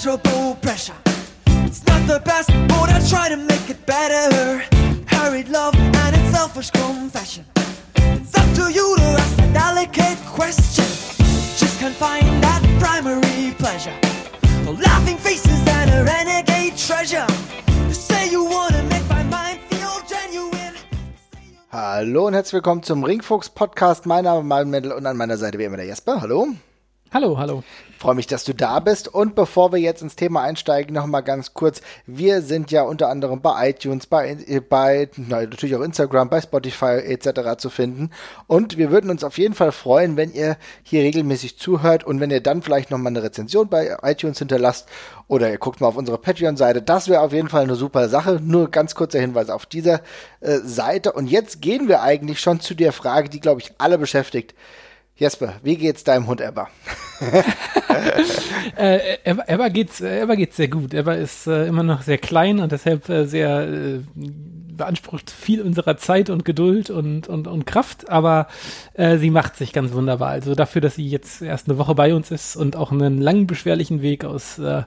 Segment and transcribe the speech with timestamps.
[0.00, 0.94] immeasurable pressure.
[1.66, 4.64] It's not the best, but I try to make it better.
[5.06, 7.44] Hurried love and its selfish confession.
[7.96, 10.86] It's up to you to ask a delicate question.
[11.58, 13.94] Just can't find that primary pleasure.
[14.64, 17.26] The laughing faces and a renegade treasure.
[17.88, 20.74] You say you wanna make my mind feel genuine.
[21.72, 24.06] Hallo und herzlich willkommen zum Ringfuchs Podcast.
[24.06, 26.22] Mein Name ist Marvin Mendel und an meiner Seite wie immer der Jesper.
[26.22, 26.48] Hallo.
[27.12, 27.64] Hallo, hallo.
[27.98, 29.08] Freue mich, dass du da bist.
[29.08, 31.80] Und bevor wir jetzt ins Thema einsteigen, noch mal ganz kurz.
[32.06, 34.36] Wir sind ja unter anderem bei iTunes, bei,
[34.68, 37.58] bei na, natürlich auch Instagram, bei Spotify etc.
[37.58, 38.10] zu finden.
[38.46, 42.30] Und wir würden uns auf jeden Fall freuen, wenn ihr hier regelmäßig zuhört und wenn
[42.30, 44.88] ihr dann vielleicht noch mal eine Rezension bei iTunes hinterlasst
[45.26, 46.80] oder ihr guckt mal auf unsere Patreon-Seite.
[46.80, 48.38] Das wäre auf jeden Fall eine super Sache.
[48.40, 50.00] Nur ganz kurzer Hinweis auf dieser
[50.38, 51.12] äh, Seite.
[51.12, 54.54] Und jetzt gehen wir eigentlich schon zu der Frage, die, glaube ich, alle beschäftigt.
[55.20, 56.68] Jesper, wie geht's deinem Hund Ebba?
[58.76, 60.94] äh, Ebba, geht's, Ebba geht's sehr gut.
[60.94, 65.98] Ebba ist äh, immer noch sehr klein und deshalb äh, sehr äh, beansprucht viel unserer
[65.98, 68.46] Zeit und Geduld und, und, und Kraft, aber
[68.94, 70.30] äh, sie macht sich ganz wunderbar.
[70.30, 73.46] Also dafür, dass sie jetzt erst eine Woche bei uns ist und auch einen langen,
[73.46, 74.84] beschwerlichen Weg aus, äh,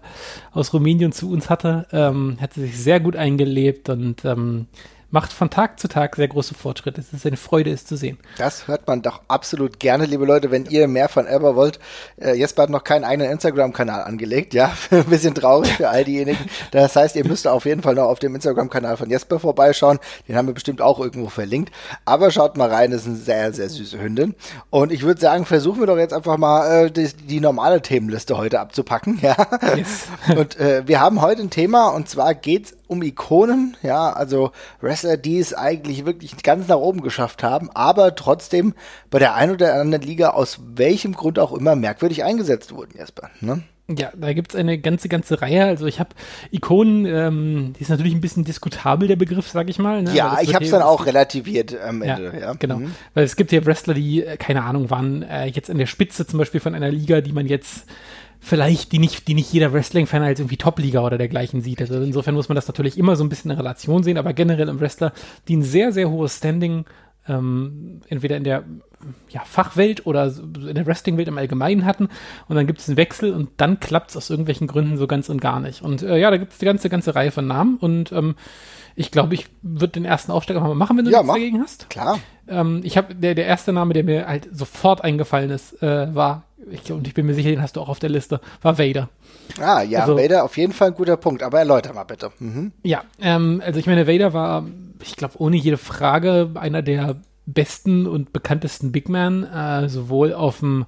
[0.51, 4.65] aus Rumänien zu uns hatte, ähm, hat sie sich sehr gut eingelebt und ähm,
[5.13, 6.99] macht von Tag zu Tag sehr große Fortschritte.
[6.99, 8.17] Es ist eine Freude, es zu sehen.
[8.39, 10.49] Das hört man doch absolut gerne, liebe Leute.
[10.49, 11.79] Wenn ihr mehr von Elber wollt,
[12.19, 14.73] äh, Jesper hat noch keinen eigenen Instagram-Kanal angelegt, ja.
[14.89, 16.43] Ein bisschen traurig für all diejenigen.
[16.71, 19.99] Das heißt, ihr müsst auf jeden Fall noch auf dem Instagram-Kanal von Jesper vorbeischauen.
[20.27, 21.71] Den haben wir bestimmt auch irgendwo verlinkt.
[22.05, 24.33] Aber schaut mal rein, das ist eine sehr, sehr süße Hündin.
[24.71, 28.35] Und ich würde sagen, versuchen wir doch jetzt einfach mal äh, die, die normale Themenliste
[28.35, 29.35] heute abzupacken, ja.
[29.75, 30.07] Yes.
[30.35, 35.17] Und äh, wir haben heute ein Thema und zwar geht's um Ikonen, ja, also Wrestler,
[35.17, 38.73] die es eigentlich wirklich ganz nach oben geschafft haben, aber trotzdem
[39.09, 43.29] bei der einen oder anderen Liga aus welchem Grund auch immer merkwürdig eingesetzt wurden, Jesper.
[43.41, 43.63] Ne?
[43.89, 45.65] Ja, da gibt's eine ganze, ganze Reihe.
[45.65, 46.11] Also ich habe
[46.51, 50.03] Ikonen, ähm, die ist natürlich ein bisschen diskutabel, der Begriff, sag ich mal.
[50.03, 50.13] Ne?
[50.15, 52.31] Ja, ich habe es dann auch relativiert am Ende.
[52.33, 52.53] Ja, ja.
[52.53, 52.95] Genau, mhm.
[53.13, 56.25] weil es gibt ja Wrestler, die, äh, keine Ahnung, waren äh, jetzt in der Spitze
[56.25, 57.85] zum Beispiel von einer Liga, die man jetzt
[58.43, 61.79] vielleicht, die nicht, die nicht jeder Wrestling-Fan als irgendwie Top-Liga oder dergleichen sieht.
[61.79, 64.67] Also insofern muss man das natürlich immer so ein bisschen in Relation sehen, aber generell
[64.67, 65.13] im Wrestler,
[65.47, 66.83] die ein sehr, sehr hohes Standing
[67.27, 68.65] ähm, entweder in der
[69.29, 72.09] ja, Fachwelt oder in der Wrestling-Welt im Allgemeinen hatten
[72.49, 75.29] und dann gibt es einen Wechsel und dann klappt es aus irgendwelchen Gründen so ganz
[75.29, 75.81] und gar nicht.
[75.81, 78.35] Und äh, ja, da gibt es die ganze, ganze Reihe von Namen und ähm,
[78.95, 81.89] ich glaube, ich würde den ersten Aufstieg mal machen, wenn du ja, nichts dagegen hast.
[81.89, 82.19] Klar.
[82.47, 86.43] Ähm, ich habe der, der erste Name, der mir halt sofort eingefallen ist, äh, war
[86.71, 89.09] ich, und ich bin mir sicher, den hast du auch auf der Liste, war Vader.
[89.59, 92.31] Ah, ja, also, Vader auf jeden Fall ein guter Punkt, aber erläuter mal bitte.
[92.39, 92.71] Mhm.
[92.83, 94.65] Ja, ähm, also ich meine, Vader war,
[95.01, 100.59] ich glaube, ohne jede Frage einer der besten und bekanntesten Big Men, äh, sowohl auf
[100.59, 100.85] dem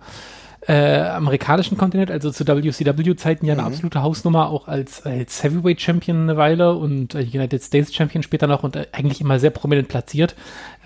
[0.67, 3.67] äh, amerikanischen Kontinent, also zu WCW-Zeiten ja eine mhm.
[3.67, 8.47] absolute Hausnummer, auch als, als Heavyweight Champion eine Weile und äh, United States Champion später
[8.47, 10.35] noch und äh, eigentlich immer sehr prominent platziert.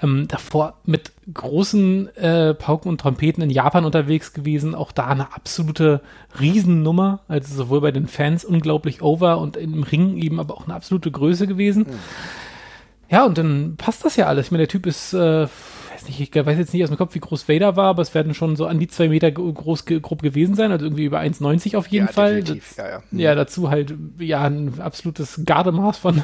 [0.02, 5.34] Ähm, davor mit großen äh, Pauken und Trompeten in Japan unterwegs gewesen, auch da eine
[5.34, 6.02] absolute
[6.40, 10.76] Riesennummer, also sowohl bei den Fans unglaublich over und im Ring eben aber auch eine
[10.76, 11.84] absolute Größe gewesen.
[11.84, 12.00] Mhm.
[13.10, 14.48] Ja, und dann passt das ja alles.
[14.48, 15.48] Ich meine, der Typ ist äh,
[16.10, 18.34] nicht, ich weiß jetzt nicht aus dem Kopf, wie groß Vader war, aber es werden
[18.34, 21.88] schon so an die zwei Meter groß grob gewesen sein, also irgendwie über 1,90 auf
[21.88, 22.44] jeden ja, Fall.
[22.44, 23.02] Das, ja, ja.
[23.12, 26.24] ja, dazu halt, ja, ein absolutes Gardemaß von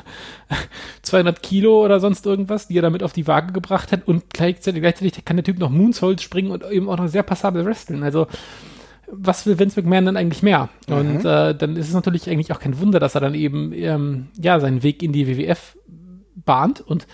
[1.04, 4.82] 200 Kilo oder sonst irgendwas, die er damit auf die Waage gebracht hat und gleichzeitig,
[4.82, 8.28] gleichzeitig kann der Typ noch Moonsault springen und eben auch noch sehr passabel wresteln, also
[9.08, 10.70] was will Vince McMahon dann eigentlich mehr?
[10.88, 10.96] Mhm.
[10.96, 14.28] Und äh, dann ist es natürlich eigentlich auch kein Wunder, dass er dann eben ähm,
[14.40, 15.78] ja seinen Weg in die WWF
[16.36, 17.08] bahnt und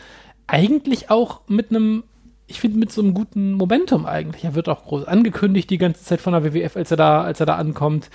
[0.48, 2.04] eigentlich auch mit einem
[2.52, 4.44] ich finde, mit so einem guten Momentum eigentlich.
[4.44, 7.40] Er wird auch groß angekündigt die ganze Zeit von der WWF, als er da, als
[7.40, 8.10] er da ankommt.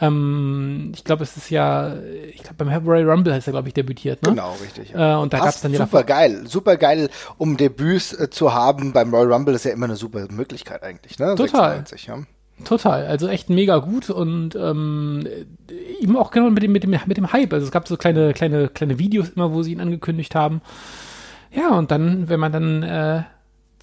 [0.00, 1.94] Ähm, ich glaube, es ist ja,
[2.30, 4.30] ich glaube, beim Royal Rumble heißt er, glaube ich, debütiert, ne?
[4.30, 4.90] Genau, richtig.
[4.90, 5.18] Ja.
[5.18, 8.54] Äh, und da gab es dann ja super geil, super geil, um Debüts äh, zu
[8.54, 11.34] haben beim Royal Rumble ist ja immer eine super Möglichkeit eigentlich, ne?
[11.34, 11.76] Total.
[11.76, 12.18] 96, ja.
[12.64, 15.26] Total, also echt mega gut und ähm,
[16.00, 17.52] eben auch genau mit dem, mit dem, mit dem Hype.
[17.52, 20.62] Also es gab so kleine, kleine, kleine Videos immer, wo sie ihn angekündigt haben.
[21.54, 23.22] Ja, und dann, wenn man dann äh,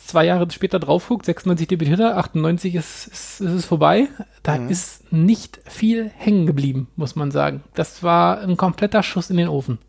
[0.10, 4.08] zwei Jahre später drauf guckt, 96 debütiert er, 98 ist, ist, ist es vorbei.
[4.44, 4.70] Da mhm.
[4.70, 7.64] ist nicht viel hängen geblieben, muss man sagen.
[7.76, 9.80] Das war ein kompletter Schuss in den Ofen.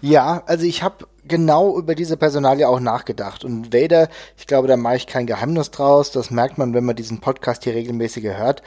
[0.00, 3.44] Ja, also ich habe genau über diese Personalie auch nachgedacht.
[3.44, 6.10] Und Vader, ich glaube, da mache ich kein Geheimnis draus.
[6.10, 8.62] Das merkt man, wenn man diesen Podcast hier regelmäßig hört.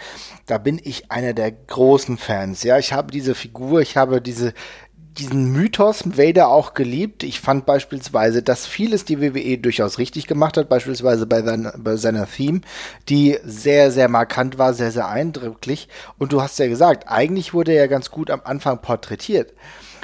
[0.45, 2.63] Da bin ich einer der großen Fans.
[2.63, 4.53] Ja, ich habe diese Figur, ich habe diese
[5.17, 7.23] diesen Mythos Vader auch geliebt.
[7.23, 11.95] Ich fand beispielsweise, dass vieles die WWE durchaus richtig gemacht hat, beispielsweise bei, seiner, bei
[11.95, 12.61] seiner Theme,
[13.07, 15.87] die sehr, sehr markant war, sehr, sehr eindrücklich.
[16.17, 19.53] Und du hast ja gesagt, eigentlich wurde er ganz gut am Anfang porträtiert.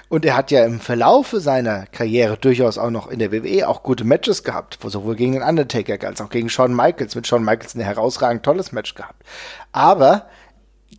[0.08, 3.82] Und er hat ja im Verlaufe seiner Karriere durchaus auch noch in der WWE auch
[3.82, 7.16] gute Matches gehabt, sowohl gegen den Undertaker als auch gegen Shawn Michaels.
[7.16, 9.24] Mit Shawn Michaels ein herausragend tolles Match gehabt.
[9.72, 10.28] Aber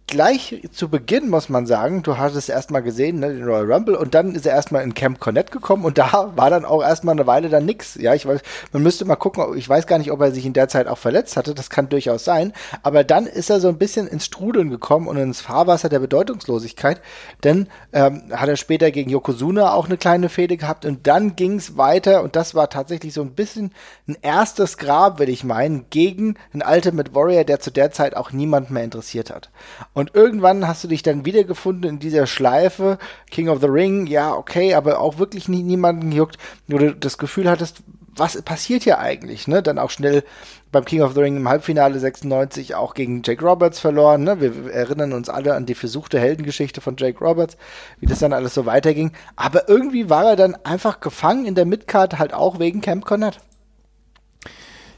[0.07, 4.15] gleich zu Beginn muss man sagen, du hattest erstmal gesehen, ne, den Royal Rumble und
[4.15, 7.27] dann ist er erstmal in Camp Connect gekommen und da war dann auch erstmal eine
[7.27, 7.95] Weile dann nix.
[7.95, 8.41] Ja, ich weiß,
[8.73, 10.99] man müsste mal gucken, ich weiß gar nicht, ob er sich in der Zeit auch
[10.99, 12.53] verletzt hatte, das kann durchaus sein,
[12.83, 17.01] aber dann ist er so ein bisschen ins Strudeln gekommen und ins Fahrwasser der Bedeutungslosigkeit,
[17.45, 21.77] denn ähm, hat er später gegen Yokozuna auch eine kleine Fehde gehabt und dann ging's
[21.77, 23.73] weiter und das war tatsächlich so ein bisschen
[24.07, 28.33] ein erstes Grab, würde ich meinen, gegen einen Ultimate Warrior, der zu der Zeit auch
[28.33, 29.51] niemand mehr interessiert hat.
[29.95, 32.99] Und irgendwann hast du dich dann wiedergefunden in dieser Schleife,
[33.31, 36.39] King of the Ring, ja, okay, aber auch wirklich nie, niemanden gejuckt,
[36.69, 37.83] wo du das Gefühl hattest,
[38.15, 39.63] was passiert hier eigentlich, ne?
[39.63, 40.23] Dann auch schnell
[40.71, 44.41] beim King of the Ring im Halbfinale 96 auch gegen Jake Roberts verloren, ne?
[44.41, 47.57] Wir erinnern uns alle an die versuchte Heldengeschichte von Jake Roberts,
[48.01, 49.13] wie das dann alles so weiterging.
[49.37, 53.41] Aber irgendwie war er dann einfach gefangen in der Midcard, halt auch wegen Camp Connect.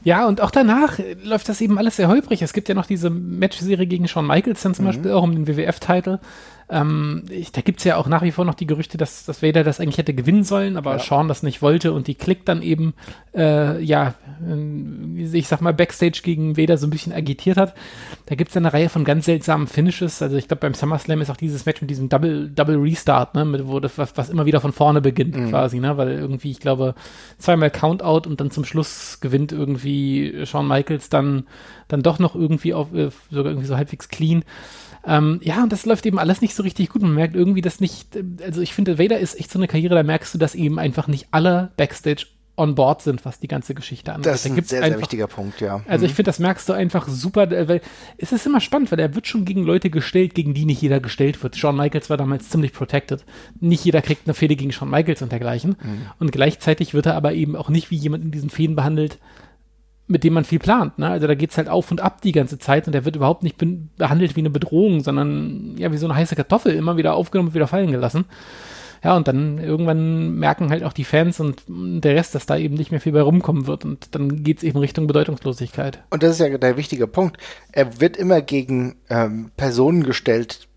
[0.05, 2.43] Ja, und auch danach läuft das eben alles sehr holprig.
[2.43, 4.89] Es gibt ja noch diese Match-Serie gegen Shawn Michaels dann zum mhm.
[4.89, 6.19] Beispiel auch um den WWF-Titel.
[6.67, 9.63] Ähm, ich, da gibt's ja auch nach wie vor noch die Gerüchte, dass, dass Vader
[9.63, 10.99] das eigentlich hätte gewinnen sollen, aber ja.
[10.99, 12.95] Sean das nicht wollte und die Klick dann eben,
[13.35, 17.75] äh, ja, äh, ich sag mal, Backstage gegen Vader so ein bisschen agitiert hat.
[18.25, 20.23] Da gibt's ja eine Reihe von ganz seltsamen Finishes.
[20.23, 23.45] Also ich glaube, beim SummerSlam ist auch dieses Match mit diesem Double, Double Restart, ne,
[23.45, 25.49] mit, wo das, was, was immer wieder von vorne beginnt, mhm.
[25.49, 26.95] quasi, ne, weil irgendwie, ich glaube,
[27.37, 31.45] zweimal Countout und dann zum Schluss gewinnt irgendwie Shawn Michaels dann,
[31.87, 34.43] dann doch noch irgendwie auf, äh, sogar irgendwie so halbwegs clean.
[35.07, 37.01] Ähm, ja, und das läuft eben alles nicht so richtig gut.
[37.01, 40.03] Man merkt irgendwie, dass nicht, also ich finde, Vader ist echt so eine Karriere, da
[40.03, 42.25] merkst du, dass eben einfach nicht alle Backstage
[42.57, 44.27] on board sind, was die ganze Geschichte angeht.
[44.27, 45.81] Das ist ein sehr, einfach, sehr wichtiger Punkt, ja.
[45.87, 46.15] Also ich mhm.
[46.15, 47.81] finde, das merkst du einfach super, weil
[48.17, 50.99] es ist immer spannend, weil er wird schon gegen Leute gestellt, gegen die nicht jeder
[50.99, 51.57] gestellt wird.
[51.57, 53.25] Shawn Michaels war damals ziemlich protected.
[53.59, 55.71] Nicht jeder kriegt eine Fehde gegen Shawn Michaels und dergleichen.
[55.81, 56.01] Mhm.
[56.19, 59.19] Und gleichzeitig wird er aber eben auch nicht wie jemand in diesen Fäden behandelt,
[60.07, 60.99] mit dem man viel plant.
[60.99, 61.09] Ne?
[61.09, 63.57] Also da geht's halt auf und ab die ganze Zeit und der wird überhaupt nicht
[63.97, 67.55] behandelt wie eine Bedrohung, sondern ja wie so eine heiße Kartoffel, immer wieder aufgenommen und
[67.55, 68.25] wieder fallen gelassen.
[69.03, 72.73] Ja, und dann irgendwann merken halt auch die Fans und der Rest, dass da eben
[72.73, 73.85] nicht mehr viel bei rumkommen wird.
[73.85, 75.99] Und dann geht's eben Richtung Bedeutungslosigkeit.
[76.09, 77.37] Und das ist ja der wichtige Punkt.
[77.71, 80.67] Er wird immer gegen ähm, Personen gestellt,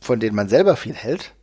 [0.00, 1.34] von denen man selber viel hält.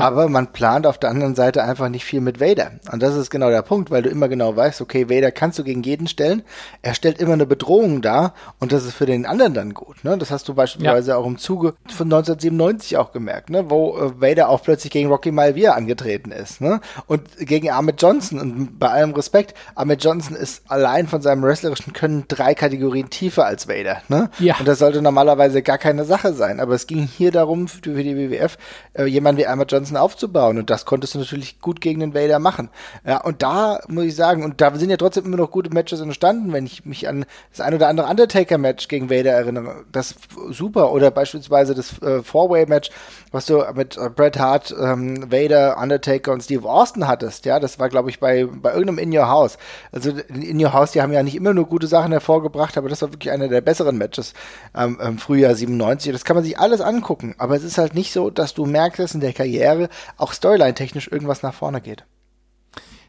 [0.00, 2.72] Aber man plant auf der anderen Seite einfach nicht viel mit Vader.
[2.92, 5.64] Und das ist genau der Punkt, weil du immer genau weißt, okay, Vader kannst du
[5.64, 6.42] gegen jeden stellen.
[6.82, 10.04] Er stellt immer eine Bedrohung dar und das ist für den anderen dann gut.
[10.04, 10.18] Ne?
[10.18, 11.16] Das hast du beispielsweise ja.
[11.16, 13.70] auch im Zuge von 1997 auch gemerkt, ne?
[13.70, 16.60] wo äh, Vader auch plötzlich gegen Rocky Malvia angetreten ist.
[16.60, 16.80] Ne?
[17.06, 18.40] Und gegen Ahmed Johnson.
[18.40, 23.46] Und bei allem Respekt, Ahmed Johnson ist allein von seinem wrestlerischen Können drei Kategorien tiefer
[23.46, 24.02] als Vader.
[24.08, 24.30] Ne?
[24.38, 24.56] Ja.
[24.58, 26.60] Und das sollte normalerweise gar keine Sache sein.
[26.60, 28.58] Aber es ging hier darum, für die WWF,
[28.94, 30.58] äh, jemand wie Ahmed Johnson Johnson aufzubauen.
[30.58, 32.70] Und das konntest du natürlich gut gegen den Vader machen.
[33.06, 36.00] Ja, und da muss ich sagen, und da sind ja trotzdem immer noch gute Matches
[36.00, 39.84] entstanden, wenn ich mich an das ein oder andere Undertaker-Match gegen Vader erinnere.
[39.92, 40.14] Das
[40.50, 40.92] super.
[40.92, 42.90] Oder beispielsweise das äh, Four-Way-Match,
[43.30, 47.44] was du mit äh, Bret Hart, ähm, Vader, Undertaker und Steve Austin hattest.
[47.44, 49.58] Ja, das war, glaube ich, bei, bei irgendeinem In Your House.
[49.92, 53.02] Also In Your House, die haben ja nicht immer nur gute Sachen hervorgebracht, aber das
[53.02, 54.34] war wirklich einer der besseren Matches
[54.76, 56.12] ähm, im Frühjahr 97.
[56.12, 57.34] Das kann man sich alles angucken.
[57.38, 60.32] Aber es ist halt nicht so, dass du merkst, dass in der Karriere Karriere auch
[60.32, 62.04] Storyline-technisch irgendwas nach vorne geht.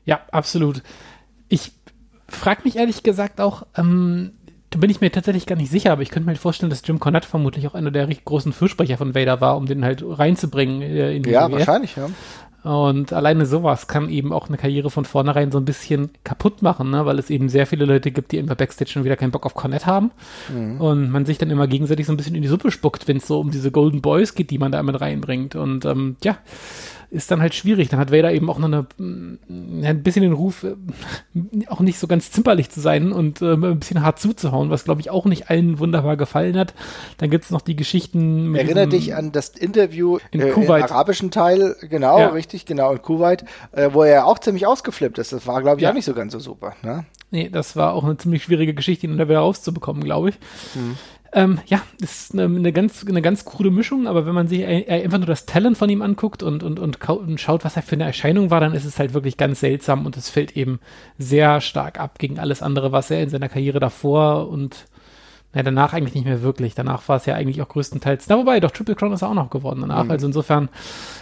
[0.05, 0.83] Ja, absolut.
[1.49, 1.71] Ich
[2.29, 4.33] frage mich ehrlich gesagt auch, ähm,
[4.69, 6.99] da bin ich mir tatsächlich gar nicht sicher, aber ich könnte mir vorstellen, dass Jim
[6.99, 11.15] Cornette vermutlich auch einer der großen Fürsprecher von Vader war, um den halt reinzubringen äh,
[11.15, 11.59] in die Ja, WWF.
[11.59, 12.09] wahrscheinlich, ja.
[12.63, 16.89] Und alleine sowas kann eben auch eine Karriere von vornherein so ein bisschen kaputt machen,
[16.89, 17.05] ne?
[17.05, 19.53] weil es eben sehr viele Leute gibt, die immer Backstage schon wieder keinen Bock auf
[19.53, 20.11] Cornette haben.
[20.53, 20.81] Mhm.
[20.81, 23.27] Und man sich dann immer gegenseitig so ein bisschen in die Suppe spuckt, wenn es
[23.27, 25.55] so um diese Golden Boys geht, die man da mit reinbringt.
[25.55, 26.37] Und ähm, ja,
[27.09, 27.89] ist dann halt schwierig.
[27.89, 30.75] Dann hat Vader eben auch noch eine, mm, ein bisschen den Ruf, äh,
[31.67, 35.01] auch nicht so ganz zimperlich zu sein und äh, ein bisschen hart zuzuhauen, was glaube
[35.01, 36.73] ich auch nicht allen wunderbar gefallen hat.
[37.17, 38.51] Dann gibt es noch die Geschichten.
[38.51, 40.85] Mit Erinnere dich an das Interview in äh, Kuwait.
[40.85, 42.27] im arabischen Teil, genau, ja.
[42.29, 45.31] richtig, genau, in Kuwait, äh, wo er auch ziemlich ausgeflippt ist.
[45.31, 45.91] Das war, glaube ich, ja.
[45.91, 46.75] auch nicht so ganz so super.
[46.83, 47.05] Ne?
[47.29, 50.35] Nee, das war auch eine ziemlich schwierige Geschichte, ihn da wieder rauszubekommen, glaube ich.
[50.73, 50.97] Hm.
[51.37, 55.19] Ähm, ja, ist eine, eine, ganz, eine ganz krude Mischung, aber wenn man sich einfach
[55.19, 58.05] nur das Talent von ihm anguckt und, und, und, und schaut, was er für eine
[58.05, 60.79] Erscheinung war, dann ist es halt wirklich ganz seltsam und es fällt eben
[61.19, 64.87] sehr stark ab gegen alles andere, was er in seiner Karriere davor und
[65.53, 66.73] ja, danach eigentlich nicht mehr wirklich.
[66.73, 69.35] Danach war es ja eigentlich auch größtenteils, na wobei, doch Triple Crown ist er auch
[69.35, 70.05] noch geworden danach.
[70.05, 70.11] Mhm.
[70.11, 70.69] Also insofern,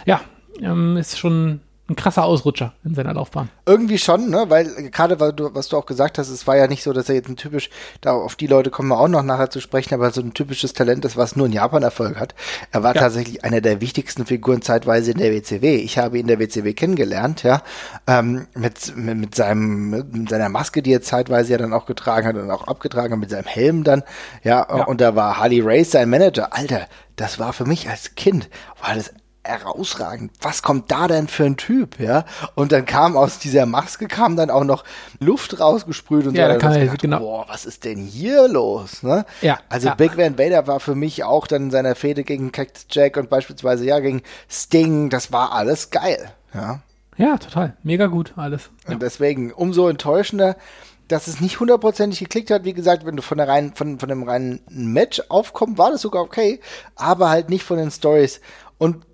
[0.06, 0.22] ja,
[0.62, 3.48] ähm, ist schon ein krasser Ausrutscher in seiner Laufbahn.
[3.64, 4.46] Irgendwie schon, ne?
[4.48, 7.28] Weil gerade was du auch gesagt hast, es war ja nicht so, dass er jetzt
[7.28, 10.20] ein typisch, da auf die Leute kommen wir auch noch nachher zu sprechen, aber so
[10.20, 12.34] ein typisches Talent ist, was nur in Japan Erfolg hat.
[12.72, 13.02] Er war ja.
[13.02, 15.76] tatsächlich einer der wichtigsten Figuren zeitweise in der WCW.
[15.76, 17.62] Ich habe ihn in der WCW kennengelernt, ja,
[18.08, 22.26] ähm, mit, mit, mit seinem, mit seiner Maske, die er zeitweise ja dann auch getragen
[22.26, 24.02] hat und auch abgetragen hat, mit seinem Helm dann,
[24.42, 24.84] ja, ja.
[24.84, 26.52] und da war Harley Race sein Manager.
[26.52, 28.50] Alter, das war für mich als Kind,
[28.82, 29.12] war das
[29.46, 30.32] herausragend.
[30.40, 32.24] Was kommt da denn für ein Typ, ja?
[32.54, 34.84] Und dann kam aus dieser Maske kam dann auch noch
[35.20, 36.52] Luft rausgesprüht und ja, so.
[36.52, 37.18] Da kann er, gedacht, genau.
[37.20, 39.24] Boah, was ist denn hier los, ne?
[39.40, 39.58] Ja.
[39.68, 39.94] Also ja.
[39.94, 43.30] Big Van Vader war für mich auch dann in seiner Fehde gegen Cactus Jack und
[43.30, 46.80] beispielsweise ja gegen Sting, das war alles geil, ja.
[47.18, 47.74] Ja, total.
[47.82, 48.70] Mega gut alles.
[48.86, 48.94] Ja.
[48.94, 50.56] Und deswegen umso enttäuschender,
[51.08, 52.64] dass es nicht hundertprozentig geklickt hat.
[52.64, 56.02] Wie gesagt, wenn du von der reinen, von, von dem reinen Match aufkommst, war das
[56.02, 56.60] sogar okay,
[56.94, 58.40] aber halt nicht von den Stories.
[58.78, 59.06] Und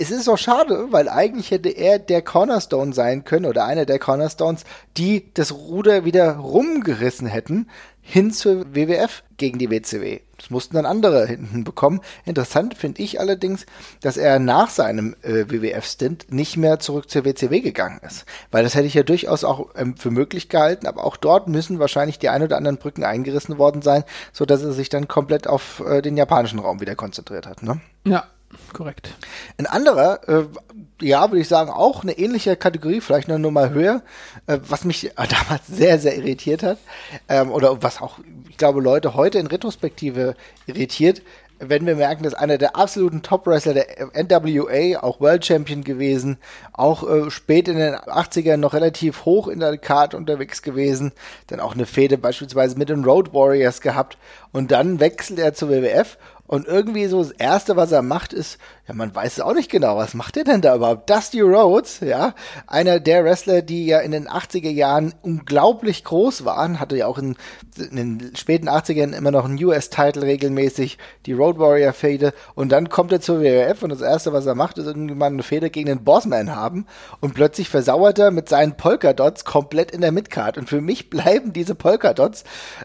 [0.00, 3.98] es ist auch schade, weil eigentlich hätte er der Cornerstone sein können oder einer der
[3.98, 4.64] Cornerstones,
[4.96, 7.68] die das Ruder wieder rumgerissen hätten
[8.00, 10.20] hin zur WWF gegen die WCW.
[10.38, 12.00] Das mussten dann andere hinten bekommen.
[12.24, 13.66] Interessant finde ich allerdings,
[14.00, 18.24] dass er nach seinem äh, WWF-Stint nicht mehr zurück zur WCW gegangen ist.
[18.50, 21.78] Weil das hätte ich ja durchaus auch ähm, für möglich gehalten, aber auch dort müssen
[21.78, 25.80] wahrscheinlich die ein oder anderen Brücken eingerissen worden sein, sodass er sich dann komplett auf
[25.86, 27.62] äh, den japanischen Raum wieder konzentriert hat.
[27.62, 27.82] Ne?
[28.06, 28.24] Ja,
[28.72, 29.14] korrekt.
[29.58, 30.44] Ein anderer, äh,
[31.00, 34.02] ja, würde ich sagen, auch eine ähnliche Kategorie, vielleicht nur noch mal höher,
[34.46, 36.78] äh, was mich damals sehr, sehr irritiert hat,
[37.28, 40.34] ähm, oder was auch, ich glaube, Leute heute in Retrospektive
[40.66, 41.22] irritiert,
[41.62, 46.38] wenn wir merken, dass einer der absoluten Top-Wrestler der NWA, auch World Champion gewesen,
[46.72, 51.12] auch äh, spät in den 80ern noch relativ hoch in der Card unterwegs gewesen,
[51.48, 54.16] dann auch eine Fehde beispielsweise mit den Road Warriors gehabt
[54.52, 56.16] und dann wechselt er zur WWF
[56.50, 58.58] und irgendwie so das Erste, was er macht, ist,
[58.90, 61.08] ja, man weiß es auch nicht genau, was macht er denn da überhaupt?
[61.08, 62.34] Dusty Rhodes, ja,
[62.66, 67.18] einer der Wrestler, die ja in den 80er Jahren unglaublich groß waren, hatte ja auch
[67.18, 67.36] in,
[67.76, 72.32] in den späten 80ern immer noch einen US-Title regelmäßig, die Road Warrior Fehde.
[72.54, 75.26] Und dann kommt er zur WWF und das Erste, was er macht, ist irgendwie mal
[75.26, 76.86] eine Fehde gegen den Bossman haben.
[77.20, 80.58] Und plötzlich versauert er mit seinen Polka-Dots komplett in der Midcard.
[80.58, 82.42] Und für mich bleiben diese Polka-Dots,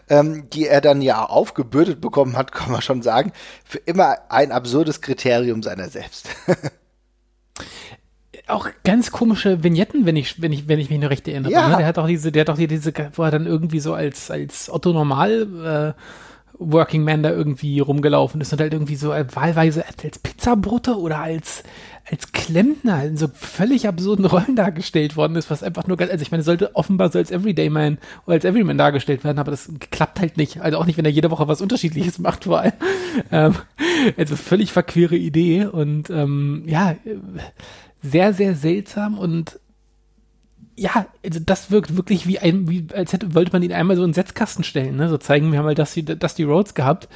[0.08, 3.32] ähm, die er dann ja aufgebürdet bekommen hat, kann man schon sagen,
[3.66, 6.28] für immer ein absurdes Kriterium seiner selbst.
[8.46, 11.52] auch ganz komische Vignetten, wenn ich, wenn ich, wenn ich mich noch recht erinnere.
[11.52, 11.68] Ja.
[11.68, 11.76] Ne?
[11.78, 14.70] Der hat auch diese, der hat auch diese, wo er dann irgendwie so als, als
[14.70, 16.00] Otto Normal äh,
[16.58, 21.18] Working Man da irgendwie rumgelaufen ist und halt irgendwie so äh, wahlweise als Pizzabrutte oder
[21.18, 21.64] als
[22.08, 26.30] als Klempner in so völlig absurden Rollen dargestellt worden ist, was einfach nur, also ich
[26.30, 30.20] meine, sollte offenbar so als Everyday Man oder als Everyman dargestellt werden, aber das klappt
[30.20, 30.60] halt nicht.
[30.60, 32.72] Also auch nicht, wenn er jede Woche was Unterschiedliches macht, vor allem.
[33.32, 33.56] Ähm,
[34.16, 36.94] also völlig verquere Idee und ähm, ja,
[38.02, 39.58] sehr, sehr seltsam und
[40.78, 44.04] ja, also das wirkt wirklich wie ein, wie, als hätte, wollte man ihn einmal so
[44.04, 45.08] in Setzkasten stellen, ne?
[45.08, 47.08] So zeigen, wir haben halt das die Roads gehabt.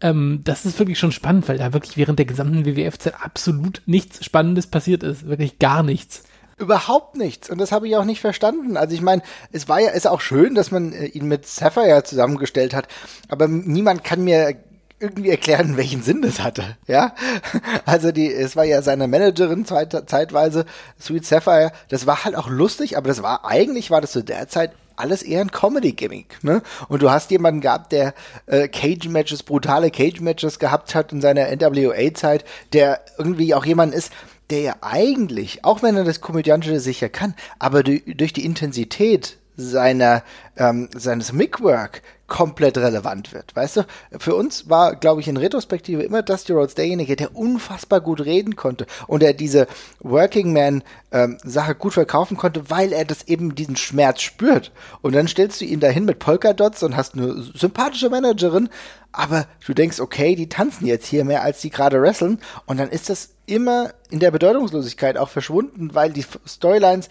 [0.00, 4.24] Ähm, das ist wirklich schon spannend, weil da wirklich während der gesamten WWF-Zeit absolut nichts
[4.24, 5.26] Spannendes passiert ist.
[5.26, 6.22] Wirklich gar nichts.
[6.56, 7.48] Überhaupt nichts.
[7.48, 8.76] Und das habe ich auch nicht verstanden.
[8.76, 12.02] Also ich meine, es war ja, ist auch schön, dass man äh, ihn mit Sapphire
[12.04, 12.86] zusammengestellt hat.
[13.28, 14.56] Aber niemand kann mir
[15.00, 16.76] irgendwie erklären, welchen Sinn das hatte.
[16.86, 17.14] Ja,
[17.86, 20.66] also die, es war ja seine Managerin zeit, zeitweise,
[21.00, 21.72] Sweet Sapphire.
[21.88, 25.22] Das war halt auch lustig, aber das war eigentlich war das zu der Zeit alles
[25.22, 26.42] eher ein Comedy-Gimmick.
[26.42, 26.62] Ne?
[26.88, 28.14] Und du hast jemanden gehabt, der
[28.46, 34.12] äh, Cage-Matches, brutale Cage-Matches gehabt hat in seiner NWA-Zeit, der irgendwie auch jemand ist,
[34.50, 40.22] der ja eigentlich, auch wenn er das Komödiantische sicher kann, aber durch die Intensität seiner
[40.56, 43.54] ähm, seines Mic-Work komplett relevant wird.
[43.56, 43.82] Weißt du,
[44.18, 48.56] für uns war, glaube ich, in Retrospektive immer Dusty Rhodes derjenige, der unfassbar gut reden
[48.56, 49.66] konnte und der diese
[49.98, 51.38] Working Man ähm,
[51.78, 54.70] gut verkaufen konnte, weil er das eben diesen Schmerz spürt.
[55.02, 58.68] Und dann stellst du ihn dahin mit Polkadots und hast eine sympathische Managerin,
[59.12, 62.38] aber du denkst, okay, die tanzen jetzt hier mehr, als die gerade wresteln.
[62.64, 67.08] Und dann ist das immer in der Bedeutungslosigkeit auch verschwunden, weil die Storylines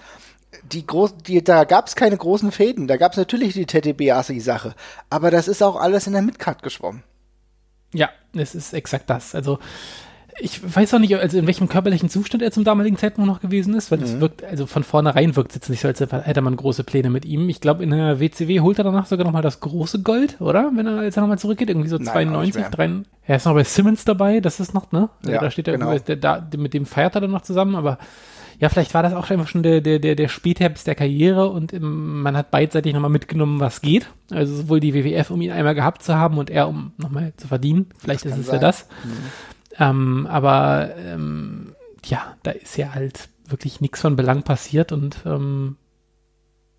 [0.64, 2.88] die großen, die, da gab es keine großen Fäden.
[2.88, 4.76] Da gab es natürlich die Teddy Biasi-Sache.
[5.10, 7.04] Aber das ist auch alles in der Midcard geschwommen.
[7.94, 9.34] Ja, es ist exakt das.
[9.34, 9.60] Also,
[10.42, 13.74] ich weiß auch nicht, also in welchem körperlichen Zustand er zum damaligen Zeitpunkt noch gewesen
[13.74, 14.22] ist, weil es mhm.
[14.22, 17.26] wirkt, also von vornherein wirkt es jetzt nicht so, als hätte man große Pläne mit
[17.26, 17.50] ihm.
[17.50, 20.72] Ich glaube, in der WCW holt er danach sogar nochmal das große Gold, oder?
[20.76, 22.92] Wenn er, als er nochmal zurückgeht, irgendwie so Nein, 92, 3.
[23.26, 25.10] Er ist noch bei Simmons dabei, das ist noch, ne?
[25.26, 25.98] Ja, da steht er genau.
[25.98, 27.98] der, da, mit dem feiert er dann noch zusammen, aber
[28.60, 31.72] ja, vielleicht war das auch einfach schon der, der, der, der Spätherbst der Karriere und
[31.72, 34.08] im, man hat beidseitig nochmal mitgenommen, was geht.
[34.32, 37.48] Also sowohl die WWF, um ihn einmal gehabt zu haben und er, um nochmal zu
[37.48, 37.88] verdienen.
[37.98, 38.88] Vielleicht das ist es ja das.
[39.04, 39.12] Mhm.
[39.80, 45.78] Ähm, aber ähm, ja, da ist ja halt wirklich nichts von Belang passiert und ähm,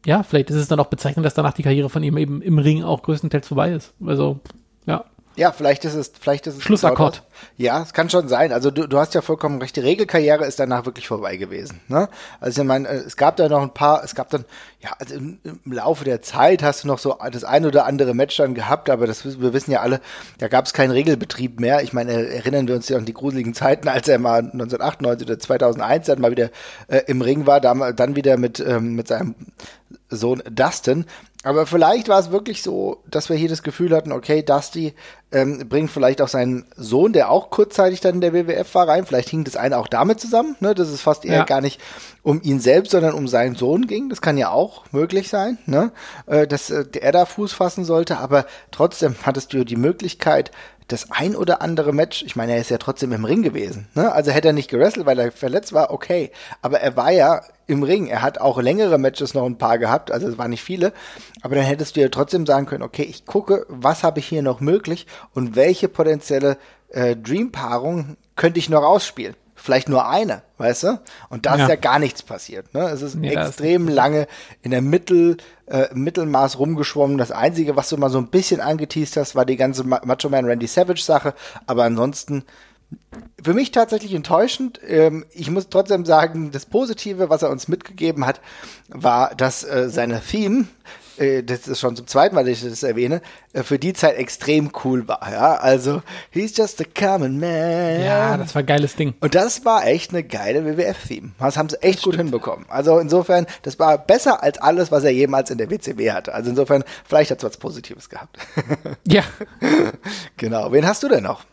[0.05, 2.59] ja, vielleicht ist es dann auch bezeichnend, dass danach die Karriere von ihm eben im
[2.59, 3.93] Ring auch größtenteils vorbei ist.
[4.05, 4.41] Also,
[4.87, 5.05] ja.
[5.37, 7.23] Ja, vielleicht ist es, vielleicht ist es Schlussakkord.
[7.57, 8.53] Ja, es kann schon sein.
[8.53, 9.77] Also du, du hast ja vollkommen recht.
[9.77, 11.81] Die Regelkarriere ist danach wirklich vorbei gewesen.
[11.89, 12.09] Ne?
[12.41, 14.45] Also ich meine, es gab da noch ein paar, es gab dann,
[14.81, 18.15] ja, also im, im Laufe der Zeit hast du noch so das ein oder andere
[18.15, 20.01] Match dann gehabt, aber das wir wissen ja alle,
[20.39, 21.83] da gab es keinen Regelbetrieb mehr.
[21.83, 25.39] Ich meine, erinnern wir uns ja an die gruseligen Zeiten, als er mal 1998 oder
[25.39, 26.51] 2001 dann mal wieder
[26.89, 29.35] äh, im Ring war, da, dann wieder mit ähm, mit seinem
[30.09, 31.07] Sohn Dustin.
[31.43, 34.95] Aber vielleicht war es wirklich so, dass wir hier das Gefühl hatten, okay, Dusty
[35.33, 39.07] ähm, bringt vielleicht auch seinen Sohn, der auch kurzzeitig dann in der WWF war, rein.
[39.07, 41.45] Vielleicht hing das eine auch damit zusammen, ne, dass es fast eher ja.
[41.45, 41.81] gar nicht
[42.23, 44.09] um ihn selbst, sondern um seinen Sohn ging.
[44.09, 45.93] Das kann ja auch möglich sein, ne,
[46.27, 48.19] äh, dass äh, er da Fuß fassen sollte.
[48.19, 50.51] Aber trotzdem hattest du die Möglichkeit,
[50.93, 53.89] das ein oder andere Match, ich meine, er ist ja trotzdem im Ring gewesen.
[53.95, 54.13] Ne?
[54.13, 56.31] Also hätte er nicht gewrestelt, weil er verletzt war, okay.
[56.63, 58.09] Aber er war ja im Ring.
[58.09, 60.93] Er hat auch längere Matches noch ein paar gehabt, also es waren nicht viele.
[61.43, 64.43] Aber dann hättest du ja trotzdem sagen können, okay, ich gucke, was habe ich hier
[64.43, 66.57] noch möglich und welche potenzielle
[66.91, 71.01] äh, Dream-Paarung könnte ich noch ausspielen vielleicht nur eine, weißt du?
[71.29, 72.73] Und da ist ja gar nichts passiert.
[72.75, 72.89] Ne?
[72.89, 74.27] Es ist ja, extrem ist lange
[74.63, 77.19] in der Mittel, äh, Mittelmaß rumgeschwommen.
[77.19, 80.47] Das Einzige, was du mal so ein bisschen angeteased hast, war die ganze Macho Man
[80.47, 81.35] Randy Savage Sache.
[81.67, 82.45] Aber ansonsten
[83.43, 84.81] für mich tatsächlich enttäuschend.
[84.87, 88.41] Ähm, ich muss trotzdem sagen, das Positive, was er uns mitgegeben hat,
[88.89, 90.67] war, dass äh, seine Theme
[91.21, 93.21] äh, das ist schon zum zweiten Mal, dass ich das erwähne,
[93.53, 95.21] äh, für die Zeit extrem cool war.
[95.31, 98.01] Ja, also he's just a common man.
[98.01, 99.15] Ja, das war ein geiles Ding.
[99.21, 101.33] Und das war echt eine geile WWF-Theme.
[101.39, 102.31] Das haben sie echt das gut stimmt.
[102.31, 102.67] hinbekommen.
[102.69, 106.35] Also insofern, das war besser als alles, was er jemals in der WCW hatte.
[106.35, 108.39] Also insofern, vielleicht hat es was Positives gehabt.
[109.07, 109.23] Ja.
[110.37, 110.73] genau.
[110.73, 111.45] Wen hast du denn noch?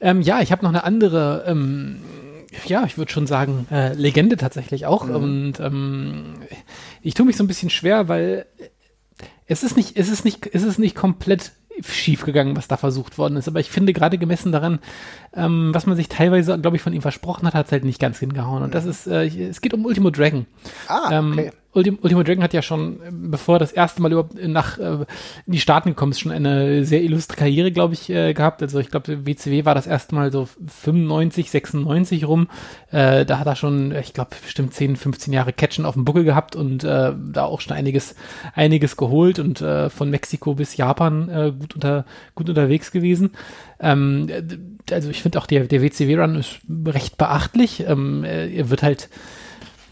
[0.00, 1.44] Ähm, ja, ich habe noch eine andere.
[1.46, 2.00] Ähm
[2.66, 5.04] ja, ich würde schon sagen, äh, Legende tatsächlich auch.
[5.04, 5.14] Mhm.
[5.14, 6.34] Und ähm,
[7.04, 8.46] ich tue mich so ein bisschen schwer, weil
[9.46, 13.18] es ist nicht, es ist nicht, es ist nicht komplett schief gegangen, was da versucht
[13.18, 13.46] worden ist.
[13.48, 14.78] Aber ich finde gerade gemessen daran,
[15.34, 18.00] ähm, was man sich teilweise, glaube ich, von ihm versprochen hat, hat es halt nicht
[18.00, 18.62] ganz hingehauen.
[18.62, 20.46] Und das ist, äh, es geht um Ultimo Dragon.
[20.88, 21.50] Ah, ähm, okay.
[21.74, 25.04] Ultim Ultimo Dragon hat ja schon, bevor das erste Mal überhaupt nach äh,
[25.46, 28.62] in die Staaten gekommen ist, schon eine sehr illustre Karriere, glaube ich, äh, gehabt.
[28.62, 32.48] Also ich glaube, WCW war das erste Mal so 95, 96 rum.
[32.90, 36.24] Äh, da hat er schon, ich glaube, bestimmt 10, 15 Jahre Catchen auf dem Buckel
[36.24, 38.14] gehabt und äh, da auch schon einiges,
[38.54, 43.30] einiges geholt und äh, von Mexiko bis Japan äh, gut, unter, gut unterwegs gewesen.
[43.80, 44.28] Ähm,
[44.90, 47.84] also ich finde auch der, der WCW-Run ist recht beachtlich.
[47.86, 49.08] Ähm, er wird halt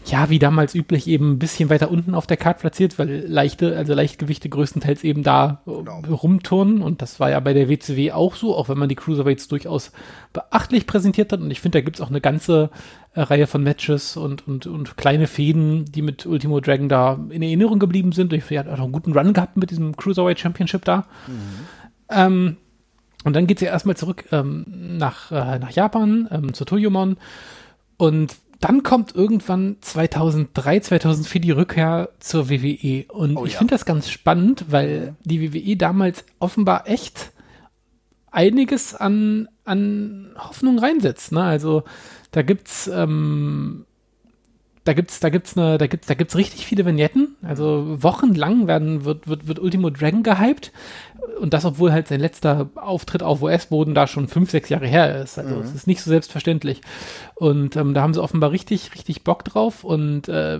[0.05, 3.77] ja, wie damals üblich, eben ein bisschen weiter unten auf der Karte platziert, weil leichte,
[3.77, 6.01] also Leichtgewichte größtenteils eben da genau.
[6.01, 6.81] rumturnen.
[6.81, 9.91] Und das war ja bei der WCW auch so, auch wenn man die Cruiserweights durchaus
[10.33, 11.39] beachtlich präsentiert hat.
[11.39, 12.69] Und ich finde, da gibt's auch eine ganze
[13.13, 17.41] äh, Reihe von Matches und, und, und kleine Fäden, die mit Ultimo Dragon da in
[17.41, 18.33] Erinnerung geblieben sind.
[18.33, 21.05] Ich hatte auch einen guten Run gehabt mit diesem Cruiserweight Championship da.
[21.27, 21.67] Mhm.
[22.09, 22.57] Ähm,
[23.23, 24.65] und dann geht's ja erstmal zurück ähm,
[24.97, 27.15] nach, äh, nach Japan, ähm, zu Toyomon.
[27.95, 33.05] Und dann kommt irgendwann 2003, 2004 die Rückkehr zur WWE.
[33.09, 33.57] Und oh, ich ja.
[33.57, 37.33] finde das ganz spannend, weil die WWE damals offenbar echt
[38.31, 41.33] einiges an, an Hoffnung reinsetzt.
[41.33, 41.43] Ne?
[41.43, 41.83] Also
[42.31, 43.85] da gibt's ähm,
[44.83, 47.35] da gibt's, da gibt's eine, da gibt's, da gibt's richtig viele Vignetten.
[47.41, 50.71] Also wochenlang werden, wird, wird, wird Ultimo Dragon gehypt.
[51.39, 55.21] Und das, obwohl halt sein letzter Auftritt auf US-Boden da schon fünf, sechs Jahre her
[55.21, 55.37] ist.
[55.39, 55.75] Also es mhm.
[55.75, 56.81] ist nicht so selbstverständlich.
[57.35, 59.85] Und ähm, da haben sie offenbar richtig, richtig Bock drauf.
[59.85, 60.59] Und äh,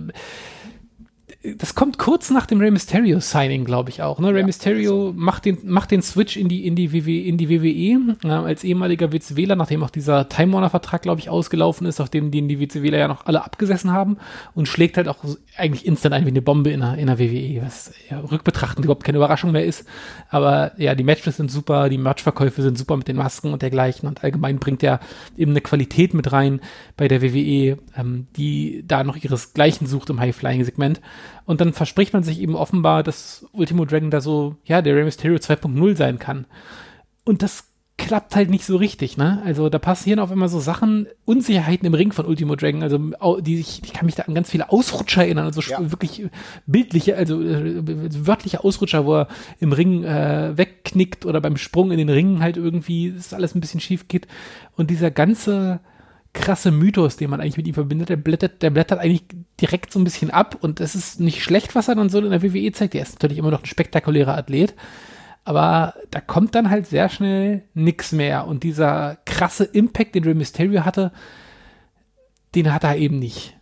[1.58, 4.18] das kommt kurz nach dem Rey Mysterio Signing, glaube ich auch.
[4.18, 4.28] Ne?
[4.28, 5.12] Rey ja, Mysterio also.
[5.14, 8.64] macht den macht den Switch in die in die WWE, in die WWE äh, als
[8.64, 12.46] ehemaliger WCWler, nachdem auch dieser Time Warner Vertrag, glaube ich, ausgelaufen ist, auf dem die,
[12.48, 14.16] die WCWler ja noch alle abgesessen haben
[14.54, 15.18] und schlägt halt auch
[15.58, 19.04] eigentlich instant ein wie eine Bombe in der, in der WWE, was ja, rückbetrachtend überhaupt
[19.04, 19.86] keine Überraschung mehr ist.
[20.30, 24.08] Aber ja, die Matches sind super, die Merch-Verkäufe sind super mit den Masken und dergleichen
[24.08, 25.00] und allgemein bringt er
[25.36, 26.60] eben eine Qualität mit rein
[26.96, 31.00] bei der WWE, ähm, die da noch ihresgleichen sucht im High-Flying-Segment.
[31.44, 35.04] Und dann verspricht man sich eben offenbar, dass Ultimo Dragon da so, ja, der Rey
[35.04, 36.46] Mysterio 2.0 sein kann.
[37.24, 39.40] Und das klappt halt nicht so richtig, ne?
[39.44, 42.98] Also da passieren auf einmal so Sachen, Unsicherheiten im Ring von Ultimo Dragon, also
[43.40, 45.78] die ich, ich kann mich da an ganz viele Ausrutscher erinnern, also ja.
[45.92, 46.26] wirklich
[46.66, 49.28] bildliche, also äh, wörtliche Ausrutscher, wo er
[49.60, 53.60] im Ring äh, wegknickt oder beim Sprung in den Ring halt irgendwie das alles ein
[53.60, 54.26] bisschen schief geht
[54.76, 55.78] und dieser ganze
[56.34, 58.10] krasse Mythos, den man eigentlich mit ihm verbindet.
[58.10, 59.24] Der blättert, der blättert eigentlich
[59.60, 62.30] direkt so ein bisschen ab und es ist nicht schlecht, was er dann so in
[62.30, 62.94] der WWE zeigt.
[62.94, 64.74] Er ist natürlich immer noch ein spektakulärer Athlet,
[65.44, 70.34] aber da kommt dann halt sehr schnell nichts mehr und dieser krasse Impact, den Rey
[70.34, 71.12] Mysterio hatte,
[72.54, 73.56] den hat er eben nicht.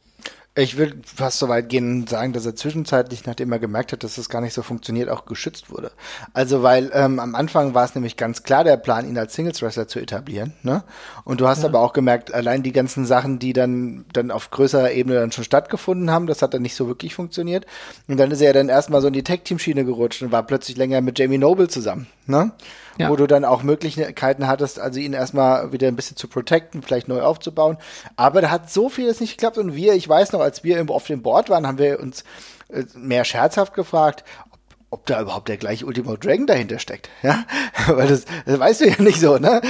[0.55, 4.05] Ich will fast so weit gehen und sagen, dass er zwischenzeitlich, nachdem er gemerkt hat,
[4.05, 5.93] dass das gar nicht so funktioniert, auch geschützt wurde.
[6.35, 9.88] Also weil ähm, am Anfang war es nämlich ganz klar der Plan, ihn als Singles-Wrestler
[9.88, 10.53] zu etablieren.
[10.62, 10.85] Ne?
[11.25, 11.71] Und du hast ja.
[11.71, 15.45] aber auch gemerkt, allein die ganzen Sachen, die dann, dann auf größerer Ebene dann schon
[15.45, 17.65] stattgefunden haben, das hat dann nicht so wirklich funktioniert.
[18.07, 20.77] Und dann ist er ja dann erstmal so in die Tag-Team-Schiene gerutscht und war plötzlich
[20.77, 22.09] länger mit Jamie Noble zusammen.
[22.27, 22.53] Ne?
[22.99, 23.09] Ja.
[23.09, 27.09] wo du dann auch Möglichkeiten hattest, also ihn erstmal wieder ein bisschen zu protecten, vielleicht
[27.09, 27.79] neu aufzubauen.
[28.17, 31.07] Aber da hat so vieles nicht geklappt und wir, ich weiß noch, als wir auf
[31.07, 32.25] dem Board waren, haben wir uns
[32.69, 34.25] äh, mehr scherzhaft gefragt,
[34.93, 37.09] ob da überhaupt der gleiche Ultimo Dragon dahinter steckt.
[37.23, 37.45] Ja,
[37.87, 39.61] weil das, das weißt du ja nicht so, ne?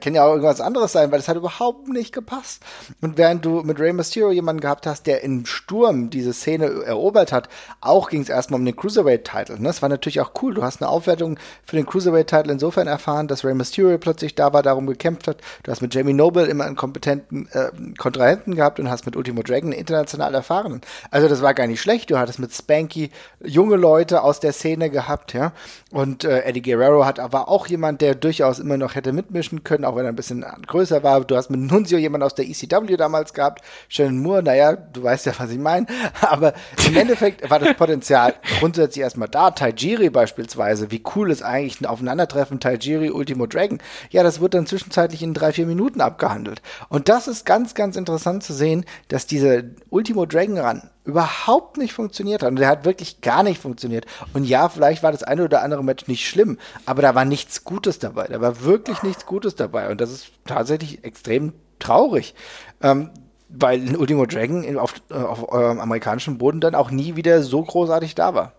[0.00, 2.62] Kann ja auch irgendwas anderes sein, weil das hat überhaupt nicht gepasst.
[3.00, 7.32] Und während du mit Rey Mysterio jemanden gehabt hast, der im Sturm diese Szene erobert
[7.32, 7.48] hat,
[7.80, 9.58] auch ging es erstmal um den Cruiserweight-Title.
[9.58, 9.68] Ne?
[9.68, 10.54] Das war natürlich auch cool.
[10.54, 14.62] Du hast eine Aufwertung für den Cruiserweight-Title insofern erfahren, dass Rey Mysterio plötzlich da war,
[14.62, 15.38] darum gekämpft hat.
[15.62, 19.42] Du hast mit Jamie Noble immer einen kompetenten äh, Kontrahenten gehabt und hast mit Ultimo
[19.42, 20.82] Dragon einen international erfahrenen.
[21.10, 22.10] Also das war gar nicht schlecht.
[22.10, 23.10] Du hattest mit Spanky
[23.42, 25.52] junge Leute aus der der Szene gehabt, ja.
[25.90, 29.84] Und äh, Eddie Guerrero hat aber auch jemand, der durchaus immer noch hätte mitmischen können,
[29.84, 31.22] auch wenn er ein bisschen größer war.
[31.22, 35.26] Du hast mit Nunzio jemand aus der ECW damals gehabt, Shannon Moore, naja, du weißt
[35.26, 35.86] ja, was ich meine.
[36.20, 36.52] Aber
[36.86, 39.50] im Endeffekt war das Potenzial grundsätzlich erstmal da.
[39.50, 43.78] Taijiri beispielsweise, wie cool ist eigentlich ein Aufeinandertreffen Taijiri Ultimo Dragon?
[44.10, 46.62] Ja, das wird dann zwischenzeitlich in drei, vier Minuten abgehandelt.
[46.88, 51.92] Und das ist ganz, ganz interessant zu sehen, dass diese Ultimo Dragon Run überhaupt nicht
[51.92, 52.50] funktioniert hat.
[52.50, 54.06] Und der hat wirklich gar nicht funktioniert.
[54.34, 57.64] Und ja, vielleicht war das eine oder andere Match nicht schlimm, aber da war nichts
[57.64, 58.26] Gutes dabei.
[58.28, 59.90] Da war wirklich nichts Gutes dabei.
[59.90, 62.34] Und das ist tatsächlich extrem traurig.
[62.80, 63.10] Ähm,
[63.48, 68.14] weil Ultimo Dragon auf, äh, auf äh, amerikanischem Boden dann auch nie wieder so großartig
[68.14, 68.52] da war.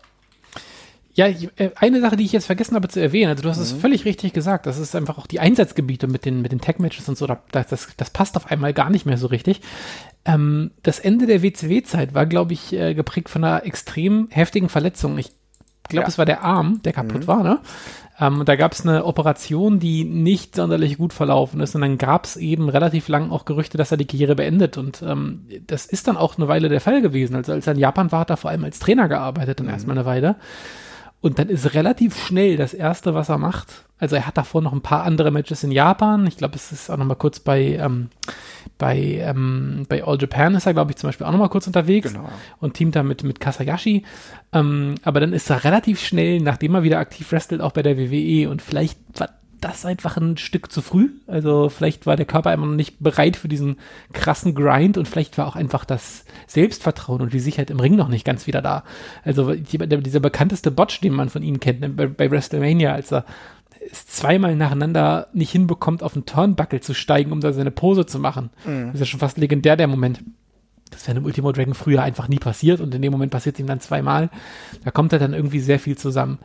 [1.14, 3.62] Ja, äh, eine Sache, die ich jetzt vergessen habe zu erwähnen, also du hast mhm.
[3.62, 7.08] es völlig richtig gesagt, das ist einfach auch die Einsatzgebiete mit den, mit den Tech-Matches
[7.08, 9.60] und so, das, das, das passt auf einmal gar nicht mehr so richtig.
[10.24, 15.16] Ähm, das Ende der WCW-Zeit war, glaube ich, äh, geprägt von einer extrem heftigen Verletzung.
[15.18, 15.30] Ich
[15.88, 16.08] glaube, ja.
[16.08, 17.26] es war der Arm, der kaputt mhm.
[17.26, 17.60] war, ne?
[18.20, 21.74] Ähm, da gab es eine Operation, die nicht sonderlich gut verlaufen ist.
[21.74, 24.78] Und dann gab es eben relativ lang auch Gerüchte, dass er die Karriere beendet.
[24.78, 27.34] Und ähm, das ist dann auch eine Weile der Fall gewesen.
[27.34, 29.72] Also als er in Japan war, hat er vor allem als Trainer gearbeitet, dann mhm.
[29.72, 30.36] erstmal eine Weile.
[31.24, 33.86] Und dann ist relativ schnell das Erste, was er macht.
[33.98, 36.26] Also er hat davor noch ein paar andere Matches in Japan.
[36.26, 38.10] Ich glaube, es ist auch noch mal kurz bei, ähm,
[38.76, 41.66] bei, ähm, bei All Japan ist er, glaube ich, zum Beispiel auch noch mal kurz
[41.66, 42.28] unterwegs genau.
[42.60, 44.04] und teamt da mit, mit Kasayashi.
[44.52, 47.96] Ähm, aber dann ist er relativ schnell, nachdem er wieder aktiv wrestelt, auch bei der
[47.96, 49.30] WWE und vielleicht war
[49.64, 51.10] das einfach ein Stück zu früh.
[51.26, 53.78] Also vielleicht war der Körper immer noch nicht bereit für diesen
[54.12, 58.08] krassen Grind und vielleicht war auch einfach das Selbstvertrauen und die Sicherheit im Ring noch
[58.08, 58.84] nicht ganz wieder da.
[59.24, 63.24] Also dieser bekannteste Botch, den man von ihm kennt, ne, bei, bei WrestleMania, als er
[63.90, 68.18] es zweimal nacheinander nicht hinbekommt, auf den Turnbuckle zu steigen, um da seine Pose zu
[68.18, 68.50] machen.
[68.66, 68.86] Mhm.
[68.86, 70.22] Das ist ja schon fast legendär, der Moment.
[70.90, 73.60] Das wäre im Ultimo Dragon früher einfach nie passiert und in dem Moment passiert es
[73.60, 74.30] ihm dann zweimal.
[74.84, 76.38] Da kommt er dann irgendwie sehr viel zusammen.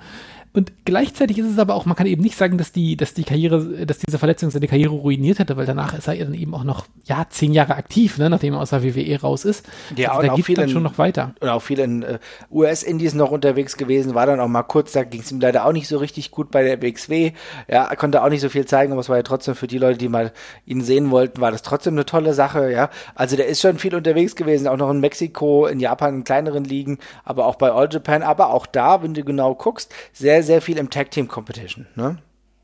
[0.52, 3.24] Und gleichzeitig ist es aber auch, man kann eben nicht sagen, dass die, dass die
[3.24, 6.64] Karriere, dass diese Verletzung seine Karriere ruiniert hätte, weil danach ist er dann eben auch
[6.64, 9.64] noch, ja, zehn Jahre aktiv, ne, nachdem er aus der WWE raus ist.
[9.96, 11.36] Ja, also, und da geht dann schon noch weiter.
[11.40, 12.18] Und auch viel in äh,
[12.52, 15.72] US-Indies noch unterwegs gewesen, war dann auch mal kurz, da ging es ihm leider auch
[15.72, 17.34] nicht so richtig gut bei der WXW.
[17.68, 20.00] Ja, konnte auch nicht so viel zeigen, aber es war ja trotzdem für die Leute,
[20.00, 20.32] die mal
[20.66, 22.90] ihn sehen wollten, war das trotzdem eine tolle Sache, ja.
[23.14, 26.64] Also der ist schon viel unterwegs gewesen, auch noch in Mexiko, in Japan, in kleineren
[26.64, 30.56] Ligen, aber auch bei All Japan, aber auch da, wenn du genau guckst, sehr sehr,
[30.56, 32.18] sehr viel im Tag Team Competition, ne?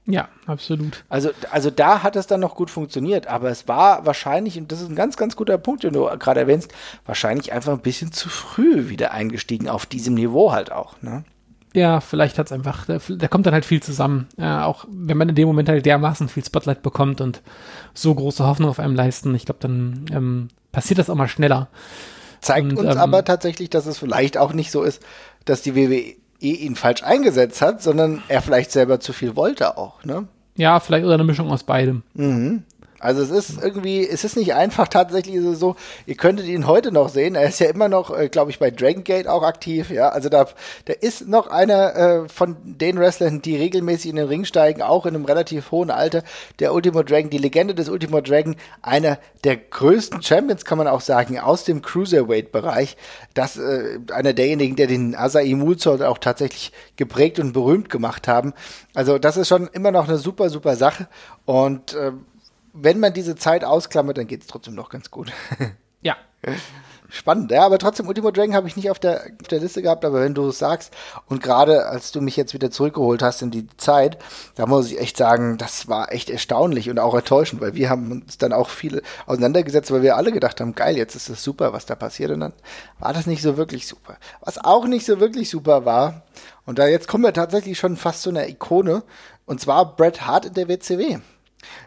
[0.08, 1.04] Ja, absolut.
[1.10, 4.82] Also, also da hat es dann noch gut funktioniert, aber es war wahrscheinlich, und das
[4.82, 6.72] ist ein ganz, ganz guter Punkt, den du gerade erwähnst,
[7.08, 11.24] wahrscheinlich einfach ein bisschen zu früh wieder eingestiegen, auf diesem Niveau halt auch, ne?
[11.74, 14.28] Ja, vielleicht hat es einfach, da, da, kommt dann halt viel zusammen.
[14.38, 17.42] Ja, auch wenn man in dem Moment halt dermaßen viel Spotlight bekommt und
[17.94, 21.68] so große Hoffnung auf einem leisten, ich glaube, dann ähm, passiert das auch mal schneller.
[22.40, 25.02] Zeigt und, uns ähm, aber tatsächlich, dass es vielleicht auch nicht so ist,
[25.44, 30.04] dass die WWE ihn falsch eingesetzt hat, sondern er vielleicht selber zu viel wollte auch,
[30.04, 30.28] ne?
[30.58, 32.04] Ja, vielleicht oder eine Mischung aus beidem.
[32.13, 32.63] Mhm.
[33.06, 35.76] Also es ist irgendwie, es ist nicht einfach, tatsächlich so,
[36.08, 38.72] ihr könntet ihn heute noch sehen, er ist ja immer noch, äh, glaube ich, bei
[38.72, 40.48] Dragon Gate auch aktiv, ja, also da,
[40.86, 45.06] da ist noch einer äh, von den Wrestlern, die regelmäßig in den Ring steigen, auch
[45.06, 46.24] in einem relativ hohen Alter,
[46.60, 51.02] der Ultimo Dragon, die Legende des Ultimo Dragon, einer der größten Champions, kann man auch
[51.02, 52.98] sagen, aus dem Cruiserweight-Bereich,
[53.36, 58.54] das, äh, einer derjenigen, der den Asai Mulzor auch tatsächlich geprägt und berühmt gemacht haben,
[58.96, 61.08] also das ist schon immer noch eine super, super Sache.
[61.46, 62.13] Und äh,
[62.76, 65.32] wenn man diese Zeit ausklammert, dann geht es trotzdem noch ganz gut.
[66.02, 66.16] ja.
[67.10, 70.04] Spannend, ja, aber trotzdem Ultimo Dragon habe ich nicht auf der, auf der Liste gehabt,
[70.04, 70.94] aber wenn du es sagst
[71.28, 74.18] und gerade als du mich jetzt wieder zurückgeholt hast in die Zeit,
[74.56, 78.12] da muss ich echt sagen, das war echt erstaunlich und auch enttäuschend, weil wir haben
[78.12, 81.74] uns dann auch viel auseinandergesetzt, weil wir alle gedacht haben, geil, jetzt ist es super,
[81.74, 82.54] was da passiert und dann
[83.00, 84.18] war das nicht so wirklich super.
[84.42, 86.24] Was auch nicht so wirklich super war,
[86.66, 89.04] und da jetzt kommen wir tatsächlich schon fast zu einer Ikone,
[89.46, 91.20] und zwar Bret Hart in der WCW.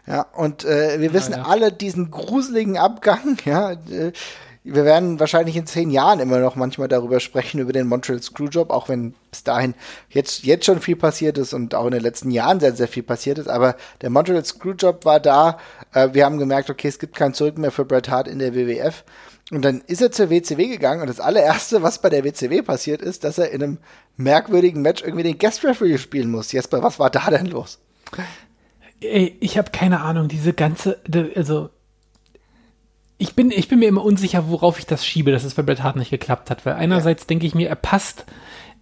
[0.07, 1.43] Ja, und äh, wir wissen ja, ja.
[1.45, 4.11] alle diesen gruseligen Abgang, ja, äh,
[4.63, 8.71] wir werden wahrscheinlich in zehn Jahren immer noch manchmal darüber sprechen, über den Montreal Screwjob,
[8.71, 9.73] auch wenn bis dahin
[10.09, 13.03] jetzt, jetzt schon viel passiert ist und auch in den letzten Jahren sehr, sehr viel
[13.03, 13.47] passiert ist.
[13.47, 15.59] Aber der Montreal Screwjob war da.
[15.93, 18.53] Äh, wir haben gemerkt, okay, es gibt kein Zurück mehr für Bret Hart in der
[18.53, 19.05] WWF.
[19.51, 23.01] Und dann ist er zur WCW gegangen und das allererste, was bei der WCW passiert
[23.01, 23.77] ist, dass er in einem
[24.15, 26.51] merkwürdigen Match irgendwie den Guest Referee spielen muss.
[26.51, 27.79] Jesper, was war da denn los?
[29.01, 30.99] Ey, ich habe keine Ahnung, diese ganze,
[31.35, 31.69] also
[33.19, 35.83] ich bin, ich bin mir immer unsicher, worauf ich das schiebe, dass es bei Bret
[35.83, 37.27] Hart nicht geklappt hat, weil einerseits ja.
[37.27, 38.25] denke ich mir, er passt.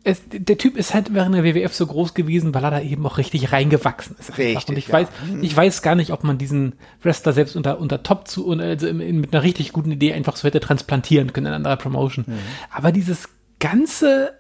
[0.04, 3.06] Es, der Typ ist halt während der WWF so groß gewesen, weil er da eben
[3.06, 4.38] auch richtig reingewachsen ist.
[4.38, 4.94] Richtig, und ich ja.
[4.94, 5.44] weiß, mhm.
[5.44, 9.02] ich weiß gar nicht, ob man diesen Wrestler selbst unter, unter Top zu, also in,
[9.02, 12.26] in, mit einer richtig guten Idee einfach so hätte transplantieren können in einer anderen Promotion.
[12.28, 12.38] Mhm.
[12.72, 13.28] Aber dieses
[13.60, 14.34] ganze,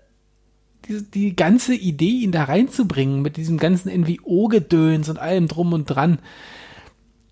[0.88, 5.86] die, die ganze Idee, ihn da reinzubringen, mit diesem ganzen NWO-Gedöns und allem drum und
[5.86, 6.20] dran,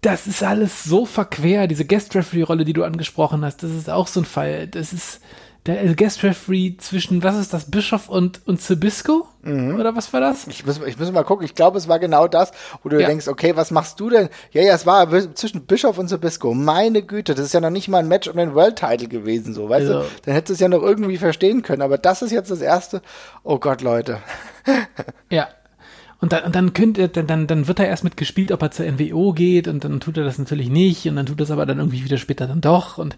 [0.01, 1.67] das ist alles so verquer.
[1.67, 4.67] Diese Guest-Referee-Rolle, die du angesprochen hast, das ist auch so ein Fall.
[4.67, 5.19] Das ist
[5.65, 9.27] der Guest-Referee zwischen, was ist das, Bischof und, und Zibisco?
[9.41, 9.79] Mhm.
[9.79, 10.45] Oder was war das?
[10.47, 11.43] Ich muss, ich muss mal gucken.
[11.45, 12.51] Ich glaube, es war genau das,
[12.83, 13.07] wo du ja.
[13.07, 14.29] denkst, okay, was machst du denn?
[14.51, 16.53] Ja, ja, es war zwischen Bischof und Zibisco.
[16.53, 19.67] Meine Güte, das ist ja noch nicht mal ein Match um den World-Title gewesen, so,
[19.67, 19.99] weißt also.
[20.01, 20.15] du?
[20.23, 21.81] Dann hättest du es ja noch irgendwie verstehen können.
[21.81, 23.01] Aber das ist jetzt das erste.
[23.43, 24.19] Oh Gott, Leute.
[25.31, 25.47] ja,
[26.21, 28.85] und dann, und dann, könnte, dann, dann, dann wird er erst mitgespielt, ob er zur
[28.85, 31.65] NWO geht und dann tut er das natürlich nicht und dann tut er es aber
[31.65, 33.17] dann irgendwie wieder später dann doch und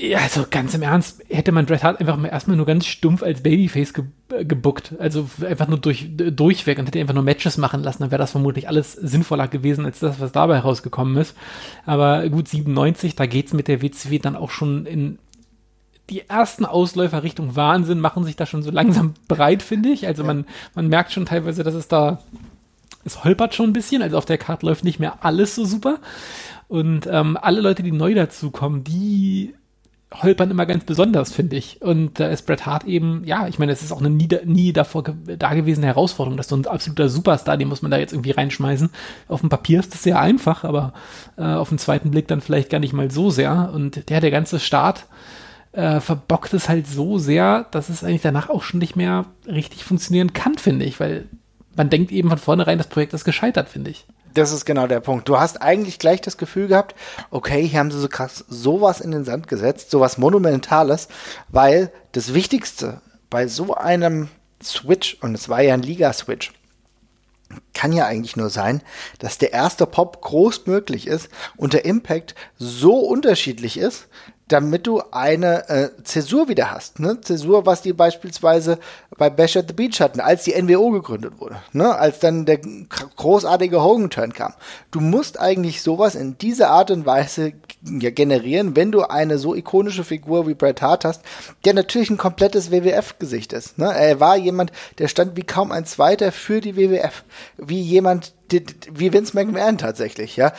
[0.00, 3.22] ja, also ganz im Ernst, hätte man Bret Hart einfach mal erstmal nur ganz stumpf
[3.22, 4.04] als Babyface ge
[4.44, 4.94] gebuckt.
[4.98, 8.30] Also einfach nur durch, durchweg und hätte einfach nur Matches machen lassen, dann wäre das
[8.30, 11.36] vermutlich alles sinnvoller gewesen als das, was dabei rausgekommen ist.
[11.84, 15.18] Aber gut, 97, da geht's mit der WCW dann auch schon in
[16.08, 20.06] die ersten Ausläufer Richtung Wahnsinn machen sich da schon so langsam breit, finde ich.
[20.06, 22.20] Also man, man merkt schon teilweise, dass es da,
[23.04, 24.00] es holpert schon ein bisschen.
[24.00, 25.98] Also auf der Karte läuft nicht mehr alles so super.
[26.68, 29.54] Und ähm, alle Leute, die neu dazukommen, die
[30.12, 31.80] holpern immer ganz besonders, finde ich.
[31.82, 34.72] Und da ist Bret Hart eben, ja, ich meine, es ist auch eine nie, nie
[34.72, 38.90] davor dagewesene Herausforderung, dass so ein absoluter Superstar, den muss man da jetzt irgendwie reinschmeißen.
[39.28, 40.92] Auf dem Papier ist das sehr einfach, aber
[41.36, 43.70] äh, auf den zweiten Blick dann vielleicht gar nicht mal so sehr.
[43.72, 45.06] Und der, der ganze Start,
[45.72, 49.84] äh, verbockt es halt so sehr, dass es eigentlich danach auch schon nicht mehr richtig
[49.84, 51.26] funktionieren kann, finde ich, weil
[51.76, 54.06] man denkt eben von vornherein, das Projekt ist gescheitert, finde ich.
[54.34, 55.28] Das ist genau der Punkt.
[55.28, 56.94] Du hast eigentlich gleich das Gefühl gehabt,
[57.30, 61.08] okay, hier haben sie so krass sowas in den Sand gesetzt, sowas Monumentales,
[61.48, 64.28] weil das Wichtigste bei so einem
[64.62, 66.52] Switch, und es war ja ein Liga-Switch,
[67.74, 68.82] kann ja eigentlich nur sein,
[69.18, 74.08] dass der erste Pop groß möglich ist und der Impact so unterschiedlich ist,
[74.50, 76.98] damit du eine äh, Zäsur wieder hast.
[76.98, 77.20] Ne?
[77.20, 78.78] Zäsur, was die beispielsweise
[79.16, 81.94] bei Bash at the Beach hatten, als die NWO gegründet wurde, ne?
[81.94, 84.54] als dann der großartige Hogan-Turn kam.
[84.90, 87.52] Du musst eigentlich sowas in dieser Art und Weise
[87.84, 91.22] ja, generieren, wenn du eine so ikonische Figur wie Bret Hart hast,
[91.64, 93.78] der natürlich ein komplettes WWF-Gesicht ist.
[93.78, 93.92] Ne?
[93.94, 97.22] Er war jemand, der stand wie kaum ein Zweiter für die WWF,
[97.56, 100.52] wie jemand, wie Vince McMahon tatsächlich, ja,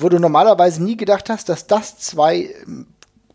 [0.00, 2.52] wo du normalerweise nie gedacht hast, dass das zwei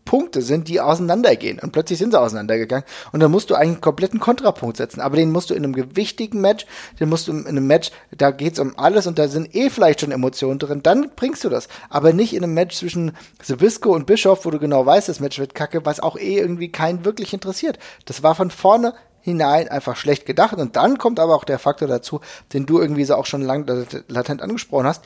[0.04, 1.58] Punkte sind, die auseinandergehen.
[1.58, 2.84] Und plötzlich sind sie auseinandergegangen.
[3.12, 5.00] Und dann musst du einen kompletten Kontrapunkt setzen.
[5.00, 6.66] Aber den musst du in einem gewichtigen Match,
[7.00, 10.00] den musst du in einem Match, da geht's um alles und da sind eh vielleicht
[10.00, 10.82] schon Emotionen drin.
[10.82, 11.68] Dann bringst du das.
[11.88, 13.12] Aber nicht in einem Match zwischen
[13.42, 16.70] Sabisco und Bischof, wo du genau weißt, das Match wird kacke, was auch eh irgendwie
[16.70, 17.78] keinen wirklich interessiert.
[18.04, 20.54] Das war von vorne hinein einfach schlecht gedacht.
[20.58, 22.20] Und dann kommt aber auch der Faktor dazu,
[22.52, 23.66] den du irgendwie so auch schon lang
[24.08, 25.04] latent angesprochen hast,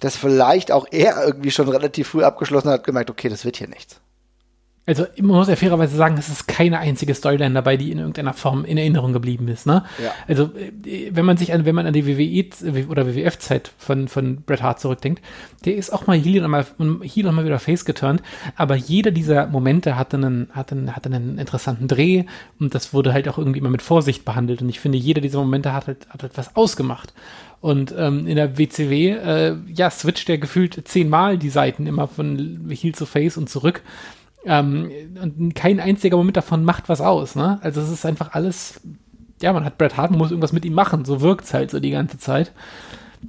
[0.00, 3.68] dass vielleicht auch er irgendwie schon relativ früh abgeschlossen hat, gemerkt, okay, das wird hier
[3.68, 4.00] nichts.
[4.88, 8.32] Also man muss ja fairerweise sagen, es ist keine einzige Storyline dabei, die in irgendeiner
[8.32, 9.66] Form in Erinnerung geblieben ist.
[9.66, 9.84] Ne?
[10.02, 10.12] Ja.
[10.26, 10.48] Also
[11.10, 14.80] wenn man sich an, wenn man an die WWE oder WWF-Zeit von, von Bret Hart
[14.80, 15.22] zurückdenkt,
[15.66, 16.64] der ist auch mal hier und mal,
[17.02, 18.22] hier und mal wieder face geturnt,
[18.56, 22.24] aber jeder dieser Momente hatte einen, hatte einen, hatte einen interessanten Dreh
[22.58, 25.40] und das wurde halt auch irgendwie immer mit Vorsicht behandelt und ich finde, jeder dieser
[25.40, 27.12] Momente hat halt, hat halt was ausgemacht.
[27.60, 32.68] Und ähm, in der WCW, äh, ja, switcht er gefühlt zehnmal die Seiten immer von
[32.70, 33.82] Heel zu Face und zurück.
[34.44, 37.58] Ähm, und kein einziger Moment davon macht was aus, ne?
[37.62, 38.80] Also es ist einfach alles,
[39.42, 41.70] ja, man hat Bret Hart, man muss irgendwas mit ihm machen, so wirkt es halt
[41.70, 42.52] so die ganze Zeit.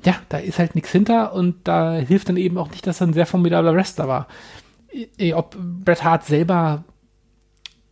[0.05, 3.07] Ja, da ist halt nichts hinter und da hilft dann eben auch nicht, dass er
[3.07, 4.27] ein sehr formidabler Wrestler war.
[5.33, 6.83] ob Bret Hart selber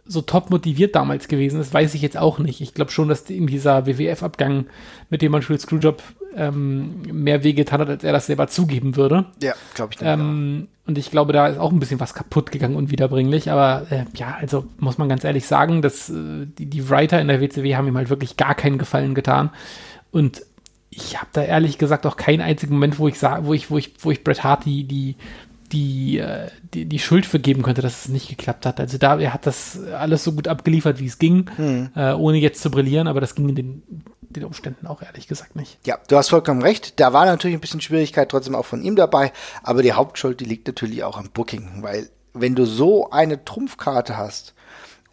[0.06, 2.62] so top motiviert damals gewesen ist, weiß ich jetzt auch nicht.
[2.62, 4.67] Ich glaube schon, dass in dieser WWF-Abgang,
[5.10, 6.01] mit dem man Montreal Screwjob
[6.38, 9.26] ähm, mehr wehgetan hat, als er das selber zugeben würde.
[9.41, 10.00] Ja, glaube ich.
[10.02, 13.52] Ähm, und ich glaube, da ist auch ein bisschen was kaputt gegangen und wiederbringlich.
[13.52, 17.28] Aber äh, ja, also muss man ganz ehrlich sagen, dass äh, die, die Writer in
[17.28, 19.50] der WCW haben ihm halt wirklich gar keinen Gefallen getan.
[20.12, 20.43] Und
[20.89, 23.78] ich habe da ehrlich gesagt auch keinen einzigen Moment, wo ich sage, wo ich, wo
[23.78, 25.15] ich, wo ich Bret Hart die, die
[25.71, 28.80] die, äh, die, die Schuld vergeben könnte, dass es nicht geklappt hat.
[28.80, 31.89] Also da, er hat das alles so gut abgeliefert, wie es ging, hm.
[31.95, 33.84] äh, ohne jetzt zu brillieren, aber das ging in den,
[34.29, 35.79] den Umständen auch ehrlich gesagt nicht.
[35.85, 36.99] Ja, du hast vollkommen recht.
[36.99, 39.31] Da war natürlich ein bisschen Schwierigkeit trotzdem auch von ihm dabei,
[39.63, 44.17] aber die Hauptschuld, die liegt natürlich auch am Booking, weil wenn du so eine Trumpfkarte
[44.17, 44.53] hast,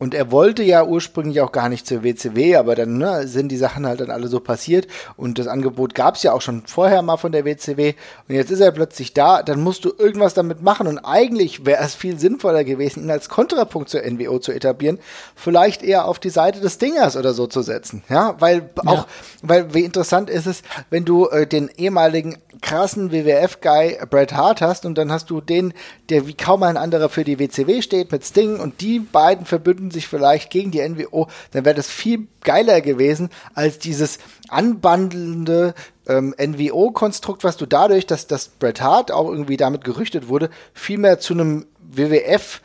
[0.05, 3.57] und er wollte ja ursprünglich auch gar nicht zur WCW, aber dann ne, sind die
[3.57, 4.87] Sachen halt dann alle so passiert.
[5.17, 7.95] Und das Angebot gab es ja auch schon vorher mal von der WCW.
[8.29, 10.88] Und jetzt ist er plötzlich da, dann musst du irgendwas damit machen.
[10.88, 14.99] Und eigentlich wäre es viel sinnvoller gewesen, ihn als Kontrapunkt zur NWO zu etablieren.
[15.35, 18.03] Vielleicht eher auf die Seite des Dingers oder so zu setzen.
[18.11, 19.07] Ja, weil auch, ja.
[19.40, 24.85] weil wie interessant ist es, wenn du äh, den ehemaligen krassen WWF-Guy Bret Hart hast
[24.85, 25.73] und dann hast du den,
[26.11, 29.90] der wie kaum ein anderer für die WCW steht mit Sting und die beiden verbünden
[29.95, 35.75] sich vielleicht gegen die NWO, dann wäre das viel geiler gewesen als dieses anbandelnde
[36.07, 40.99] ähm, NWO-Konstrukt, was du dadurch, dass das Bret Hart auch irgendwie damit gerüchtet wurde, viel
[40.99, 42.61] mehr zu einem WWF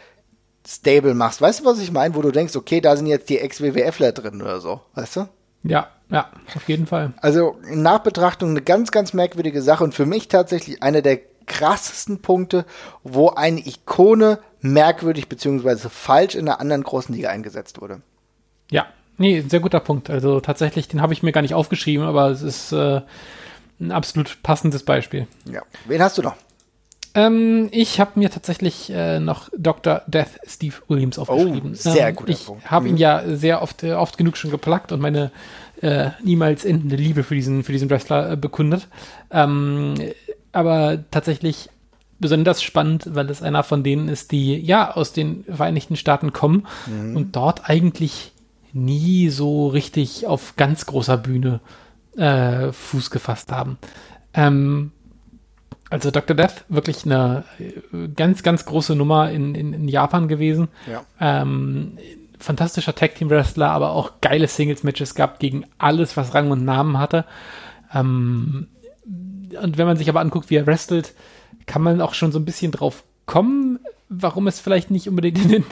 [0.68, 1.42] Stable machst.
[1.42, 2.13] Weißt du, was ich meine?
[2.15, 5.30] Wo du denkst, okay, da sind jetzt die Ex-WWFler drin oder so, weißt du?
[5.63, 7.13] Ja, ja, auf jeden Fall.
[7.22, 12.22] Also in Nachbetrachtung eine ganz, ganz merkwürdige Sache und für mich tatsächlich einer der krassesten
[12.22, 12.65] Punkte,
[13.04, 15.89] wo eine Ikone merkwürdig bzw.
[15.89, 18.02] falsch in einer anderen großen Liga eingesetzt wurde.
[18.72, 20.10] Ja, nee, sehr guter Punkt.
[20.10, 23.02] Also tatsächlich, den habe ich mir gar nicht aufgeschrieben, aber es ist äh,
[23.80, 25.28] ein absolut passendes Beispiel.
[25.52, 25.62] Ja.
[25.88, 26.36] Wen hast du noch?
[27.15, 30.04] Ähm, ich habe mir tatsächlich äh, noch Dr.
[30.08, 31.72] Death Steve Williams oh, aufgeschrieben.
[31.72, 32.63] Oh, sehr ähm, guter ich Punkt.
[32.63, 33.00] Ich habe ihn mhm.
[33.00, 35.32] ja sehr oft, äh, oft genug schon geplagt und meine
[35.82, 38.88] äh, niemals endende Liebe für diesen, für diesen Wrestler äh, bekundet.
[39.32, 39.95] Ähm,
[40.52, 41.69] aber tatsächlich
[42.19, 46.67] besonders spannend, weil es einer von denen ist, die ja aus den Vereinigten Staaten kommen
[46.88, 47.15] mhm.
[47.15, 48.32] und dort eigentlich
[48.73, 51.60] nie so richtig auf ganz großer Bühne
[52.17, 53.77] äh, Fuß gefasst haben.
[54.34, 54.91] Ähm,
[55.89, 56.36] also Dr.
[56.36, 60.67] Death, wirklich eine äh, ganz, ganz große Nummer in, in, in Japan gewesen.
[60.89, 61.03] Ja.
[61.19, 61.97] Ähm,
[62.38, 66.63] fantastischer Tag Team Wrestler, aber auch geile Singles Matches gehabt gegen alles, was Rang und
[66.63, 67.25] Namen hatte.
[67.93, 68.67] Ähm,
[69.62, 71.13] und wenn man sich aber anguckt, wie er wrestelt,
[71.69, 73.77] kann man auch schon so ein bisschen drauf kommen,
[74.10, 75.65] warum es vielleicht nicht unbedingt in den,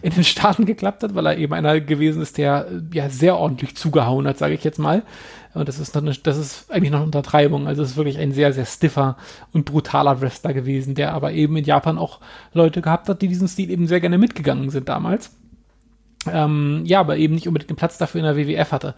[0.00, 3.76] in den Staaten geklappt hat, weil er eben einer gewesen ist, der ja sehr ordentlich
[3.76, 5.02] zugehauen hat, sage ich jetzt mal.
[5.52, 7.66] Und das ist, eine, das ist eigentlich noch eine Untertreibung.
[7.66, 9.18] Also es ist wirklich ein sehr, sehr stiffer
[9.52, 12.20] und brutaler Wrestler gewesen, der aber eben in Japan auch
[12.54, 15.32] Leute gehabt hat, die diesen Stil eben sehr gerne mitgegangen sind damals.
[16.32, 18.94] Ähm, ja, aber eben nicht unbedingt den Platz dafür in der WWF hatte.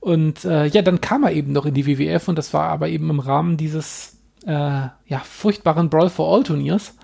[0.00, 2.90] Und äh, ja, dann kam er eben noch in die WWF und das war aber
[2.90, 6.94] eben im Rahmen dieses äh, ja, furchtbaren Brawl for All Turniers.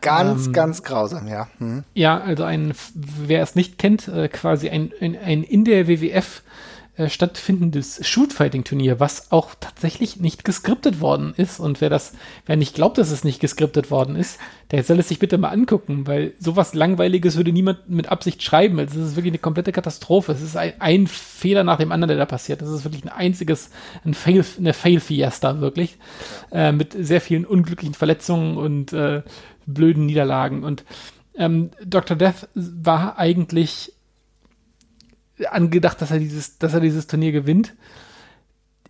[0.00, 1.48] Ganz, ähm, ganz grausam, ja.
[1.58, 1.84] Hm.
[1.94, 6.42] Ja, also ein, wer es nicht kennt, äh, quasi ein, ein, ein in der WWF
[6.96, 11.60] äh, stattfindendes Shootfighting-Turnier, was auch tatsächlich nicht geskriptet worden ist.
[11.60, 12.14] Und wer das,
[12.46, 14.38] wer nicht glaubt, dass es nicht geskriptet worden ist,
[14.70, 18.78] der soll es sich bitte mal angucken, weil sowas Langweiliges würde niemand mit Absicht schreiben.
[18.78, 20.32] Also es ist wirklich eine komplette Katastrophe.
[20.32, 22.60] Es ist ein, ein, Fehler nach dem anderen, der da passiert.
[22.60, 23.70] Das ist wirklich ein einziges,
[24.04, 25.96] ein Fail, eine Fail-Fiesta, wirklich.
[26.50, 29.22] Äh, mit sehr vielen unglücklichen Verletzungen und äh,
[29.66, 30.64] blöden Niederlagen.
[30.64, 30.84] Und
[31.36, 32.16] ähm, Dr.
[32.16, 33.92] Death war eigentlich
[35.48, 37.74] angedacht, dass er dieses, dass er dieses Turnier gewinnt.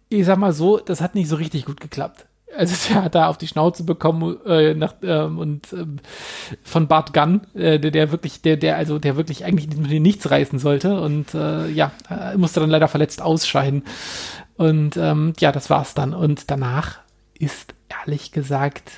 [0.09, 2.27] Ich sag mal so, das hat nicht so richtig gut geklappt.
[2.57, 5.99] Also er hat da auf die Schnauze bekommen äh, nach, ähm, und ähm,
[6.63, 9.69] von Bart Gunn, äh, der, der wirklich, der, der also der wirklich eigentlich
[10.01, 11.93] nichts reißen sollte und äh, ja
[12.37, 13.85] musste dann leider verletzt ausscheiden
[14.57, 16.99] und ähm, ja, das war's dann und danach
[17.39, 18.91] ist ehrlich gesagt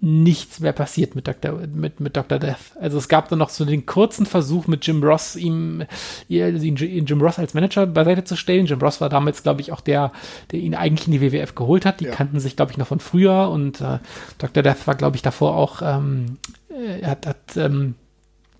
[0.00, 1.58] nichts mehr passiert mit Dr.
[1.74, 2.38] Mit, mit Dr.
[2.38, 2.76] Death.
[2.80, 5.84] Also es gab dann noch so den kurzen Versuch mit Jim Ross, ihm,
[6.28, 8.66] ihn, Jim Ross als Manager beiseite zu stellen.
[8.66, 10.12] Jim Ross war damals, glaube ich, auch der,
[10.52, 12.00] der ihn eigentlich in die WWF geholt hat.
[12.00, 12.12] Die ja.
[12.12, 13.98] kannten sich, glaube ich, noch von früher und äh,
[14.38, 14.62] Dr.
[14.62, 17.94] Death war, glaube ich, davor auch, ähm, er äh, hat, hat ähm,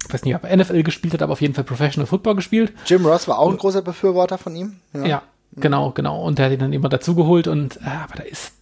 [0.06, 2.72] ich weiß nicht, ob er NFL gespielt hat, aber auf jeden Fall Professional Football gespielt.
[2.86, 4.76] Jim Ross war auch ein großer Befürworter von ihm.
[4.94, 5.22] Ja, ja
[5.56, 6.22] genau, genau.
[6.24, 8.54] Und der hat ihn dann immer dazugeholt und, äh, aber da ist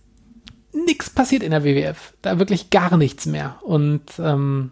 [0.84, 2.14] nichts passiert in der WWF.
[2.22, 3.56] Da wirklich gar nichts mehr.
[3.62, 4.70] Und ähm,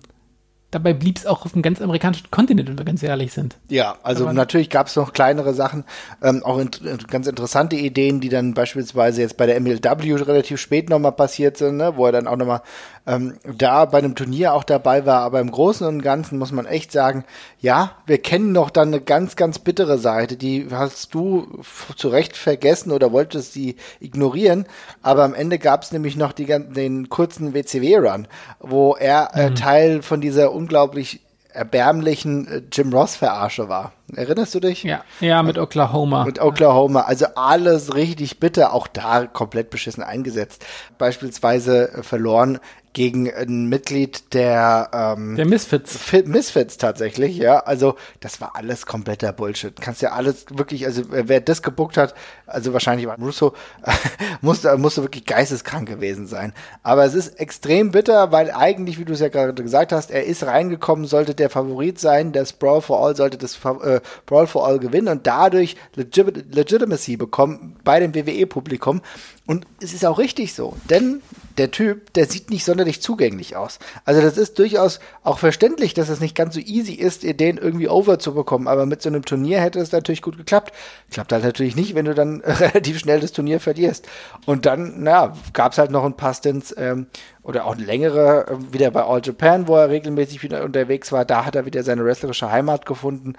[0.75, 3.57] dabei blieb es auch auf dem ganz amerikanischen Kontinent, wenn wir ganz ehrlich sind.
[3.69, 5.85] Ja, also Aber natürlich gab es noch kleinere Sachen,
[6.23, 6.71] ähm, auch in,
[7.09, 11.77] ganz interessante Ideen, die dann beispielsweise jetzt bei der MLW relativ spät nochmal passiert sind,
[11.77, 12.63] ne, wo er dann auch nochmal
[13.07, 15.21] ähm, da bei einem Turnier auch dabei war.
[15.21, 17.25] Aber im Großen und Ganzen muss man echt sagen,
[17.61, 20.37] ja, wir kennen noch dann eine ganz, ganz bittere Seite.
[20.37, 21.63] Die hast du
[21.97, 24.67] zu Recht vergessen oder wolltest sie ignorieren.
[25.03, 28.27] Aber am Ende gab es nämlich noch die, den kurzen WCW-Run,
[28.61, 29.55] wo er äh, mhm.
[29.55, 31.21] Teil von dieser unglaublich
[31.55, 33.93] erbärmlichen äh, Jim Ross-Verarsche war.
[34.15, 34.83] Erinnerst du dich?
[34.83, 36.25] Ja, ja, mit Oklahoma.
[36.25, 37.03] Mit Oklahoma.
[37.03, 40.65] Also alles richtig bitter, auch da komplett beschissen eingesetzt.
[40.99, 42.59] Beispielsweise verloren
[42.95, 45.99] gegen ein Mitglied der ähm, der Misfits.
[46.25, 47.59] Misfits tatsächlich, ja.
[47.59, 49.79] Also das war alles kompletter Bullshit.
[49.81, 52.15] Kannst ja alles wirklich, also wer das gebuckt hat,
[52.47, 53.53] also wahrscheinlich war Russo,
[54.41, 56.55] musste, musste wirklich geisteskrank gewesen sein.
[56.83, 60.25] Aber es ist extrem bitter, weil eigentlich, wie du es ja gerade gesagt hast, er
[60.25, 64.67] ist reingekommen, sollte der Favorit sein, das Brawl for All sollte das äh, Brawl for
[64.67, 69.03] All gewinnen und dadurch Legit Legitimacy bekommen bei dem WWE-Publikum.
[69.47, 71.21] Und es ist auch richtig so, denn
[71.59, 73.79] der Typ, der sieht nicht sonderlich zugänglich aus.
[74.05, 77.89] Also das ist durchaus auch verständlich, dass es nicht ganz so easy ist, den irgendwie
[77.89, 78.67] over zu bekommen.
[78.67, 80.73] Aber mit so einem Turnier hätte es natürlich gut geklappt.
[81.11, 84.07] Klappt halt natürlich nicht, wenn du dann relativ schnell das Turnier verlierst.
[84.47, 87.07] Und dann, naja, gab es halt noch ein paar Stints ähm,
[87.43, 91.25] oder auch längere, äh, wieder bei All Japan, wo er regelmäßig wieder unterwegs war.
[91.25, 93.35] Da hat er wieder seine wrestlerische Heimat gefunden.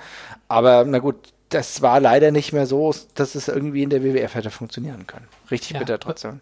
[0.47, 1.15] Aber na gut,
[1.49, 5.27] das war leider nicht mehr so, dass es irgendwie in der WWF hätte funktionieren können.
[5.51, 5.79] Richtig ja.
[5.79, 6.39] bitter trotzdem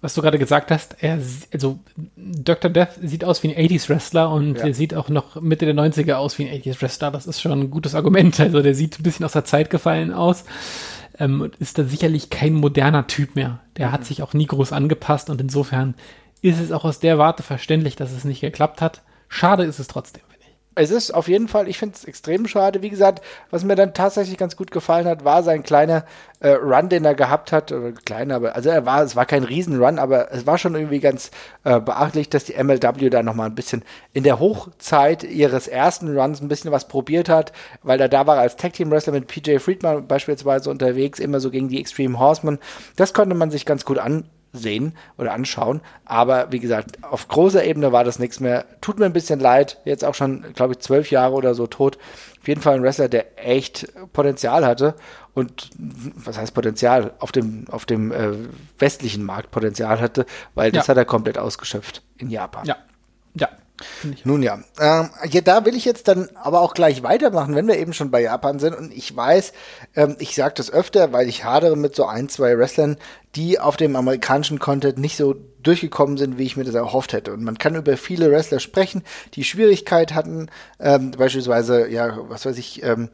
[0.00, 1.18] was du gerade gesagt hast, er,
[1.52, 1.78] also
[2.16, 2.70] Dr.
[2.70, 4.66] Death sieht aus wie ein 80s-Wrestler und ja.
[4.66, 7.10] er sieht auch noch Mitte der 90er aus wie ein 80s-Wrestler.
[7.10, 8.38] Das ist schon ein gutes Argument.
[8.40, 10.44] Also der sieht ein bisschen aus der Zeit gefallen aus.
[11.18, 13.60] Ähm, ist da sicherlich kein moderner Typ mehr.
[13.76, 13.92] Der mhm.
[13.92, 15.94] hat sich auch nie groß angepasst und insofern
[16.40, 19.02] ist es auch aus der Warte verständlich, dass es nicht geklappt hat.
[19.28, 20.22] Schade ist es trotzdem
[20.76, 22.80] es ist auf jeden Fall, ich finde es extrem schade.
[22.80, 26.04] Wie gesagt, was mir dann tatsächlich ganz gut gefallen hat, war sein kleiner
[26.38, 27.72] äh, Run, den er gehabt hat.
[27.72, 31.00] Oder kleiner, aber also er war, es war kein Riesenrun, aber es war schon irgendwie
[31.00, 31.32] ganz
[31.64, 36.40] äh, beachtlich, dass die MLW da nochmal ein bisschen in der Hochzeit ihres ersten Runs
[36.40, 37.52] ein bisschen was probiert hat,
[37.82, 41.50] weil er da war als Tag Team Wrestler mit PJ Friedman beispielsweise unterwegs, immer so
[41.50, 42.58] gegen die Extreme Horsemen.
[42.94, 45.80] Das konnte man sich ganz gut an sehen oder anschauen.
[46.04, 48.64] Aber wie gesagt, auf großer Ebene war das nichts mehr.
[48.80, 49.80] Tut mir ein bisschen leid.
[49.84, 51.98] Jetzt auch schon, glaube ich, zwölf Jahre oder so tot.
[52.40, 54.94] Auf jeden Fall ein Wrestler, der echt Potenzial hatte.
[55.34, 57.12] Und was heißt Potenzial?
[57.18, 58.32] Auf dem, auf dem äh,
[58.78, 60.90] westlichen Markt Potenzial hatte, weil das ja.
[60.90, 62.66] hat er komplett ausgeschöpft in Japan.
[62.66, 62.76] Ja.
[63.34, 63.48] Ja,
[64.24, 67.78] nun ja, ähm, ja, da will ich jetzt dann aber auch gleich weitermachen, wenn wir
[67.78, 68.74] eben schon bei Japan sind.
[68.74, 69.52] Und ich weiß,
[69.96, 72.96] ähm, ich sage das öfter, weil ich hadere mit so ein, zwei Wrestlern,
[73.36, 77.32] die auf dem amerikanischen Content nicht so durchgekommen sind, wie ich mir das erhofft hätte.
[77.32, 79.02] Und man kann über viele Wrestler sprechen,
[79.34, 83.08] die Schwierigkeit hatten, ähm, beispielsweise, ja, was weiß ich, ähm,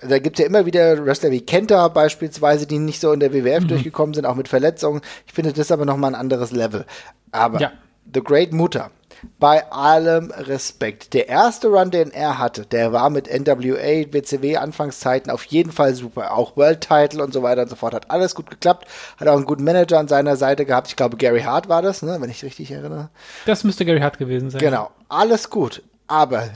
[0.00, 3.64] da gibt's ja immer wieder Wrestler wie Kenta beispielsweise, die nicht so in der WWF
[3.64, 3.68] mhm.
[3.68, 5.00] durchgekommen sind, auch mit Verletzungen.
[5.26, 6.86] Ich finde das aber nochmal ein anderes Level.
[7.32, 7.72] Aber ja.
[8.14, 8.90] The Great Mutter
[9.38, 11.14] bei allem Respekt.
[11.14, 15.94] Der erste Run, den er hatte, der war mit NWA, WCW Anfangszeiten auf jeden Fall
[15.94, 16.32] super.
[16.32, 17.94] Auch World Title und so weiter und so fort.
[17.94, 18.86] Hat alles gut geklappt.
[19.18, 20.88] Hat auch einen guten Manager an seiner Seite gehabt.
[20.88, 23.10] Ich glaube, Gary Hart war das, ne, wenn ich richtig erinnere.
[23.46, 24.60] Das müsste Gary Hart gewesen sein.
[24.60, 24.90] Genau.
[25.08, 25.82] Alles gut.
[26.06, 26.48] Aber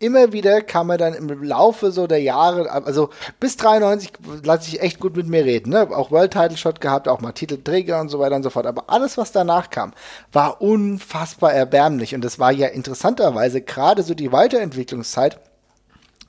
[0.00, 4.80] immer wieder kam er dann im Laufe so der Jahre, also bis 93 lasse ich
[4.80, 5.88] echt gut mit mir reden, ne?
[5.90, 8.66] Auch World Title Shot gehabt, auch mal Titelträger und so weiter und so fort.
[8.66, 9.92] Aber alles, was danach kam,
[10.32, 12.14] war unfassbar erbärmlich.
[12.14, 15.38] Und das war ja interessanterweise gerade so die Weiterentwicklungszeit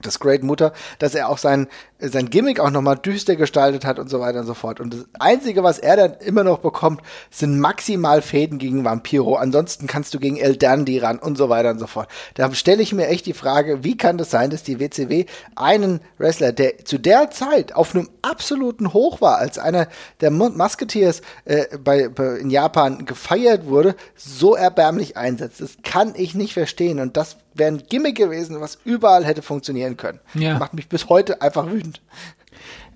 [0.01, 1.67] das Great Mutter, dass er auch sein,
[2.01, 4.79] sein Gimmick auch nochmal düster gestaltet hat und so weiter und so fort.
[4.79, 9.35] Und das Einzige, was er dann immer noch bekommt, sind maximal Fäden gegen Vampiro.
[9.35, 12.07] Ansonsten kannst du gegen El Dandy ran und so weiter und so fort.
[12.33, 15.25] Da stelle ich mir echt die Frage, wie kann das sein, dass die WCW
[15.55, 19.87] einen Wrestler, der zu der Zeit auf einem absoluten Hoch war, als einer
[20.21, 25.61] der Musketeers äh, bei, bei, in Japan gefeiert wurde, so erbärmlich einsetzt.
[25.61, 26.99] Das kann ich nicht verstehen.
[26.99, 30.19] Und das wäre ein Gimmick gewesen, was überall hätte funktionieren können.
[30.33, 30.57] Ja.
[30.57, 31.90] Macht mich bis heute einfach wütend.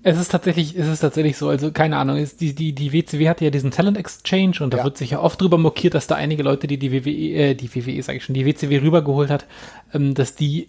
[0.02, 3.28] Es ist tatsächlich, es ist tatsächlich so, also keine Ahnung, ist die, die, die WCW
[3.28, 4.84] hatte ja diesen Talent Exchange und da ja.
[4.84, 7.74] wird sich ja oft drüber mokiert, dass da einige Leute, die die WWE, äh, die
[7.74, 9.46] WWE, sag ich schon, die WCW rübergeholt hat,
[9.92, 10.68] ähm, dass die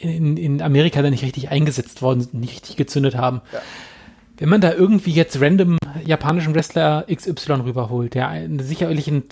[0.00, 3.40] in, in Amerika da nicht richtig eingesetzt worden sind, nicht richtig gezündet haben.
[3.52, 3.62] Ja.
[4.38, 9.24] Wenn man da irgendwie jetzt random japanischen Wrestler XY rüberholt, der sicherlich ein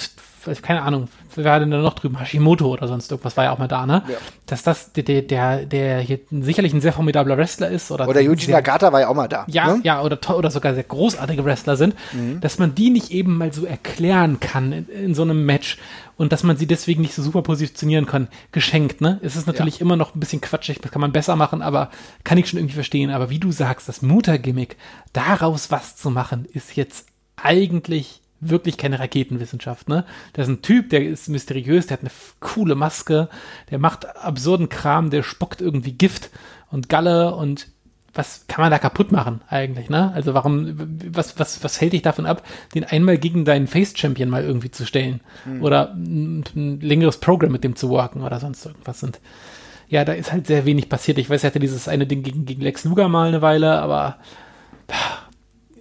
[0.63, 2.19] keine Ahnung, wer war denn da noch drüben?
[2.19, 4.03] Hashimoto oder sonst irgendwas war ja auch mal da, ne?
[4.09, 4.17] Ja.
[4.47, 7.91] Dass das der, der, der hier sicherlich ein sehr formidabler Wrestler ist.
[7.91, 9.45] Oder, oder Yuji Nagata war ja auch mal da.
[9.49, 9.81] Ja, ne?
[9.83, 12.41] ja, oder, oder sogar sehr großartige Wrestler sind, mhm.
[12.41, 15.79] dass man die nicht eben mal so erklären kann in, in, so einem Match
[16.17, 18.29] und dass man sie deswegen nicht so super positionieren kann.
[18.53, 19.21] Geschenkt, ne?
[19.23, 19.81] Es ist natürlich ja.
[19.83, 21.91] immer noch ein bisschen quatschig, das kann man besser machen, aber
[22.25, 23.11] kann ich schon irgendwie verstehen.
[23.11, 24.77] Aber wie du sagst, das Mutter-Gimmick,
[25.13, 27.07] daraus was zu machen, ist jetzt
[27.37, 30.05] eigentlich wirklich keine Raketenwissenschaft, ne?
[30.33, 32.11] Das ist ein Typ, der ist mysteriös, der hat eine
[32.41, 33.29] coole Maske,
[33.71, 36.31] der macht absurden Kram, der spuckt irgendwie Gift
[36.71, 37.69] und Galle und
[38.17, 40.13] was kann man da kaputt machen eigentlich, ne?
[40.15, 40.75] Also warum,
[41.13, 42.43] was, was, was hält dich davon ab,
[42.75, 45.21] den einmal gegen deinen Face-Champion mal irgendwie zu stellen?
[45.45, 45.63] Hm.
[45.63, 49.03] Oder ein, ein, längeres Programm mit dem zu worken oder sonst irgendwas.
[49.03, 49.21] Und
[49.89, 51.19] ja, da ist halt sehr wenig passiert.
[51.19, 54.17] Ich weiß, er hatte dieses eine Ding gegen, gegen Lex Luger mal eine Weile, aber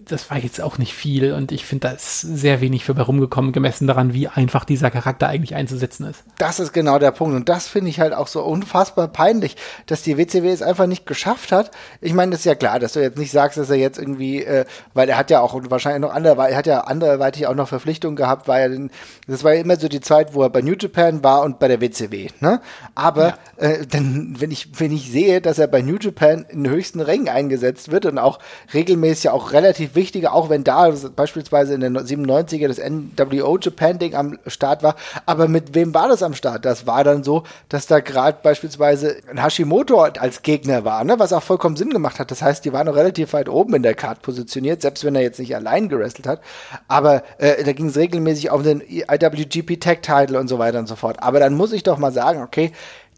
[0.06, 3.52] das war jetzt auch nicht viel und ich finde, da ist sehr wenig für rumgekommen,
[3.52, 6.24] gemessen daran, wie einfach dieser Charakter eigentlich einzusetzen ist.
[6.38, 10.02] Das ist genau der Punkt und das finde ich halt auch so unfassbar peinlich, dass
[10.02, 11.72] die WCW es einfach nicht geschafft hat.
[12.02, 14.44] Ich meine, das ist ja klar, dass du jetzt nicht sagst, dass er jetzt irgendwie,
[14.44, 17.68] äh, weil er hat ja auch wahrscheinlich noch andere, er hat ja anderweitig auch noch
[17.68, 18.92] Verpflichtungen gehabt, war ja, den,
[19.28, 21.68] das war ja immer so die Zeit, wo er bei New Japan war und bei
[21.68, 22.62] der WCW, ne?
[22.94, 23.68] Aber ja.
[23.68, 27.00] äh, dann, wenn ich, wenn ich sehe, dass er bei New Japan in den höchsten
[27.00, 28.40] Rängen eingesetzt wird und auch
[28.74, 34.16] regelmäßig auch relativ wichtiger, auch wenn da beispielsweise in den 97er das NWO Japan Ding
[34.16, 34.96] am Start war.
[35.26, 36.66] Aber mit wem war das am Start?
[36.66, 41.20] Das war dann so, dass da gerade beispielsweise ein Hashimoto als Gegner war, ne?
[41.20, 42.32] was auch vollkommen Sinn gemacht hat.
[42.32, 45.22] Das heißt, die waren noch relativ weit oben in der Card positioniert, selbst wenn er
[45.22, 46.42] jetzt nicht allein gerestelt hat.
[46.88, 50.88] Aber äh, da ging es regelmäßig auf den IWGP Tag Title und so weiter und
[50.88, 51.22] so fort.
[51.22, 52.72] Aber dann muss ich doch mal sagen, okay,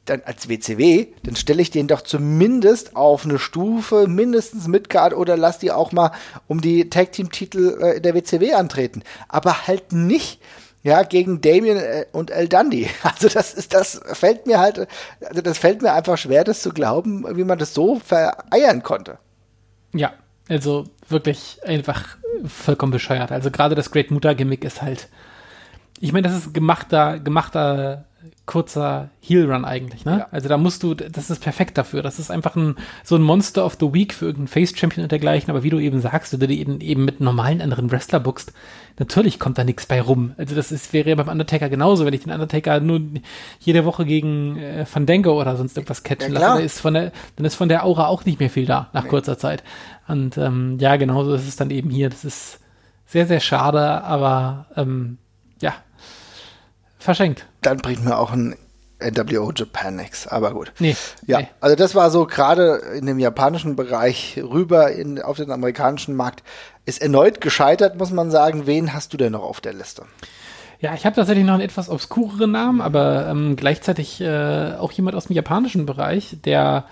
[0.10, 5.38] dann als WCW, dann stelle ich den doch zumindest auf eine Stufe, mindestens Midcard oder
[5.38, 6.12] lass die auch mal
[6.48, 9.04] um die Tag Team Titel äh, der WCW antreten.
[9.28, 10.42] Aber halt nicht
[10.84, 12.90] ja, gegen Damien äh, und El Dundee.
[13.04, 14.88] Also das ist, das fällt mir halt,
[15.22, 19.18] also das fällt mir einfach schwer, das zu glauben, wie man das so vereiern konnte.
[19.94, 20.14] Ja,
[20.48, 23.32] also wirklich einfach vollkommen bescheuert.
[23.32, 25.10] Also gerade das Great Mutter Gimmick ist halt,
[26.00, 28.06] ich meine, das ist gemachter, gemachter
[28.46, 30.20] kurzer Heal-Run eigentlich, ne?
[30.20, 30.28] Ja.
[30.32, 32.02] Also da musst du, das ist perfekt dafür.
[32.02, 35.50] Das ist einfach ein, so ein Monster of the Week für irgendeinen Face-Champion und dergleichen,
[35.50, 38.54] aber wie du eben sagst, wenn du die eben, eben mit normalen anderen Wrestler bookst,
[39.00, 40.34] natürlich kommt da nichts bei rum.
[40.38, 43.02] Also das ist, wäre ja beim Undertaker genauso, wenn ich den Undertaker nur
[43.60, 47.12] jede Woche gegen äh, Fandango oder sonst irgendwas catchen ja, lasse, dann ist, von der,
[47.36, 49.10] dann ist von der Aura auch nicht mehr viel da, nach nee.
[49.10, 49.64] kurzer Zeit.
[50.08, 52.10] Und ähm, ja, genauso ist es dann eben hier.
[52.10, 52.60] Das ist
[53.06, 55.18] sehr, sehr schade, aber ähm,
[55.62, 55.74] ja,
[57.08, 57.48] verschenkt.
[57.62, 58.56] Dann bringt mir auch ein
[59.00, 60.74] NWO Japan nichts, aber gut.
[60.80, 60.96] Nee.
[61.26, 61.48] Ja, nee.
[61.62, 66.44] also das war so gerade in dem japanischen Bereich rüber in, auf den amerikanischen Markt.
[66.86, 68.68] Ist erneut gescheitert, muss man sagen.
[68.68, 70.04] Wen hast du denn noch auf der Liste?
[70.80, 75.16] Ja, ich habe tatsächlich noch einen etwas obskureren Namen, aber ähm, gleichzeitig äh, auch jemand
[75.16, 76.86] aus dem japanischen Bereich, der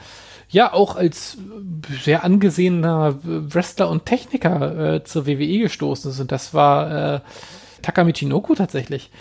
[0.49, 1.37] ja auch als
[2.03, 6.19] sehr angesehener Wrestler und Techniker äh, zur WWE gestoßen ist.
[6.19, 7.19] Und das war äh,
[7.81, 9.11] Takamichi tatsächlich.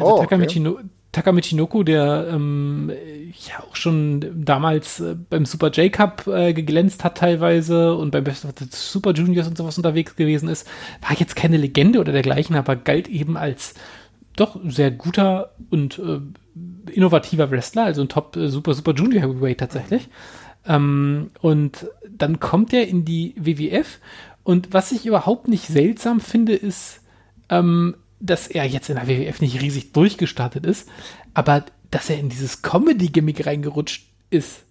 [0.00, 0.84] Also oh, Takamichi, okay.
[1.12, 2.92] Takamichi der ähm,
[3.48, 8.44] ja auch schon damals äh, beim Super J-Cup äh, geglänzt hat teilweise und beim Best
[8.44, 10.68] of the Super Juniors und sowas unterwegs gewesen ist,
[11.00, 13.74] war jetzt keine Legende oder dergleichen, aber galt eben als
[14.36, 16.20] doch sehr guter und äh,
[16.92, 20.08] innovativer Wrestler, also ein Top äh, Super Super Junior Heavyweight tatsächlich.
[20.66, 23.98] Ähm, und dann kommt er in die WWF
[24.44, 27.00] und was ich überhaupt nicht seltsam finde, ist,
[27.48, 30.88] ähm, dass er jetzt in der WWF nicht riesig durchgestartet ist,
[31.34, 34.62] aber dass er in dieses Comedy-Gimmick reingerutscht ist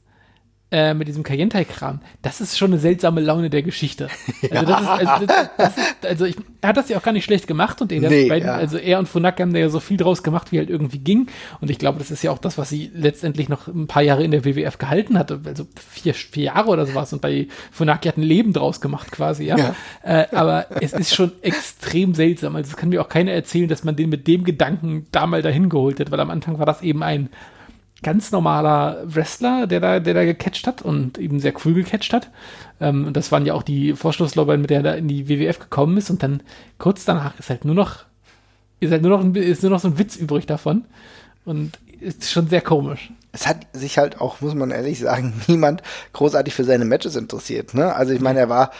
[0.72, 4.08] äh, mit diesem Kayentai-Kram, das ist schon eine seltsame Laune der Geschichte.
[4.52, 7.12] Also, das ist, also, das, das ist, also ich, er hat das ja auch gar
[7.12, 8.56] nicht schlecht gemacht und er, nee, beiden, ja.
[8.56, 11.28] also er und Funaki haben da ja so viel draus gemacht, wie halt irgendwie ging.
[11.62, 14.24] Und ich glaube, das ist ja auch das, was sie letztendlich noch ein paar Jahre
[14.24, 17.14] in der WWF gehalten hatte, also vier, vier Jahre oder sowas.
[17.14, 19.58] Und bei Funaki hat ein Leben draus gemacht quasi, ja.
[19.58, 19.76] ja.
[20.04, 22.56] Äh, aber es ist schon extrem seltsam.
[22.56, 25.42] Also es kann mir auch keiner erzählen, dass man den mit dem Gedanken da mal
[25.42, 27.30] dahin geholt hat, weil am Anfang war das eben ein
[28.04, 32.30] ganz normaler Wrestler, der da, der da gecatcht hat und eben sehr cool gecatcht hat.
[32.80, 35.60] Ähm, und das waren ja auch die Vorschlusslorbeeren, mit der er da in die WWF
[35.60, 36.10] gekommen ist.
[36.10, 36.42] Und dann
[36.78, 38.06] kurz danach ist halt nur noch,
[38.80, 40.86] ist halt nur noch, ein, ist nur noch so ein Witz übrig davon.
[41.46, 43.12] Und ist schon sehr komisch.
[43.32, 45.84] Es hat sich halt auch, muss man ehrlich sagen, niemand
[46.14, 47.74] großartig für seine Matches interessiert.
[47.74, 47.94] Ne?
[47.94, 48.72] Also ich meine, er war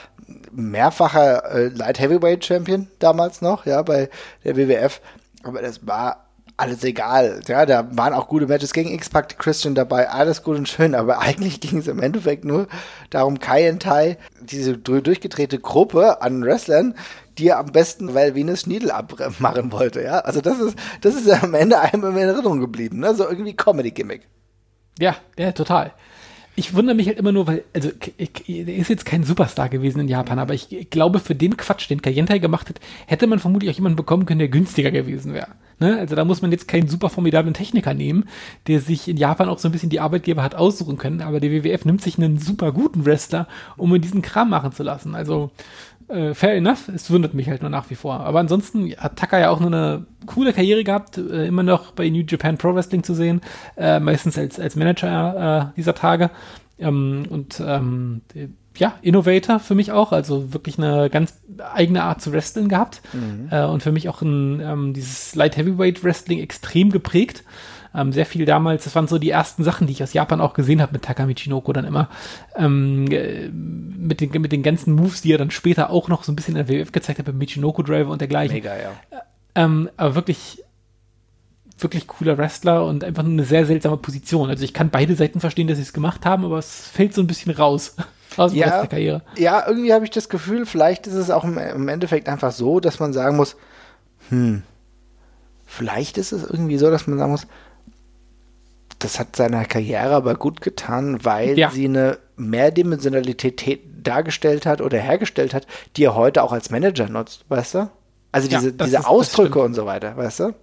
[0.52, 4.10] mehrfacher äh, Light Heavyweight Champion damals noch, ja, bei
[4.44, 5.02] der WWF.
[5.44, 6.29] Aber das war
[6.60, 7.42] alles egal.
[7.48, 11.20] Ja, da waren auch gute Matches gegen X-Pac Christian dabei, alles gut und schön, aber
[11.22, 12.68] eigentlich ging es im Endeffekt nur
[13.10, 16.96] darum, Kai Entai, diese durchgedrehte Gruppe an Wrestlern,
[17.38, 20.20] die er am besten weil Venus Needle abmachen wollte, ja.
[20.20, 23.16] Also das ist, das ist am Ende einem in Erinnerung geblieben, ne?
[23.16, 24.28] So irgendwie Comedy-Gimmick.
[25.00, 25.94] Ja, ja, total
[26.60, 30.10] ich wundere mich halt immer nur, weil, also, er ist jetzt kein Superstar gewesen in
[30.10, 33.76] Japan, aber ich glaube, für den Quatsch, den Kayentai gemacht hat, hätte man vermutlich auch
[33.76, 35.48] jemanden bekommen können, der günstiger gewesen wäre.
[35.80, 35.98] Ne?
[35.98, 38.26] Also da muss man jetzt keinen super formidablen Techniker nehmen,
[38.68, 41.52] der sich in Japan auch so ein bisschen die Arbeitgeber hat aussuchen können, aber der
[41.52, 45.16] WWF nimmt sich einen super guten Wrestler, um ihn diesen Kram machen zu lassen.
[45.16, 45.52] Also,
[46.10, 46.90] äh, fair enough.
[46.90, 48.20] Es wundert mich halt nur nach wie vor.
[48.22, 52.10] Aber ansonsten hat Tucker ja auch nur eine coole Karriere gehabt, äh, immer noch bei
[52.10, 53.42] New Japan Pro Wrestling zu sehen,
[53.78, 56.32] äh, meistens als, als Manager äh, dieser Tage.
[56.80, 58.22] Ähm, und ähm,
[58.80, 61.34] ja, Innovator für mich auch, also wirklich eine ganz
[61.74, 63.50] eigene Art zu wresteln gehabt mhm.
[63.52, 67.44] äh, und für mich auch ein, ähm, dieses Light Heavyweight Wrestling extrem geprägt.
[67.94, 70.54] Ähm, sehr viel damals, das waren so die ersten Sachen, die ich aus Japan auch
[70.54, 72.08] gesehen habe mit Takami Chinoko dann immer.
[72.56, 76.32] Ähm, äh, mit, den, mit den ganzen Moves, die er dann später auch noch so
[76.32, 78.56] ein bisschen in der WWF gezeigt hat, beim Michinoko Driver und dergleichen.
[78.56, 78.92] Mega, ja.
[79.10, 79.22] Äh,
[79.56, 80.64] ähm, aber wirklich,
[81.80, 84.50] wirklich cooler Wrestler und einfach eine sehr seltsame Position.
[84.50, 87.22] Also ich kann beide Seiten verstehen, dass sie es gemacht haben, aber es fällt so
[87.22, 87.96] ein bisschen raus.
[88.40, 89.22] Aus ja, der Karriere.
[89.38, 92.80] Ja, irgendwie habe ich das Gefühl, vielleicht ist es auch im, im Endeffekt einfach so,
[92.80, 93.56] dass man sagen muss,
[94.30, 94.64] hm,
[95.66, 97.48] vielleicht ist es irgendwie so, dass man sagen muss,
[99.00, 101.70] das hat seiner Karriere aber gut getan, weil ja.
[101.70, 107.46] sie eine Mehrdimensionalität dargestellt hat oder hergestellt hat, die er heute auch als Manager nutzt,
[107.50, 107.90] weißt du?
[108.32, 110.54] Also diese, ja, diese ist, Ausdrücke und so weiter, weißt du?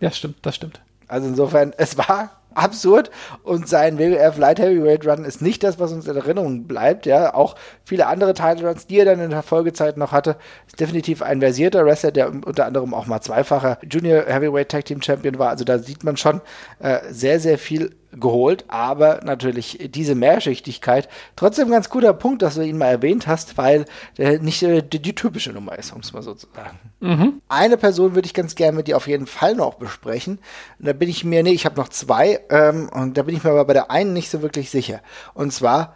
[0.00, 0.80] Ja, stimmt, das stimmt.
[1.08, 3.10] Also insofern, es war absurd
[3.42, 7.06] und sein WWF Light Heavyweight Run ist nicht das, was uns in Erinnerung bleibt.
[7.06, 10.36] Ja, auch viele andere Title Runs, die er dann in der Folgezeit noch hatte,
[10.66, 15.02] ist definitiv ein versierter Wrestler, der unter anderem auch mal zweifacher Junior Heavyweight Tag Team
[15.02, 15.50] Champion war.
[15.50, 16.40] Also da sieht man schon
[16.80, 21.08] äh, sehr, sehr viel geholt, aber natürlich diese Mehrschichtigkeit.
[21.36, 23.84] Trotzdem ganz guter Punkt, dass du ihn mal erwähnt hast, weil
[24.18, 26.78] der nicht äh, die, die, typische Nummer ist, um es mal so zu sagen.
[27.00, 27.42] Mhm.
[27.48, 30.38] Eine Person würde ich ganz gerne mit dir auf jeden Fall noch besprechen.
[30.78, 33.44] Und da bin ich mir, nee, ich habe noch zwei, ähm, und da bin ich
[33.44, 35.00] mir aber bei der einen nicht so wirklich sicher.
[35.34, 35.94] Und zwar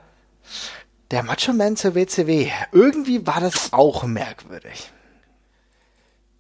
[1.11, 2.49] der Macho Man zur WCW.
[2.73, 4.91] Irgendwie war das auch merkwürdig.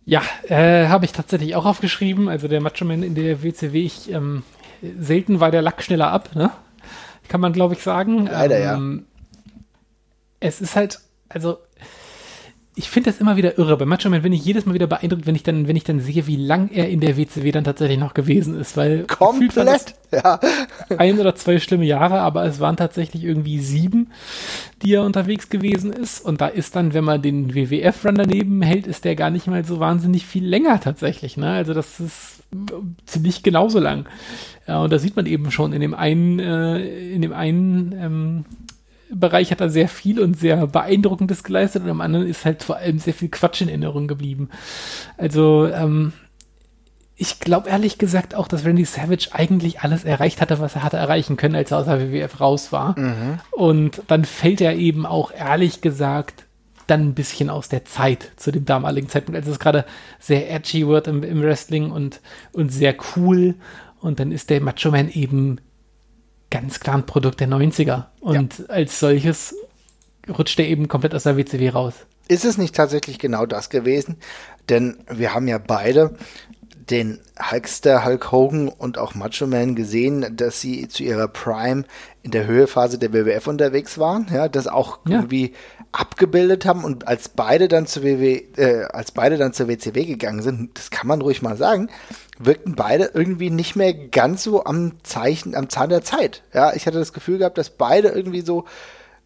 [0.07, 2.29] Ja, äh, habe ich tatsächlich auch aufgeschrieben.
[2.29, 4.43] Also der Macho Man in der WCW, ich ähm,
[4.99, 6.51] selten war der Lack schneller ab, ne?
[7.28, 8.26] Kann man, glaube ich, sagen.
[8.26, 9.57] Leider, ähm, ja.
[10.41, 11.59] Es ist halt, also
[12.76, 13.76] ich finde das immer wieder irre.
[13.76, 16.01] Bei Macho Man bin ich jedes Mal wieder beeindruckt, wenn ich dann, wenn ich dann
[16.01, 20.41] sehe, wie lang er in der WCW dann tatsächlich noch gewesen ist, weil komplett, ja.
[20.99, 24.11] ein oder zwei schlimme Jahre, aber es waren tatsächlich irgendwie sieben,
[24.82, 26.24] die er unterwegs gewesen ist.
[26.24, 29.64] Und da ist dann, wenn man den WWF-Run daneben hält, ist der gar nicht mal
[29.64, 31.37] so wahnsinnig viel länger tatsächlich.
[31.37, 31.51] Ne?
[31.51, 32.34] Also das ist
[33.07, 34.07] ziemlich genauso lang.
[34.67, 38.45] Ja, und da sieht man eben schon in dem einen, äh, in dem einen ähm,
[39.11, 42.77] Bereich hat er sehr viel und sehr beeindruckendes geleistet und am anderen ist halt vor
[42.77, 44.49] allem sehr viel Quatsch in Erinnerung geblieben.
[45.17, 46.13] Also, ähm,
[47.17, 50.97] ich glaube ehrlich gesagt auch, dass Randy Savage eigentlich alles erreicht hatte, was er hatte
[50.97, 52.99] erreichen können, als er aus der WWF raus war.
[52.99, 53.39] Mhm.
[53.53, 56.43] Und dann fällt er eben auch ehrlich gesagt
[56.87, 59.85] dann ein bisschen aus der Zeit zu dem damaligen Zeitpunkt, als es gerade
[60.18, 62.20] sehr edgy wird im, im Wrestling und,
[62.53, 63.55] und sehr cool.
[64.01, 65.61] Und dann ist der Macho Man eben
[66.51, 68.07] ganz klar ein Produkt der 90er.
[68.20, 68.64] Und ja.
[68.66, 69.55] als solches
[70.28, 71.95] rutscht er eben komplett aus der WCW raus.
[72.28, 74.16] Ist es nicht tatsächlich genau das gewesen?
[74.68, 76.16] Denn wir haben ja beide
[76.91, 77.20] den
[77.51, 81.85] Hulkster Hulk Hogan und auch Macho Man gesehen, dass sie zu ihrer Prime
[82.22, 85.16] in der Höhephase der WWF unterwegs waren, ja, das auch ja.
[85.16, 85.55] irgendwie
[85.93, 90.43] abgebildet haben und als beide dann zur WW, äh, als beide dann zur WCW gegangen
[90.43, 91.89] sind, das kann man ruhig mal sagen,
[92.39, 96.43] wirkten beide irgendwie nicht mehr ganz so am Zeichen, am Zahn der Zeit.
[96.53, 98.64] Ja, ich hatte das Gefühl gehabt, dass beide irgendwie so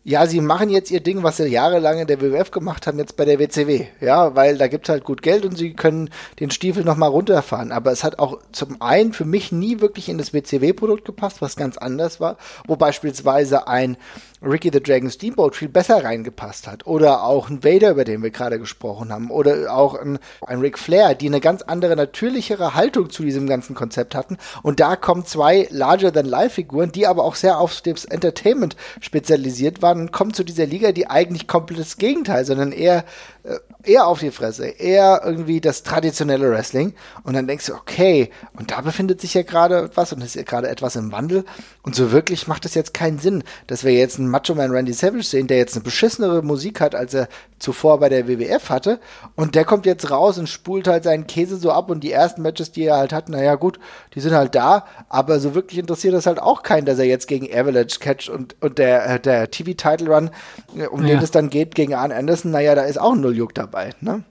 [0.08, 3.18] ja, sie machen jetzt ihr Ding, was sie jahrelang in der WWF gemacht haben, jetzt
[3.18, 3.88] bei der WCW.
[4.00, 6.08] Ja, weil da gibt's halt gut Geld und sie können
[6.40, 7.72] den Stiefel nochmal runterfahren.
[7.72, 11.56] Aber es hat auch zum einen für mich nie wirklich in das WCW-Produkt gepasst, was
[11.56, 13.98] ganz anders war, wo beispielsweise ein
[14.42, 16.86] Ricky the Dragon Steamboat viel besser reingepasst hat.
[16.86, 19.30] Oder auch ein Vader, über den wir gerade gesprochen haben.
[19.30, 23.74] Oder auch ein, ein Ric Flair, die eine ganz andere, natürlichere Haltung zu diesem ganzen
[23.74, 24.38] Konzept hatten.
[24.62, 30.12] Und da kommen zwei Larger-than-Life-Figuren, die aber auch sehr auf das Entertainment spezialisiert waren und
[30.12, 33.04] kommen zu dieser Liga, die eigentlich komplett das Gegenteil, sondern eher
[33.44, 36.94] äh, eher auf die Fresse, eher irgendwie das traditionelle Wrestling.
[37.22, 40.42] Und dann denkst du, okay, und da befindet sich ja gerade etwas und ist ja
[40.42, 41.44] gerade etwas im Wandel.
[41.82, 44.92] Und so wirklich macht es jetzt keinen Sinn, dass wir jetzt einen Macho Man Randy
[44.92, 49.00] Savage sehen, der jetzt eine beschissenere Musik hat, als er zuvor bei der WWF hatte.
[49.36, 51.90] Und der kommt jetzt raus und spult halt seinen Käse so ab.
[51.90, 53.78] Und die ersten Matches, die er halt hat, naja, gut,
[54.14, 54.86] die sind halt da.
[55.08, 58.56] Aber so wirklich interessiert das halt auch keinen, dass er jetzt gegen Avalanche catcht und,
[58.60, 60.30] und der, äh, der TV-Title Run,
[60.76, 61.14] äh, um ja.
[61.14, 63.67] den es dann geht, gegen Arn Anderson, naja, da ist auch null Juck dabei,
[64.02, 64.24] ne?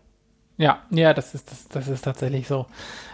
[0.59, 2.65] Ja, ja, das ist, das, das ist tatsächlich so.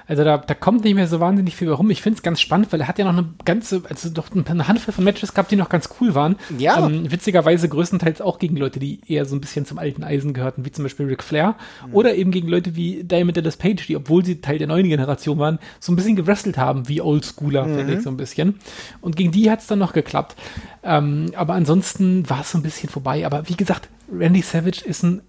[0.07, 1.89] Also da, da kommt nicht mehr so wahnsinnig viel rum.
[1.89, 4.67] Ich finde es ganz spannend, weil er hat ja noch eine ganze, also doch eine
[4.67, 6.37] Handvoll von Matches gehabt, die noch ganz cool waren.
[6.57, 6.85] Ja.
[6.85, 10.65] Ähm, witzigerweise größtenteils auch gegen Leute, die eher so ein bisschen zum alten Eisen gehörten,
[10.65, 11.55] wie zum Beispiel Ric Flair.
[11.87, 11.93] Mhm.
[11.93, 15.37] Oder eben gegen Leute wie Diamond Dallas Page, die, obwohl sie Teil der neuen Generation
[15.37, 17.77] waren, so ein bisschen gewrestelt haben, wie Oldschooler, mhm.
[17.77, 18.59] finde ich so ein bisschen.
[19.01, 20.35] Und gegen die hat es dann noch geklappt.
[20.83, 23.25] Ähm, aber ansonsten war es so ein bisschen vorbei.
[23.25, 25.21] Aber wie gesagt, Randy Savage ist ein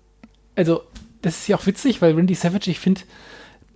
[0.56, 0.82] also
[1.22, 3.00] das ist ja auch witzig, weil Randy Savage, ich finde,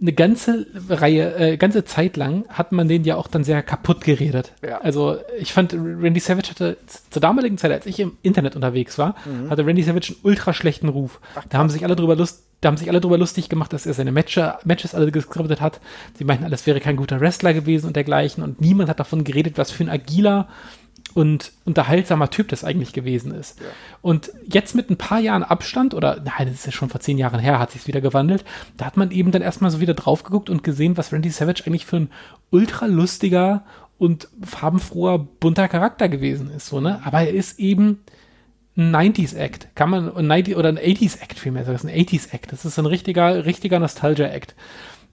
[0.00, 4.04] eine ganze Reihe, äh, ganze Zeit lang hat man den ja auch dann sehr kaputt
[4.04, 4.52] geredet.
[4.64, 4.80] Ja.
[4.80, 6.76] Also ich fand, Randy Savage hatte
[7.10, 9.50] zur damaligen Zeit, als ich im Internet unterwegs war, Mhm.
[9.50, 11.20] hatte Randy Savage einen ultra schlechten Ruf.
[11.48, 13.94] da haben sich alle drüber lust, da haben sich alle drüber lustig gemacht, dass er
[13.94, 15.80] seine Matcher, Matches alle geskriptet hat.
[16.14, 18.44] Sie meinten, alles wäre kein guter Wrestler gewesen und dergleichen.
[18.44, 20.46] Und niemand hat davon geredet, was für ein agiler
[21.14, 23.60] und unterhaltsamer Typ das eigentlich gewesen ist.
[24.02, 27.18] Und jetzt mit ein paar Jahren Abstand, oder nein, das ist ja schon vor zehn
[27.18, 28.44] Jahren her, hat sich wieder gewandelt,
[28.76, 31.64] da hat man eben dann erstmal so wieder drauf geguckt und gesehen, was Randy Savage
[31.66, 32.10] eigentlich für ein
[32.50, 33.64] ultra lustiger
[33.98, 36.66] und farbenfroher, bunter Charakter gewesen ist.
[36.66, 37.00] So, ne?
[37.04, 38.00] Aber er ist eben
[38.76, 39.74] ein 90s-Act.
[39.74, 42.52] Kann man, ein 90, oder ein 80s-Act vielmehr, das ist ein 80s-Act.
[42.52, 44.54] Das ist ein richtiger, richtiger Nostalgia-Act.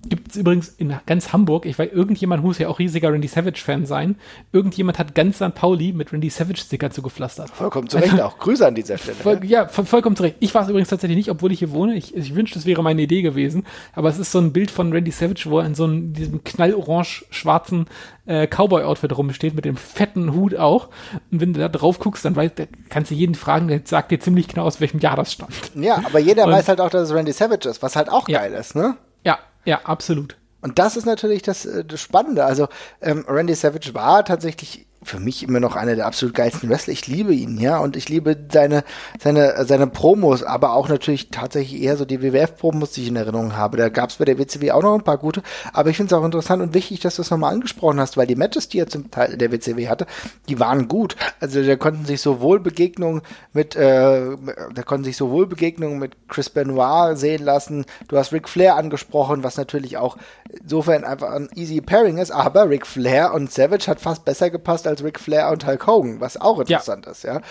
[0.07, 3.85] Gibt es übrigens in ganz Hamburg, ich weiß, irgendjemand muss ja auch riesiger Randy Savage-Fan
[3.85, 4.15] sein.
[4.51, 5.55] Irgendjemand hat ganz St.
[5.55, 7.49] Pauli mit Randy Savage-Sticker zugepflastert.
[7.49, 8.37] Vollkommen zu Recht auch.
[8.37, 9.15] Grüße an dieser Stelle.
[9.17, 10.35] Voll, ja, voll, vollkommen zurecht.
[10.39, 11.95] Ich war es übrigens tatsächlich nicht, obwohl ich hier wohne.
[11.95, 13.65] Ich, ich wünschte, es wäre meine Idee gewesen.
[13.93, 16.43] Aber es ist so ein Bild von Randy Savage, wo er in so einem, diesem
[16.43, 17.85] knallorange-schwarzen
[18.25, 20.89] äh, Cowboy-Outfit rumsteht, mit dem fetten Hut auch.
[21.31, 24.19] Und wenn du da drauf guckst, dann weißt, kannst du jeden fragen, der sagt dir
[24.19, 25.71] ziemlich genau, aus welchem Jahr das stammt.
[25.75, 28.27] Ja, aber jeder Und- weiß halt auch, dass es Randy Savage ist, was halt auch
[28.29, 28.39] Ja.
[28.39, 28.97] geil ist, ne?
[29.23, 30.38] Ja, ja, absolut.
[30.61, 32.45] Und das ist natürlich das, äh, das Spannende.
[32.45, 32.68] Also
[33.01, 36.93] ähm, Randy Savage war tatsächlich für mich immer noch einer der absolut geilsten Wrestler.
[36.93, 38.83] Ich liebe ihn, ja, und ich liebe seine,
[39.19, 43.55] seine, seine Promos, aber auch natürlich tatsächlich eher so die WWF-Promos, die ich in Erinnerung
[43.55, 43.77] habe.
[43.77, 45.43] Da gab es bei der WCW auch noch ein paar gute,
[45.73, 48.27] aber ich finde es auch interessant und wichtig, dass du es nochmal angesprochen hast, weil
[48.27, 50.07] die Matches, die er zum Teil der WCW hatte,
[50.49, 51.15] die waren gut.
[51.39, 53.21] Also da konnten sich sowohl Begegnungen
[53.53, 54.35] mit, äh,
[54.73, 57.85] da konnten sich sowohl Begegnungen mit Chris Benoit sehen lassen.
[58.07, 60.17] Du hast Ric Flair angesprochen, was natürlich auch
[60.61, 64.87] insofern einfach ein easy Pairing ist, aber Ric Flair und Savage hat fast besser gepasst
[64.87, 67.41] als Ric Flair und Hulk Hogan, was auch interessant ist, ja.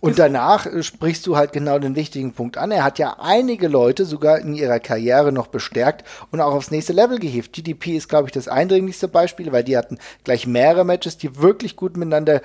[0.00, 2.70] Und danach äh, sprichst du halt genau den wichtigen Punkt an.
[2.70, 6.94] Er hat ja einige Leute sogar in ihrer Karriere noch bestärkt und auch aufs nächste
[6.94, 7.54] Level gehievt.
[7.58, 11.76] DDP ist, glaube ich, das eindringlichste Beispiel, weil die hatten gleich mehrere Matches, die wirklich
[11.76, 12.40] gut miteinander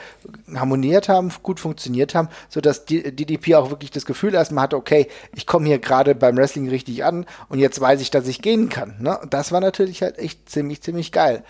[0.53, 5.07] harmoniert haben, gut funktioniert haben, sodass die- DDP auch wirklich das Gefühl erstmal hatte, okay,
[5.34, 8.68] ich komme hier gerade beim Wrestling richtig an und jetzt weiß ich, dass ich gehen
[8.68, 8.95] kann.
[8.99, 9.18] Ne?
[9.18, 11.43] Und das war natürlich halt echt ziemlich, ziemlich geil.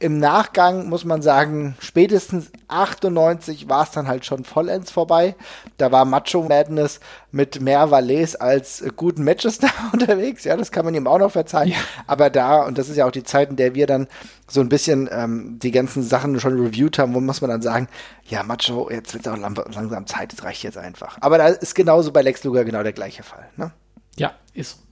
[0.00, 5.36] Im Nachgang muss man sagen, spätestens 98 war es dann halt schon vollends vorbei.
[5.78, 6.98] Da war Macho Madness
[7.30, 10.44] mit mehr Valets als guten Matches da unterwegs.
[10.44, 11.70] Ja, das kann man ihm auch noch verzeihen.
[11.70, 11.76] Ja.
[12.08, 14.08] Aber da, und das ist ja auch die Zeit, in der wir dann
[14.48, 17.88] so ein bisschen ähm, die ganzen Sachen schon reviewed haben, wo muss man dann sagen,
[18.26, 21.18] ja, Macho, jetzt wird es auch lang, langsam Zeit, das reicht jetzt einfach.
[21.20, 23.48] Aber da ist genauso bei Lex Luger genau der gleiche Fall.
[23.56, 23.70] Ne?
[24.16, 24.83] Ja, ist so.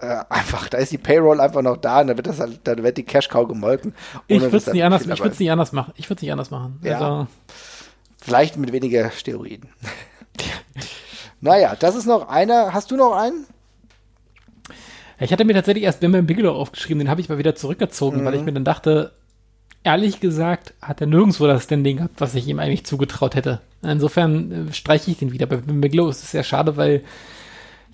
[0.00, 2.76] Äh, einfach, da ist die Payroll einfach noch da und da wird das halt, da
[2.82, 3.94] wird die Cash Cow gemolken.
[4.28, 5.92] Ich würde es nicht anders, ich würde es nicht anders machen.
[5.96, 6.80] Ich würde es nicht anders machen.
[6.82, 6.94] Ja.
[6.94, 7.26] Also,
[8.22, 9.68] Vielleicht mit weniger Steroiden.
[11.40, 12.72] naja, das ist noch einer.
[12.72, 13.46] Hast du noch einen?
[15.18, 18.24] Ich hatte mir tatsächlich erst Bam Bam Bigelow aufgeschrieben, den habe ich mal wieder zurückgezogen,
[18.24, 19.12] weil ich mir dann dachte,
[19.84, 23.60] ehrlich gesagt, hat er nirgendwo das Standing gehabt, was ich ihm eigentlich zugetraut hätte.
[23.82, 25.46] Insofern äh, streiche ich den wieder.
[25.46, 27.02] Bei Bam Bigelow ist es sehr schade, weil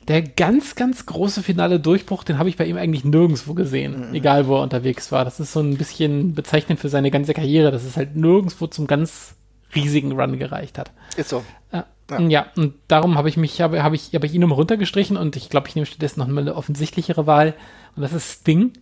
[0.08, 4.46] der ganz, ganz große finale Durchbruch, den habe ich bei ihm eigentlich nirgendwo gesehen, egal
[4.46, 5.24] wo er unterwegs war.
[5.24, 8.86] Das ist so ein bisschen bezeichnend für seine ganze Karriere, dass es halt nirgendwo zum
[8.86, 9.34] ganz
[9.74, 10.92] riesigen Run gereicht hat.
[11.16, 11.42] Ist so.
[11.72, 11.86] Ja.
[12.08, 12.20] Ja.
[12.20, 15.34] ja, und darum habe ich mich, habe, habe ich, habe ich ihn nochmal runtergestrichen und
[15.34, 17.54] ich glaube, ich nehme stattdessen noch mal eine offensichtlichere Wahl
[17.96, 18.74] und das ist Sting.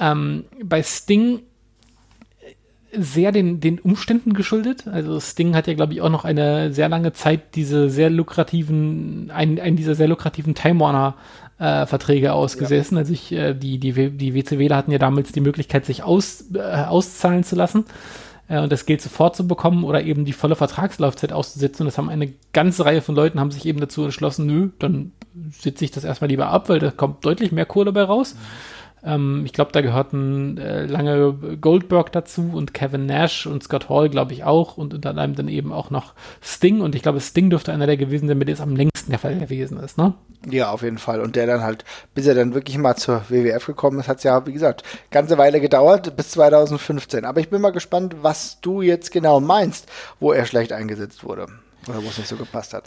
[0.00, 1.42] Ähm, bei Sting
[2.92, 4.86] sehr den, den Umständen geschuldet.
[4.86, 9.30] Also Sting hat ja, glaube ich, auch noch eine sehr lange Zeit diese sehr lukrativen,
[9.30, 11.14] einen, einen dieser sehr lukrativen Time Warner
[11.58, 12.96] äh, Verträge ausgesessen.
[12.98, 16.60] Also ich, äh, die, die, die WCWler hatten ja damals die Möglichkeit, sich aus, äh,
[16.60, 17.84] auszahlen zu lassen
[18.48, 21.82] äh, und das Geld sofort zu bekommen oder eben die volle Vertragslaufzeit auszusetzen.
[21.82, 25.12] Und das haben eine ganze Reihe von Leuten haben sich eben dazu entschlossen, nö, dann
[25.50, 28.36] sitze ich das erstmal lieber ab, weil da kommt deutlich mehr Kohle bei raus.
[29.06, 34.10] Ähm, ich glaube, da gehörten äh, lange Goldberg dazu und Kevin Nash und Scott Hall,
[34.10, 36.80] glaube ich, auch und unter anderem dann eben auch noch Sting.
[36.80, 39.20] Und ich glaube, Sting dürfte einer der gewesen sein, mit dem es am längsten der
[39.20, 40.14] Fall gewesen ist, ne?
[40.50, 41.20] Ja, auf jeden Fall.
[41.20, 41.84] Und der dann halt,
[42.14, 45.38] bis er dann wirklich mal zur WWF gekommen ist, hat es ja, wie gesagt, ganze
[45.38, 47.24] Weile gedauert, bis 2015.
[47.24, 49.88] Aber ich bin mal gespannt, was du jetzt genau meinst,
[50.18, 51.46] wo er schlecht eingesetzt wurde.
[51.88, 52.84] Oder wo es nicht so gepasst hat.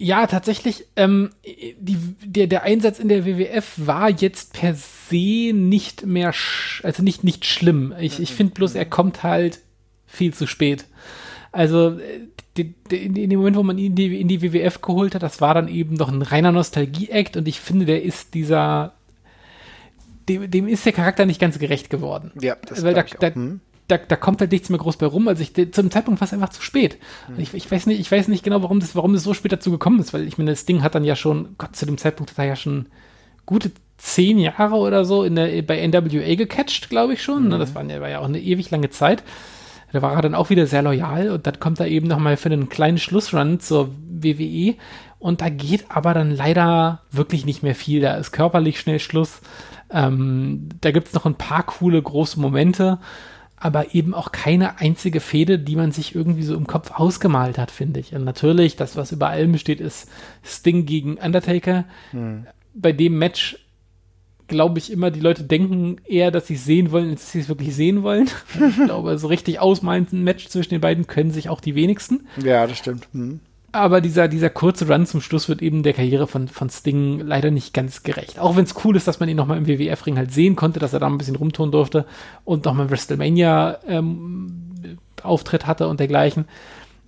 [0.00, 6.06] Ja, tatsächlich, ähm, die, der, der Einsatz in der WWF war jetzt per se nicht
[6.06, 7.92] mehr, sch also nicht, nicht schlimm.
[7.98, 9.58] Ich, ich finde bloß, er kommt halt
[10.06, 10.84] viel zu spät.
[11.50, 12.20] Also, äh,
[12.56, 15.22] die, die, in dem Moment, wo man ihn in die, in die WWF geholt hat,
[15.24, 18.94] das war dann eben noch ein reiner Nostalgie-Act und ich finde, der ist dieser,
[20.28, 22.30] dem, dem ist der Charakter nicht ganz gerecht geworden.
[22.40, 23.20] Ja, das Weil da, glaub ich auch.
[23.20, 23.60] da, Hm.
[23.88, 25.28] Da, da kommt halt nichts mehr groß bei rum.
[25.28, 26.98] Also ich, zum Zeitpunkt war es einfach zu spät.
[27.28, 27.40] Mhm.
[27.40, 29.70] Ich, ich, weiß nicht, ich weiß nicht genau, warum das, warum das so spät dazu
[29.70, 32.30] gekommen ist, weil ich meine, das Ding hat dann ja schon, Gott, zu dem Zeitpunkt
[32.30, 32.86] hat er ja schon
[33.46, 37.46] gute zehn Jahre oder so in der, bei NWA gecatcht, glaube ich schon.
[37.46, 37.50] Mhm.
[37.50, 39.24] Das war, war ja auch eine ewig lange Zeit.
[39.92, 42.50] Da war er dann auch wieder sehr loyal und dann kommt er eben nochmal für
[42.50, 44.74] einen kleinen Schlussrun zur WWE
[45.18, 48.00] und da geht aber dann leider wirklich nicht mehr viel.
[48.00, 49.40] Da ist körperlich schnell Schluss.
[49.90, 52.98] Ähm, da gibt es noch ein paar coole große Momente,
[53.60, 57.70] aber eben auch keine einzige Fehde, die man sich irgendwie so im Kopf ausgemalt hat,
[57.70, 58.14] finde ich.
[58.14, 60.08] Und natürlich, das, was über allem besteht, ist
[60.44, 61.84] Sting gegen Undertaker.
[62.12, 62.46] Hm.
[62.74, 63.58] Bei dem Match
[64.46, 67.40] glaube ich immer, die Leute denken eher, dass sie es sehen wollen, als dass sie
[67.40, 68.30] es wirklich sehen wollen.
[68.70, 72.26] ich glaube, so richtig ausmalen ein Match zwischen den beiden können sich auch die wenigsten.
[72.42, 73.08] Ja, das stimmt.
[73.12, 73.40] Hm
[73.72, 77.50] aber dieser, dieser kurze Run zum Schluss wird eben der Karriere von, von Sting leider
[77.50, 78.38] nicht ganz gerecht.
[78.38, 80.94] Auch wenn es cool ist, dass man ihn nochmal im WWF-Ring halt sehen konnte, dass
[80.94, 82.06] er da ein bisschen rumtun durfte
[82.44, 86.46] und nochmal WrestleMania-Auftritt ähm, hatte und dergleichen.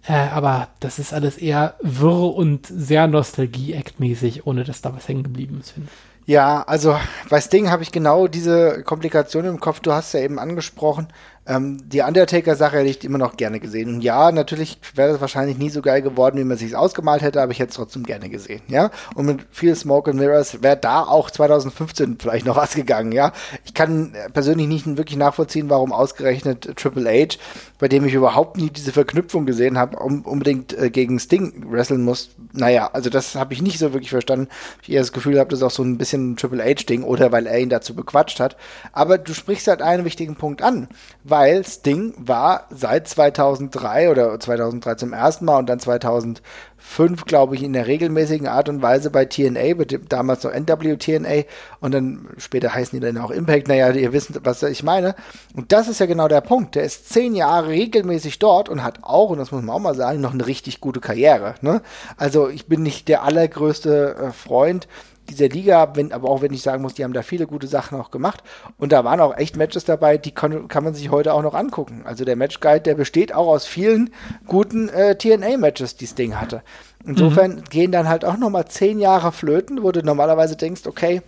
[0.07, 5.23] Äh, aber das ist alles eher wirr und sehr Nostalgie-Act-mäßig, ohne dass da was hängen
[5.23, 5.97] geblieben ist, finde ich.
[6.27, 6.97] Ja, also
[7.29, 9.81] bei Sting habe ich genau diese Komplikation im Kopf.
[9.81, 11.09] Du hast ja eben angesprochen.
[11.51, 13.93] Ähm, die Undertaker-Sache hätte ich immer noch gerne gesehen.
[13.93, 17.43] Und ja, natürlich wäre das wahrscheinlich nie so geil geworden, wie man sich ausgemalt hätte,
[17.43, 18.93] aber ich hätte es trotzdem gerne gesehen, ja.
[19.17, 23.33] Und mit viel Smoke and Mirrors wäre da auch 2015 vielleicht noch was gegangen, ja.
[23.65, 27.37] Ich kann persönlich nicht wirklich nachvollziehen, warum ausgerechnet Triple H,
[27.81, 32.05] bei dem ich überhaupt nie diese Verknüpfung gesehen habe, um, unbedingt äh, gegen Sting wresteln
[32.05, 32.31] muss.
[32.53, 34.47] Naja, also das habe ich nicht so wirklich verstanden.
[34.83, 37.33] Ich eher das Gefühl habe, das ist auch so ein bisschen ein Triple H-Ding oder
[37.33, 38.57] weil er ihn dazu bequatscht hat.
[38.93, 40.87] Aber du sprichst halt einen wichtigen Punkt an,
[41.25, 47.55] weil weil Sting war seit 2003 oder 2003 zum ersten Mal und dann 2005, glaube
[47.55, 49.73] ich, in der regelmäßigen Art und Weise bei TNA,
[50.11, 51.45] damals noch NWTNA
[51.81, 53.69] und dann später heißen die dann auch Impact.
[53.69, 55.15] Naja, ihr wisst, was ich meine.
[55.57, 56.75] Und das ist ja genau der Punkt.
[56.75, 59.95] Der ist zehn Jahre regelmäßig dort und hat auch, und das muss man auch mal
[59.95, 61.55] sagen, noch eine richtig gute Karriere.
[61.63, 61.81] Ne?
[62.19, 64.89] Also ich bin nicht der allergrößte äh, Freund
[65.31, 67.99] dieser Liga, wenn, aber auch wenn ich sagen muss, die haben da viele gute Sachen
[67.99, 68.43] auch gemacht.
[68.77, 71.55] Und da waren auch echt Matches dabei, die kann, kann man sich heute auch noch
[71.55, 72.03] angucken.
[72.05, 74.11] Also der Matchguide, der besteht auch aus vielen
[74.47, 76.63] guten äh, TNA-Matches, die das Ding hatte.
[77.05, 77.65] Insofern mhm.
[77.71, 81.23] gehen dann halt auch nochmal zehn Jahre flöten, wo du normalerweise denkst, okay,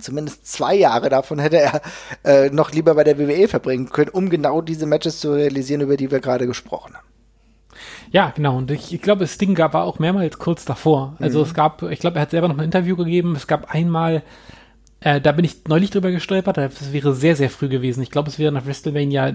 [0.00, 1.80] zumindest zwei Jahre davon hätte er
[2.24, 5.96] äh, noch lieber bei der WWE verbringen können, um genau diese Matches zu realisieren, über
[5.96, 7.11] die wir gerade gesprochen haben.
[8.10, 8.56] Ja, genau.
[8.58, 11.16] Und ich, ich glaube, Sting gab, war auch mehrmals kurz davor.
[11.18, 11.44] Also mhm.
[11.44, 13.34] es gab, ich glaube, er hat selber noch ein Interview gegeben.
[13.36, 14.22] Es gab einmal,
[15.00, 18.02] äh, da bin ich neulich drüber gestolpert, das wäre sehr, sehr früh gewesen.
[18.02, 19.34] Ich glaube, es wäre nach WrestleMania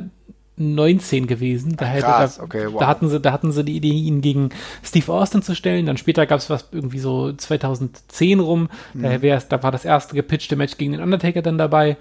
[0.58, 1.76] 19 gewesen.
[1.78, 2.80] Da, hätte, Krass, da, okay, wow.
[2.80, 4.50] da, hatten sie, da hatten sie die Idee, ihn gegen
[4.84, 5.86] Steve Austin zu stellen.
[5.86, 8.70] Dann später gab es was irgendwie so 2010 rum.
[8.94, 9.22] Mhm.
[9.22, 11.98] Da, da war das erste gepitchte Match gegen den Undertaker dann dabei.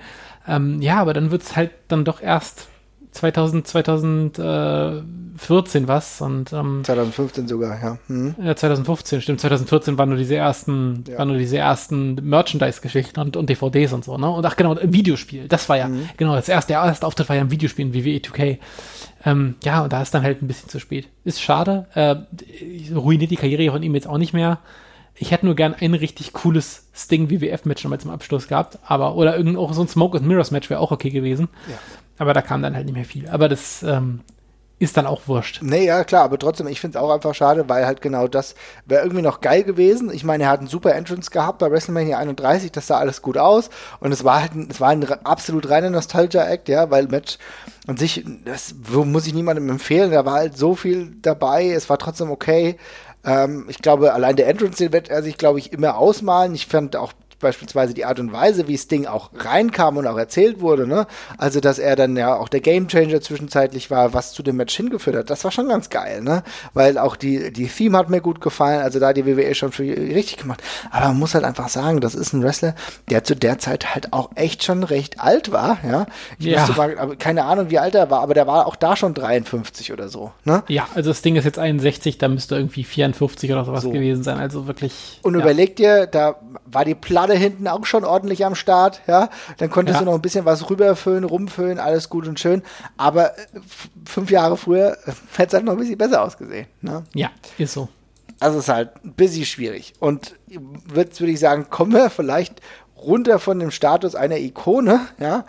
[0.49, 2.69] Ähm, ja, aber dann wird es halt dann doch erst
[3.17, 7.99] 2000, 2014 was und ähm, 2015 sogar, ja.
[8.09, 8.35] Mhm.
[8.43, 9.41] Ja, 2015, stimmt.
[9.41, 11.19] 2014 waren nur diese ersten, ja.
[11.19, 14.31] waren nur diese ersten Merchandise-Geschichten und, und DVDs und so, ne?
[14.31, 15.49] Und ach genau, ein Videospiel.
[15.49, 16.09] Das war ja, mhm.
[16.17, 18.59] genau, das erste, der erste Auftritt war ja ein Videospiel in WWE 2K.
[19.25, 21.09] Ähm, ja, und da ist dann halt ein bisschen zu spät.
[21.25, 21.87] Ist schade.
[21.95, 22.17] Äh,
[22.95, 24.61] ruiniert die Karriere von ihm jetzt auch nicht mehr.
[25.19, 29.37] Ich hätte nur gern ein richtig cooles Sting WWF-Match nochmal zum Abschluss gehabt, aber, oder
[29.37, 31.49] irgend auch so ein Smoke and Mirrors Match wäre auch okay gewesen.
[31.69, 31.79] Ja.
[32.19, 33.29] Aber da kam dann halt nicht mehr viel.
[33.29, 34.21] Aber das ähm,
[34.79, 35.63] ist dann auch wurscht.
[35.63, 38.55] Nee, ja, klar, aber trotzdem, ich finde es auch einfach schade, weil halt genau das
[38.85, 40.11] wäre irgendwie noch geil gewesen.
[40.13, 43.39] Ich meine, er hat einen super Entrance gehabt bei WrestleMania 31, das sah alles gut
[43.39, 47.39] aus und es war halt ein, es war ein absolut reiner Nostalgia-Act, ja, weil Match
[47.87, 51.99] an sich, das muss ich niemandem empfehlen, da war halt so viel dabei, es war
[51.99, 52.77] trotzdem okay.
[53.25, 56.55] Ähm, ich glaube, allein der Entrance, den wird er sich, glaube ich, immer ausmalen.
[56.55, 60.61] Ich fand auch beispielsweise die Art und Weise, wie Sting auch reinkam und auch erzählt
[60.61, 61.07] wurde, ne?
[61.39, 65.17] Also, dass er dann ja auch der Gamechanger zwischenzeitlich war, was zu dem Match hingeführt
[65.17, 65.31] hat.
[65.31, 66.43] Das war schon ganz geil, ne?
[66.73, 69.83] Weil auch die, die Theme hat mir gut gefallen, also da die WWE schon für
[69.83, 70.63] richtig gemacht.
[70.91, 72.75] Aber man muss halt einfach sagen, das ist ein Wrestler,
[73.11, 76.07] der zu der Zeit halt auch echt schon recht alt war, ja?
[76.39, 76.67] Ich ja.
[76.77, 79.93] mal, aber keine Ahnung, wie alt er war, aber der war auch da schon 53
[79.93, 80.63] oder so, ne?
[80.69, 83.91] Ja, also das Ding ist jetzt 61, da müsste irgendwie 54 oder sowas so.
[83.91, 85.21] gewesen sein, also wirklich.
[85.23, 85.41] Und ja.
[85.41, 89.29] überleg dir, da war die Platte hinten auch schon ordentlich am Start, ja.
[89.59, 90.05] Dann konntest ja.
[90.05, 92.63] du noch ein bisschen was rüberfüllen, rumfüllen, alles gut und schön.
[92.97, 93.43] Aber äh,
[94.05, 94.97] fünf Jahre früher
[95.37, 96.67] hätte es halt noch ein bisschen besser ausgesehen.
[96.81, 97.05] Ne?
[97.15, 97.89] Ja, ist so.
[98.39, 99.95] Also ist halt ein bisschen schwierig.
[99.99, 100.35] Und
[100.95, 102.61] jetzt würde ich sagen, kommen wir vielleicht
[102.97, 105.45] runter von dem Status einer Ikone, ja.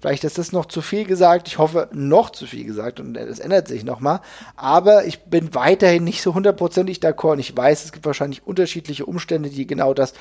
[0.00, 1.46] Vielleicht ist das noch zu viel gesagt.
[1.46, 4.20] Ich hoffe, noch zu viel gesagt und es ändert sich nochmal.
[4.56, 9.06] Aber ich bin weiterhin nicht so hundertprozentig d'accord und ich weiß, es gibt wahrscheinlich unterschiedliche
[9.06, 10.14] Umstände, die genau das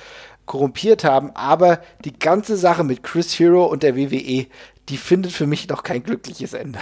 [0.46, 4.48] korrumpiert haben, aber die ganze Sache mit Chris Hero und der WWE,
[4.89, 6.80] die findet für mich noch kein glückliches Ende.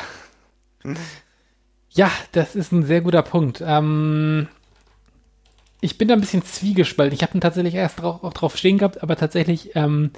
[1.90, 3.64] Ja, das ist ein sehr guter Punkt.
[3.66, 4.48] Ähm,
[5.82, 7.16] ich bin da ein bisschen zwiegespalten.
[7.16, 10.12] Ich habe ihn tatsächlich erst drauf, auch drauf stehen gehabt, aber tatsächlich ähm,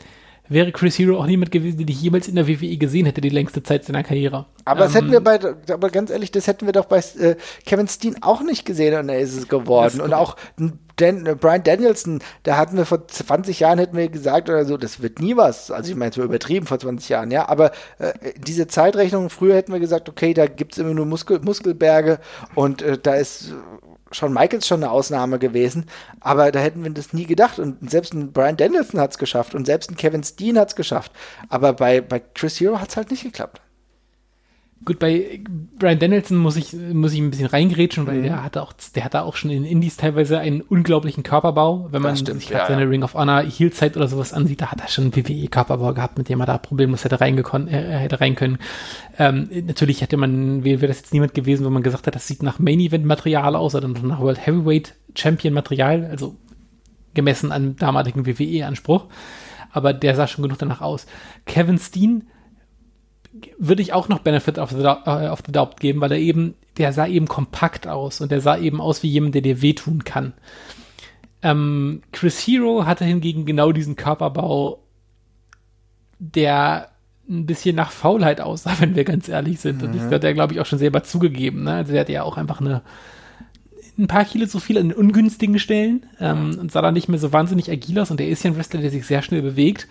[0.48, 3.30] wäre Chris Hero auch niemand gewesen, den ich jemals in der WWE gesehen hätte, die
[3.30, 4.46] längste Zeit seiner Karriere.
[4.66, 5.40] Aber das hätten wir ähm, bei,
[5.74, 7.36] aber ganz ehrlich, das hätten wir doch bei äh,
[7.66, 10.02] Kevin Steen auch nicht gesehen und er ist es geworden.
[10.02, 10.36] Und auch
[11.02, 14.78] Dan, äh, Brian Danielson, da hatten wir vor 20 Jahren, hätten wir gesagt oder so,
[14.78, 15.72] das wird nie was.
[15.72, 17.50] Also ich meine, es war übertrieben vor 20 Jahren, ja.
[17.50, 21.40] Aber äh, diese Zeitrechnung, früher hätten wir gesagt, okay, da gibt es immer nur Muskel,
[21.42, 22.20] Muskelberge
[22.56, 23.54] und äh, da ist
[24.12, 25.86] Shawn Michaels schon eine Ausnahme gewesen,
[26.20, 27.60] aber da hätten wir das nie gedacht.
[27.60, 30.76] Und selbst ein Brian Danielson hat es geschafft und selbst ein Kevin Steen hat es
[30.76, 31.12] geschafft.
[31.50, 33.62] Aber bei, bei Chris Hero hat es halt nicht geklappt.
[34.84, 35.42] Gut, bei
[35.78, 38.24] Brian Danielson muss ich, muss ich ein bisschen reingrätschen, weil mhm.
[38.24, 41.90] der hatte auch, der hatte auch schon in Indies teilweise einen unglaublichen Körperbau.
[41.92, 42.88] Wenn man stimmt, sich ja, seine ja.
[42.88, 46.30] Ring of Honor Heel-Zeit oder sowas ansieht, da hat er schon einen WWE-Körperbau gehabt, mit
[46.30, 48.58] dem er da problemlos hätte, reingekonnt, äh, hätte rein können.
[49.20, 52.42] Ähm, natürlich hätte man, wäre das jetzt niemand gewesen, wo man gesagt hat, das sieht
[52.42, 56.36] nach Main-Event-Material aus, oder nach World Heavyweight Champion-Material, also
[57.14, 59.06] gemessen an damaligen WWE-Anspruch.
[59.72, 61.06] Aber der sah schon genug danach aus.
[61.46, 62.24] Kevin Steen
[63.58, 66.56] würde ich auch noch Benefit of the, äh, of the Doubt geben, weil er eben,
[66.78, 70.04] der sah eben kompakt aus und der sah eben aus wie jemand, der dir wehtun
[70.04, 70.34] kann.
[71.42, 74.84] Ähm, Chris Hero hatte hingegen genau diesen Körperbau,
[76.20, 76.90] der
[77.30, 79.82] ein bisschen nach Faulheit aussah, wenn wir ganz ehrlich sind.
[79.82, 79.88] Mhm.
[79.88, 81.64] Und das hat er, glaube ich, auch schon selber zugegeben.
[81.64, 81.74] Ne?
[81.74, 82.82] Also er hatte ja auch einfach eine
[83.98, 87.34] ein paar Kilo zu viel an ungünstigen Stellen ähm, und sah dann nicht mehr so
[87.34, 88.12] wahnsinnig agil aus.
[88.12, 89.88] Und der ist ja ein Wrestler, der sich sehr schnell bewegt.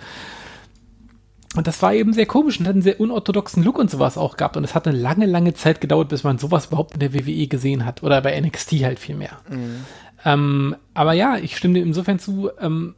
[1.57, 4.37] Und das war eben sehr komisch und hat einen sehr unorthodoxen Look und sowas auch
[4.37, 4.57] gehabt.
[4.57, 7.49] Und es hat eine lange, lange Zeit gedauert, bis man sowas überhaupt in der WWE
[7.49, 8.05] gesehen hat.
[8.05, 9.39] Oder bei NXT halt viel mehr.
[9.49, 9.85] Mhm.
[10.25, 12.95] Ähm, aber ja, ich stimme dir insofern zu, ähm,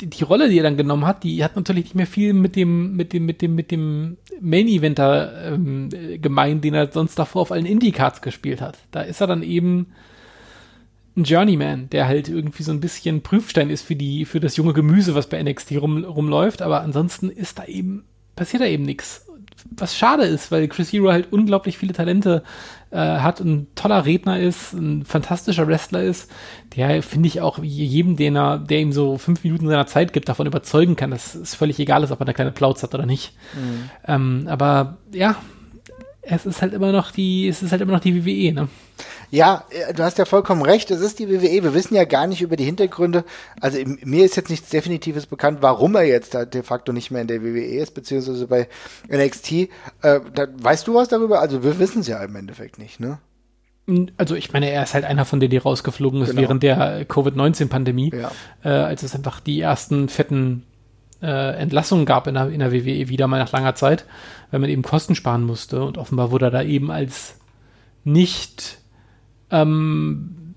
[0.00, 2.56] die, die, Rolle, die er dann genommen hat, die hat natürlich nicht mehr viel mit
[2.56, 7.52] dem, mit dem, mit dem, mit dem Main-Eventer ähm, gemein, den er sonst davor auf
[7.52, 8.78] allen Indie-Cards gespielt hat.
[8.90, 9.92] Da ist er dann eben
[11.16, 14.72] ein Journeyman, der halt irgendwie so ein bisschen Prüfstein ist für die, für das junge
[14.72, 18.04] Gemüse, was bei NXT rum, rumläuft, aber ansonsten ist da eben,
[18.34, 19.26] passiert da eben nichts.
[19.76, 22.42] Was schade ist, weil Chris Hero halt unglaublich viele Talente
[22.90, 26.30] äh, hat, ein toller Redner ist, ein fantastischer Wrestler ist,
[26.76, 30.28] der finde ich auch jedem, den er, der ihm so fünf Minuten seiner Zeit gibt,
[30.28, 33.06] davon überzeugen kann, dass es völlig egal ist, ob er eine kleine Plauz hat oder
[33.06, 33.34] nicht.
[33.54, 33.90] Mhm.
[34.06, 35.36] Ähm, aber ja,
[36.22, 38.68] es ist halt immer noch die, es ist halt immer noch die WWE, ne?
[39.32, 40.90] Ja, äh, du hast ja vollkommen recht.
[40.90, 41.64] Es ist die WWE.
[41.64, 43.24] Wir wissen ja gar nicht über die Hintergründe.
[43.60, 47.22] Also mir ist jetzt nichts Definitives bekannt, warum er jetzt da de facto nicht mehr
[47.22, 48.68] in der WWE ist, beziehungsweise bei
[49.08, 49.52] NXT.
[49.52, 49.68] Äh,
[50.02, 51.40] da, weißt du was darüber?
[51.40, 53.18] Also wir wissen es ja im Endeffekt nicht, ne?
[54.18, 56.42] Also ich meine, er ist halt einer von denen, die rausgeflogen ist genau.
[56.42, 58.30] während der Covid-19-Pandemie, ja.
[58.62, 60.64] äh, als es einfach die ersten fetten
[61.22, 64.04] äh, Entlassungen gab in der, in der WWE wieder mal nach langer Zeit,
[64.50, 65.82] weil man eben Kosten sparen musste.
[65.82, 67.36] Und offenbar wurde er da eben als
[68.04, 68.81] nicht
[69.52, 70.54] ähm,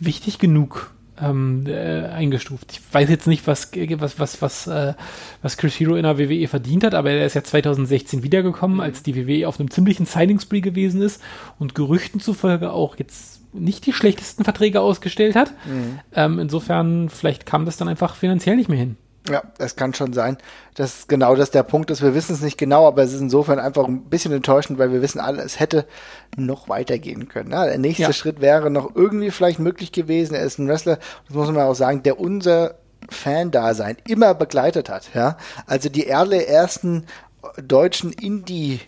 [0.00, 2.72] wichtig genug ähm, äh, eingestuft.
[2.72, 4.94] Ich weiß jetzt nicht, was, was, was, was, äh,
[5.42, 9.02] was Chris Hero in der WWE verdient hat, aber er ist ja 2016 wiedergekommen, als
[9.02, 11.22] die WWE auf einem ziemlichen Signing-Spree gewesen ist
[11.58, 15.52] und Gerüchten zufolge auch jetzt nicht die schlechtesten Verträge ausgestellt hat.
[15.66, 16.00] Mhm.
[16.14, 18.96] Ähm, insofern, vielleicht kam das dann einfach finanziell nicht mehr hin.
[19.28, 20.36] Ja, es kann schon sein.
[20.74, 22.02] Das ist genau das der Punkt ist.
[22.02, 25.00] Wir wissen es nicht genau, aber es ist insofern einfach ein bisschen enttäuschend, weil wir
[25.00, 25.86] wissen alle, es hätte
[26.36, 27.52] noch weitergehen können.
[27.52, 28.12] Ja, der nächste ja.
[28.12, 30.34] Schritt wäre noch irgendwie vielleicht möglich gewesen.
[30.34, 30.98] Er ist ein Wrestler,
[31.28, 32.74] das muss man auch sagen, der unser
[33.10, 35.10] Fan-Dasein immer begleitet hat.
[35.14, 37.06] Ja, also die ersten
[37.62, 38.80] deutschen Indie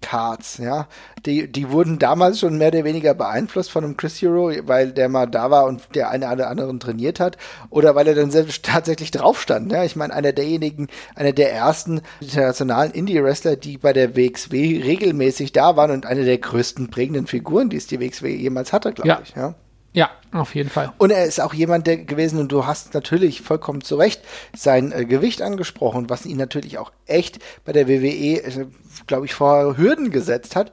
[0.00, 0.88] Cards, ja.
[1.26, 5.08] Die, die wurden damals schon mehr oder weniger beeinflusst von einem Chris Hero, weil der
[5.08, 7.36] mal da war und der eine oder anderen trainiert hat,
[7.68, 9.70] oder weil er dann selbst tatsächlich drauf stand.
[9.72, 9.84] Ja.
[9.84, 15.76] Ich meine, einer derjenigen, einer der ersten internationalen Indie-Wrestler, die bei der WXW regelmäßig da
[15.76, 19.20] waren und eine der größten prägenden Figuren, die es die WXW jemals hatte, glaube ja.
[19.22, 19.34] ich.
[19.34, 19.54] Ja.
[19.92, 20.92] Ja, auf jeden Fall.
[20.98, 24.22] Und er ist auch jemand der gewesen, und du hast natürlich vollkommen zu Recht
[24.56, 28.66] sein äh, Gewicht angesprochen, was ihn natürlich auch echt bei der WWE, äh,
[29.06, 30.72] glaube ich, vor Hürden gesetzt hat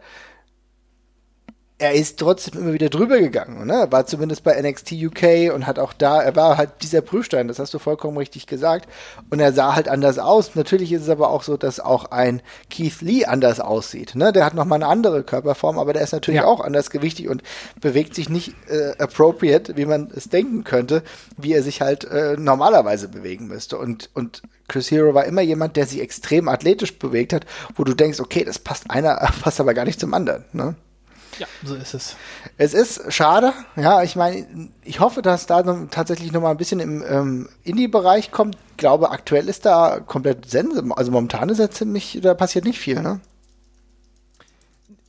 [1.79, 3.87] er ist trotzdem immer wieder drüber gegangen, ne?
[3.91, 7.59] War zumindest bei NXT UK und hat auch da, er war halt dieser Prüfstein, das
[7.59, 8.89] hast du vollkommen richtig gesagt.
[9.29, 10.55] Und er sah halt anders aus.
[10.55, 14.33] Natürlich ist es aber auch so, dass auch ein Keith Lee anders aussieht, ne?
[14.33, 16.47] Der hat nochmal eine andere Körperform, aber der ist natürlich ja.
[16.47, 17.43] auch anders gewichtig und
[17.79, 21.03] bewegt sich nicht äh, appropriate, wie man es denken könnte,
[21.37, 23.77] wie er sich halt äh, normalerweise bewegen müsste.
[23.77, 27.93] Und, und Chris Hero war immer jemand, der sich extrem athletisch bewegt hat, wo du
[27.93, 30.75] denkst, okay, das passt einer, passt aber gar nicht zum anderen, ne?
[31.39, 32.15] Ja, so ist es.
[32.57, 36.57] Es ist schade, ja, ich meine, ich hoffe, dass da noch, tatsächlich noch mal ein
[36.57, 38.57] bisschen im ähm, Indie-Bereich kommt.
[38.71, 42.79] Ich glaube, aktuell ist da komplett Sense, also momentan ist ja ziemlich, da passiert nicht
[42.79, 43.19] viel, ne?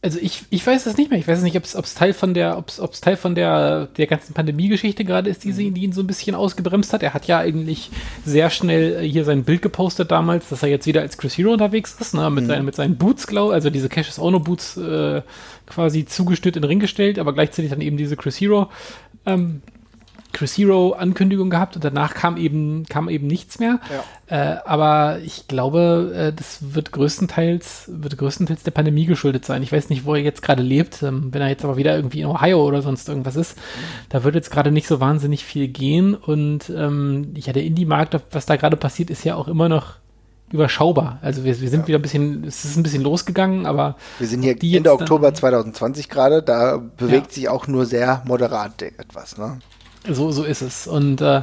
[0.09, 1.20] Also ich, ich weiß es nicht mehr.
[1.20, 4.32] Ich weiß nicht, ob es Teil von der, ob es Teil von der, der ganzen
[4.32, 7.02] Pandemie-Geschichte gerade ist, die, sie, die ihn so ein bisschen ausgebremst hat.
[7.02, 7.90] Er hat ja eigentlich
[8.24, 11.94] sehr schnell hier sein Bild gepostet damals, dass er jetzt wieder als Chris Hero unterwegs
[12.00, 12.48] ist, ne, mit, mhm.
[12.48, 15.20] seinen, mit seinen Boots, glaube also diese Cassius Ono Boots äh,
[15.66, 18.70] quasi zugeschnitten in den Ring gestellt, aber gleichzeitig dann eben diese Chris Hero
[19.26, 19.61] ähm,
[20.33, 23.81] Chris Hero Ankündigung gehabt und danach kam eben, kam eben nichts mehr.
[23.91, 24.05] Ja.
[24.55, 29.62] Äh, aber ich glaube, äh, das wird größtenteils, wird größtenteils der Pandemie geschuldet sein.
[29.62, 31.03] Ich weiß nicht, wo er jetzt gerade lebt.
[31.03, 33.61] Ähm, wenn er jetzt aber wieder irgendwie in Ohio oder sonst irgendwas ist, mhm.
[34.11, 36.14] da wird jetzt gerade nicht so wahnsinnig viel gehen.
[36.14, 39.97] Und ähm, ja, der Indie-Markt, was da gerade passiert, ist ja auch immer noch
[40.53, 41.18] überschaubar.
[41.22, 41.89] Also wir, wir sind ja.
[41.89, 46.09] wieder ein bisschen, es ist ein bisschen losgegangen, aber wir sind hier Ende Oktober 2020
[46.09, 47.33] gerade, da bewegt ja.
[47.33, 49.59] sich auch nur sehr moderat etwas, ne?
[50.07, 50.86] So, so ist es.
[50.86, 51.42] Und äh,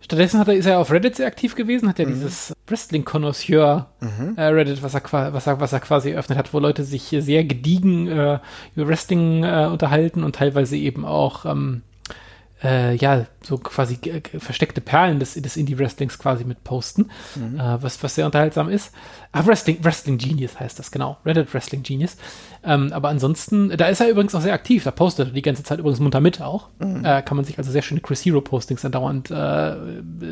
[0.00, 2.14] stattdessen hat er, ist er auf Reddit sehr aktiv gewesen, hat er mhm.
[2.14, 4.34] dieses Wrestling Connoisseur mhm.
[4.36, 5.02] äh, Reddit, was er,
[5.32, 8.38] was, er, was er quasi eröffnet hat, wo Leute sich sehr gediegen äh,
[8.74, 11.82] über Wrestling äh, unterhalten und teilweise eben auch ähm,
[12.62, 13.98] äh, ja, so quasi
[14.38, 17.58] versteckte Perlen des, des Indie-Wrestlings quasi mit posten, mhm.
[17.58, 18.92] äh, was, was sehr unterhaltsam ist.
[19.30, 21.18] Ah, Wrestling, Wrestling Genius heißt das, genau.
[21.24, 22.16] Reddit Wrestling Genius.
[22.64, 25.62] Ähm, aber ansonsten, da ist er übrigens auch sehr aktiv, da postet er die ganze
[25.62, 26.68] Zeit übrigens munter mit auch.
[26.78, 27.04] Mhm.
[27.04, 29.76] Äh, kann man sich also sehr schöne Chris Hero Postings dann dauernd äh,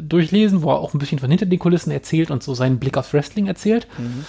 [0.02, 2.96] durchlesen, wo er auch ein bisschen von hinter den Kulissen erzählt und so seinen Blick
[2.96, 3.86] auf Wrestling erzählt.
[3.98, 4.24] Mhm.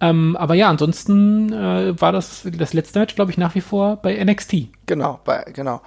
[0.00, 3.96] Ähm, aber ja, ansonsten äh, war das das letzte Match, glaube ich, nach wie vor
[3.96, 4.68] bei NXT.
[4.86, 5.80] Genau, bei, genau.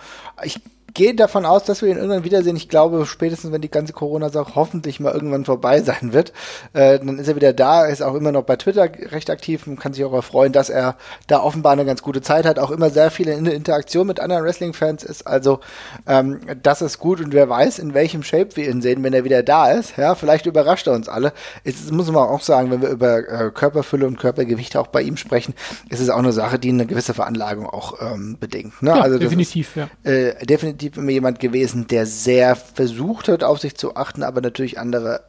[0.43, 0.61] Ich
[0.95, 2.55] gehe davon aus, dass wir ihn irgendwann wiedersehen.
[2.55, 6.33] Ich glaube, spätestens wenn die ganze Corona-Sache hoffentlich mal irgendwann vorbei sein wird,
[6.73, 9.79] äh, dann ist er wieder da, ist auch immer noch bei Twitter recht aktiv und
[9.79, 10.95] kann sich auch erfreuen, dass er
[11.27, 14.43] da offenbar eine ganz gute Zeit hat, auch immer sehr viel in Interaktion mit anderen
[14.43, 15.27] Wrestling-Fans ist.
[15.27, 15.59] Also
[16.07, 19.25] ähm, das ist gut und wer weiß, in welchem Shape wir ihn sehen, wenn er
[19.25, 19.97] wieder da ist.
[19.97, 21.33] Ja, vielleicht überrascht er uns alle.
[21.63, 25.17] Es muss man auch sagen, wenn wir über äh, Körperfülle und Körpergewicht auch bei ihm
[25.17, 25.53] sprechen,
[25.89, 28.81] ist es auch eine Sache, die eine gewisse Veranlagung auch ähm, bedingt.
[28.81, 28.91] Ne?
[28.91, 30.11] Ja, also definitiv, ist, ja.
[30.11, 34.41] Äh, definitiv definitiv immer jemand gewesen, der sehr versucht hat, auf sich zu achten, aber
[34.41, 35.21] natürlich andere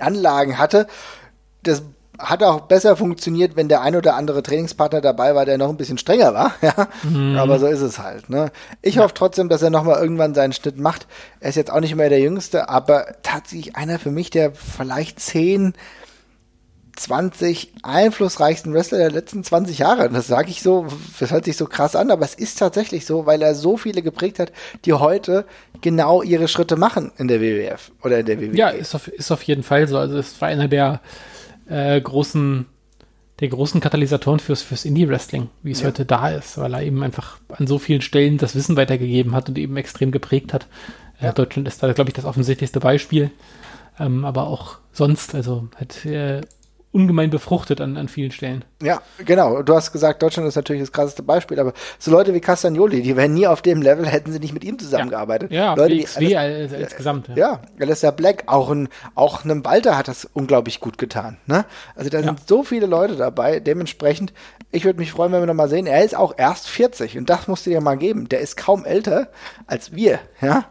[0.00, 0.86] Anlagen hatte.
[1.62, 1.82] Das
[2.18, 5.76] hat auch besser funktioniert, wenn der ein oder andere Trainingspartner dabei war, der noch ein
[5.76, 6.52] bisschen strenger war.
[6.62, 6.88] Ja?
[7.02, 7.36] Mhm.
[7.36, 8.28] Aber so ist es halt.
[8.30, 8.50] Ne?
[8.80, 9.02] Ich ja.
[9.02, 11.06] hoffe trotzdem, dass er nochmal irgendwann seinen Schnitt macht.
[11.40, 15.20] Er ist jetzt auch nicht mehr der Jüngste, aber tatsächlich einer für mich, der vielleicht
[15.20, 15.74] zehn
[17.02, 20.08] 20 einflussreichsten Wrestler der letzten 20 Jahre.
[20.08, 20.86] Das sage ich so,
[21.18, 24.02] das hört sich so krass an, aber es ist tatsächlich so, weil er so viele
[24.02, 24.52] geprägt hat,
[24.84, 25.44] die heute
[25.80, 28.56] genau ihre Schritte machen in der WWF oder in der WWE.
[28.56, 29.98] Ja, ist auf, ist auf jeden Fall so.
[29.98, 31.00] Also es war einer der
[31.68, 32.66] äh, großen
[33.40, 35.88] der großen Katalysatoren fürs, fürs Indie-Wrestling, wie es ja.
[35.88, 39.48] heute da ist, weil er eben einfach an so vielen Stellen das Wissen weitergegeben hat
[39.48, 40.68] und eben extrem geprägt hat.
[41.18, 41.30] Äh, ja.
[41.30, 43.32] Äh, Deutschland ist da, glaube ich, das offensichtlichste Beispiel.
[43.98, 46.42] Ähm, aber auch sonst, also hat äh,
[46.92, 48.64] ungemein befruchtet an, an vielen Stellen.
[48.82, 49.62] Ja, genau.
[49.62, 53.16] Du hast gesagt, Deutschland ist natürlich das krasseste Beispiel, aber so Leute wie Castagnoli, die
[53.16, 55.50] wären nie auf dem Level, hätten sie nicht mit ihm zusammengearbeitet.
[55.50, 57.28] Ja, ja Leute BXW wie als, als Gesamt.
[57.28, 61.38] Ja, ja Alistair Black, auch, ein, auch einem Walter hat das unglaublich gut getan.
[61.46, 61.64] Ne?
[61.96, 62.24] Also da ja.
[62.24, 64.34] sind so viele Leute dabei, dementsprechend,
[64.70, 67.30] ich würde mich freuen, wenn wir noch mal sehen, er ist auch erst 40 und
[67.30, 68.28] das musst du dir mal geben.
[68.28, 69.28] Der ist kaum älter
[69.66, 70.18] als wir.
[70.40, 70.64] Ja?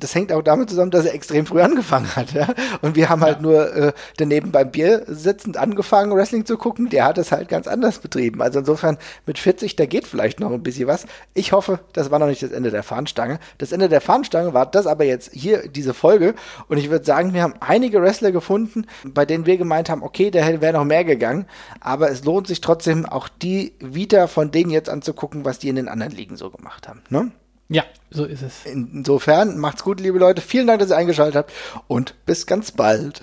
[0.00, 2.32] Das hängt auch damit zusammen, dass er extrem früh angefangen hat.
[2.32, 2.48] Ja?
[2.82, 3.48] Und wir haben halt ja.
[3.48, 6.88] halt nur äh, daneben beim Bier sitzend angefangen, Wrestling zu gucken.
[6.88, 8.42] Der hat es halt ganz anders betrieben.
[8.42, 11.06] Also insofern mit 40, da geht vielleicht noch ein bisschen was.
[11.34, 13.38] Ich hoffe, das war noch nicht das Ende der Fahnenstange.
[13.58, 16.34] Das Ende der Fahnenstange war das aber jetzt hier, diese Folge.
[16.68, 20.30] Und ich würde sagen, wir haben einige Wrestler gefunden, bei denen wir gemeint haben, okay,
[20.30, 21.46] da wäre noch mehr gegangen.
[21.80, 25.76] Aber es lohnt sich trotzdem auch die Vita von denen jetzt anzugucken, was die in
[25.76, 27.02] den anderen Ligen so gemacht haben.
[27.08, 27.30] Ne?
[27.72, 28.66] Ja, so ist es.
[28.66, 30.42] Insofern, macht's gut, liebe Leute.
[30.42, 31.52] Vielen Dank, dass ihr eingeschaltet habt
[31.86, 33.20] und bis ganz bald.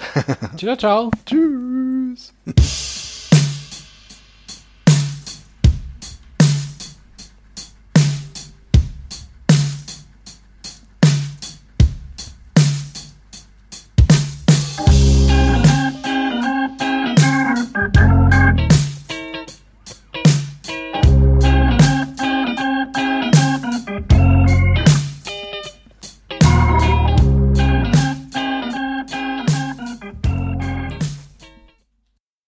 [0.56, 1.12] Ciao, ciao.
[1.26, 2.34] Tschüss.